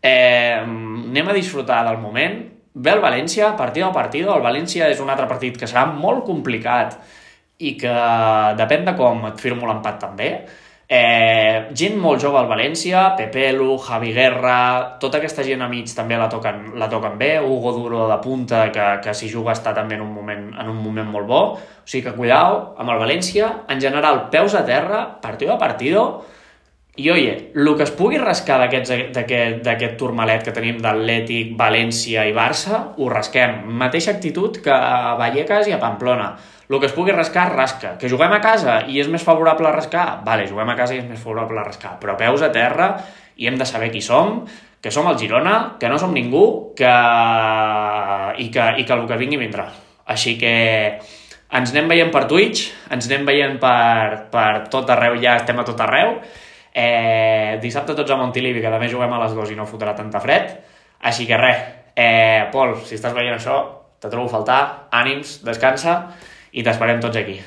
eh, 0.00 0.56
anem 0.64 1.28
a 1.28 1.36
disfrutar 1.36 1.82
del 1.84 2.00
moment. 2.00 2.40
Ve 2.72 2.94
el 2.96 3.04
València, 3.04 3.52
partit 3.58 3.84
a 3.84 3.92
partit. 3.92 4.24
El 4.24 4.44
València 4.44 4.88
és 4.88 5.02
un 5.04 5.12
altre 5.12 5.28
partit 5.28 5.60
que 5.60 5.68
serà 5.68 5.84
molt 5.92 6.24
complicat 6.24 6.96
i 7.60 7.76
que 7.76 7.96
depèn 8.58 8.88
de 8.88 8.96
com 8.96 9.26
et 9.28 9.40
firmo 9.40 9.68
l'empat 9.68 10.00
també. 10.00 10.30
Eh, 10.92 11.70
gent 11.72 11.94
molt 11.96 12.20
jove 12.20 12.36
al 12.36 12.50
València, 12.50 13.14
Pepelu, 13.16 13.78
Javi 13.80 14.10
Guerra, 14.12 14.56
tota 15.00 15.16
aquesta 15.22 15.40
gent 15.46 15.64
a 15.64 15.68
mig 15.70 15.88
també 15.96 16.18
la 16.20 16.26
toquen, 16.28 16.74
la 16.76 16.88
toquen 16.92 17.16
bé, 17.16 17.30
Hugo 17.40 17.72
Duro 17.72 18.02
de 18.10 18.18
punta, 18.20 18.66
que, 18.74 18.88
que 19.00 19.14
si 19.16 19.30
juga 19.32 19.54
està 19.56 19.72
també 19.72 19.96
en 19.96 20.02
un, 20.04 20.10
moment, 20.12 20.50
en 20.52 20.68
un 20.68 20.82
moment 20.84 21.08
molt 21.08 21.30
bo. 21.30 21.40
O 21.56 21.88
sigui 21.88 22.04
que 22.04 22.12
cuidao 22.18 22.58
amb 22.76 22.92
el 22.92 23.00
València, 23.00 23.48
en 23.72 23.80
general, 23.80 24.26
peus 24.34 24.52
a 24.52 24.66
terra, 24.68 25.06
partido 25.24 25.56
a 25.56 25.58
partido, 25.62 26.04
i 26.96 27.10
oye, 27.10 27.34
el 27.56 27.68
que 27.76 27.86
es 27.86 27.92
pugui 27.96 28.18
rascar 28.20 28.58
d'aquest 28.62 29.94
turmalet 30.00 30.42
que 30.44 30.52
tenim 30.52 30.80
d'Atlètic, 30.84 31.54
València 31.56 32.26
i 32.28 32.34
Barça, 32.36 32.82
ho 32.98 33.08
rasquem. 33.08 33.62
Mateixa 33.80 34.12
actitud 34.12 34.58
que 34.64 34.72
a 34.72 35.14
Vallecas 35.20 35.70
i 35.70 35.76
a 35.76 35.80
Pamplona 35.80 36.34
el 36.72 36.80
que 36.80 36.86
es 36.86 36.94
pugui 36.96 37.12
rascar, 37.12 37.50
rasca. 37.52 37.96
Que 38.00 38.08
juguem 38.08 38.32
a 38.32 38.40
casa 38.40 38.78
i 38.88 39.00
és 39.02 39.08
més 39.12 39.22
favorable 39.24 39.68
rascar? 39.74 40.22
Vale, 40.24 40.46
juguem 40.48 40.70
a 40.72 40.76
casa 40.78 40.94
i 40.96 41.02
és 41.02 41.08
més 41.08 41.20
favorable 41.20 41.64
rascar. 41.66 41.98
Però 42.00 42.14
peus 42.16 42.40
a 42.40 42.48
terra 42.54 42.94
i 43.36 43.48
hem 43.48 43.58
de 43.60 43.66
saber 43.68 43.90
qui 43.92 44.00
som, 44.00 44.40
que 44.80 44.90
som 44.90 45.08
el 45.10 45.18
Girona, 45.20 45.76
que 45.80 45.90
no 45.92 45.98
som 46.00 46.14
ningú, 46.16 46.72
que... 46.78 46.92
I, 48.40 48.48
que, 48.48 48.68
i 48.80 48.86
que 48.88 48.96
el 48.96 49.04
que 49.10 49.20
vingui 49.20 49.40
vindrà. 49.42 49.66
Així 50.08 50.38
que 50.40 50.54
ens 51.52 51.74
anem 51.74 51.92
veient 51.92 52.12
per 52.14 52.24
Twitch, 52.30 52.70
ens 52.88 53.10
anem 53.10 53.28
veient 53.28 53.58
per, 53.60 54.30
per 54.32 54.64
tot 54.72 54.88
arreu, 54.96 55.18
ja 55.20 55.36
estem 55.42 55.60
a 55.60 55.66
tot 55.68 55.80
arreu. 55.84 56.16
Eh, 56.74 57.58
dissabte 57.60 57.94
tots 57.94 58.10
a 58.10 58.16
Montilivi, 58.16 58.62
que 58.64 58.72
també 58.72 58.88
juguem 58.88 59.12
a 59.12 59.20
les 59.24 59.36
dues 59.36 59.52
i 59.52 59.56
no 59.58 59.68
fotrà 59.68 59.94
tanta 59.96 60.20
fred. 60.20 60.54
Així 61.04 61.26
que 61.28 61.36
res, 61.36 61.64
eh, 61.96 62.48
Pol, 62.52 62.76
si 62.80 62.96
estàs 62.96 63.12
veient 63.12 63.36
això, 63.36 63.58
te 64.00 64.08
trobo 64.08 64.26
a 64.26 64.32
faltar, 64.32 64.88
ànims, 64.90 65.42
descansa 65.44 66.14
y 66.50 66.62
te 66.62 66.70
esperem 66.70 67.00
tots 67.00 67.16
aquí. 67.16 67.40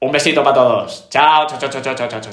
Un 0.00 0.10
besito 0.10 0.42
para 0.42 0.54
todos. 0.54 1.08
Chao, 1.10 1.46
chao, 1.46 1.58
chao, 1.58 1.70
chao, 1.70 1.82
chao, 1.82 1.94
chao, 1.94 2.08
chao. 2.08 2.30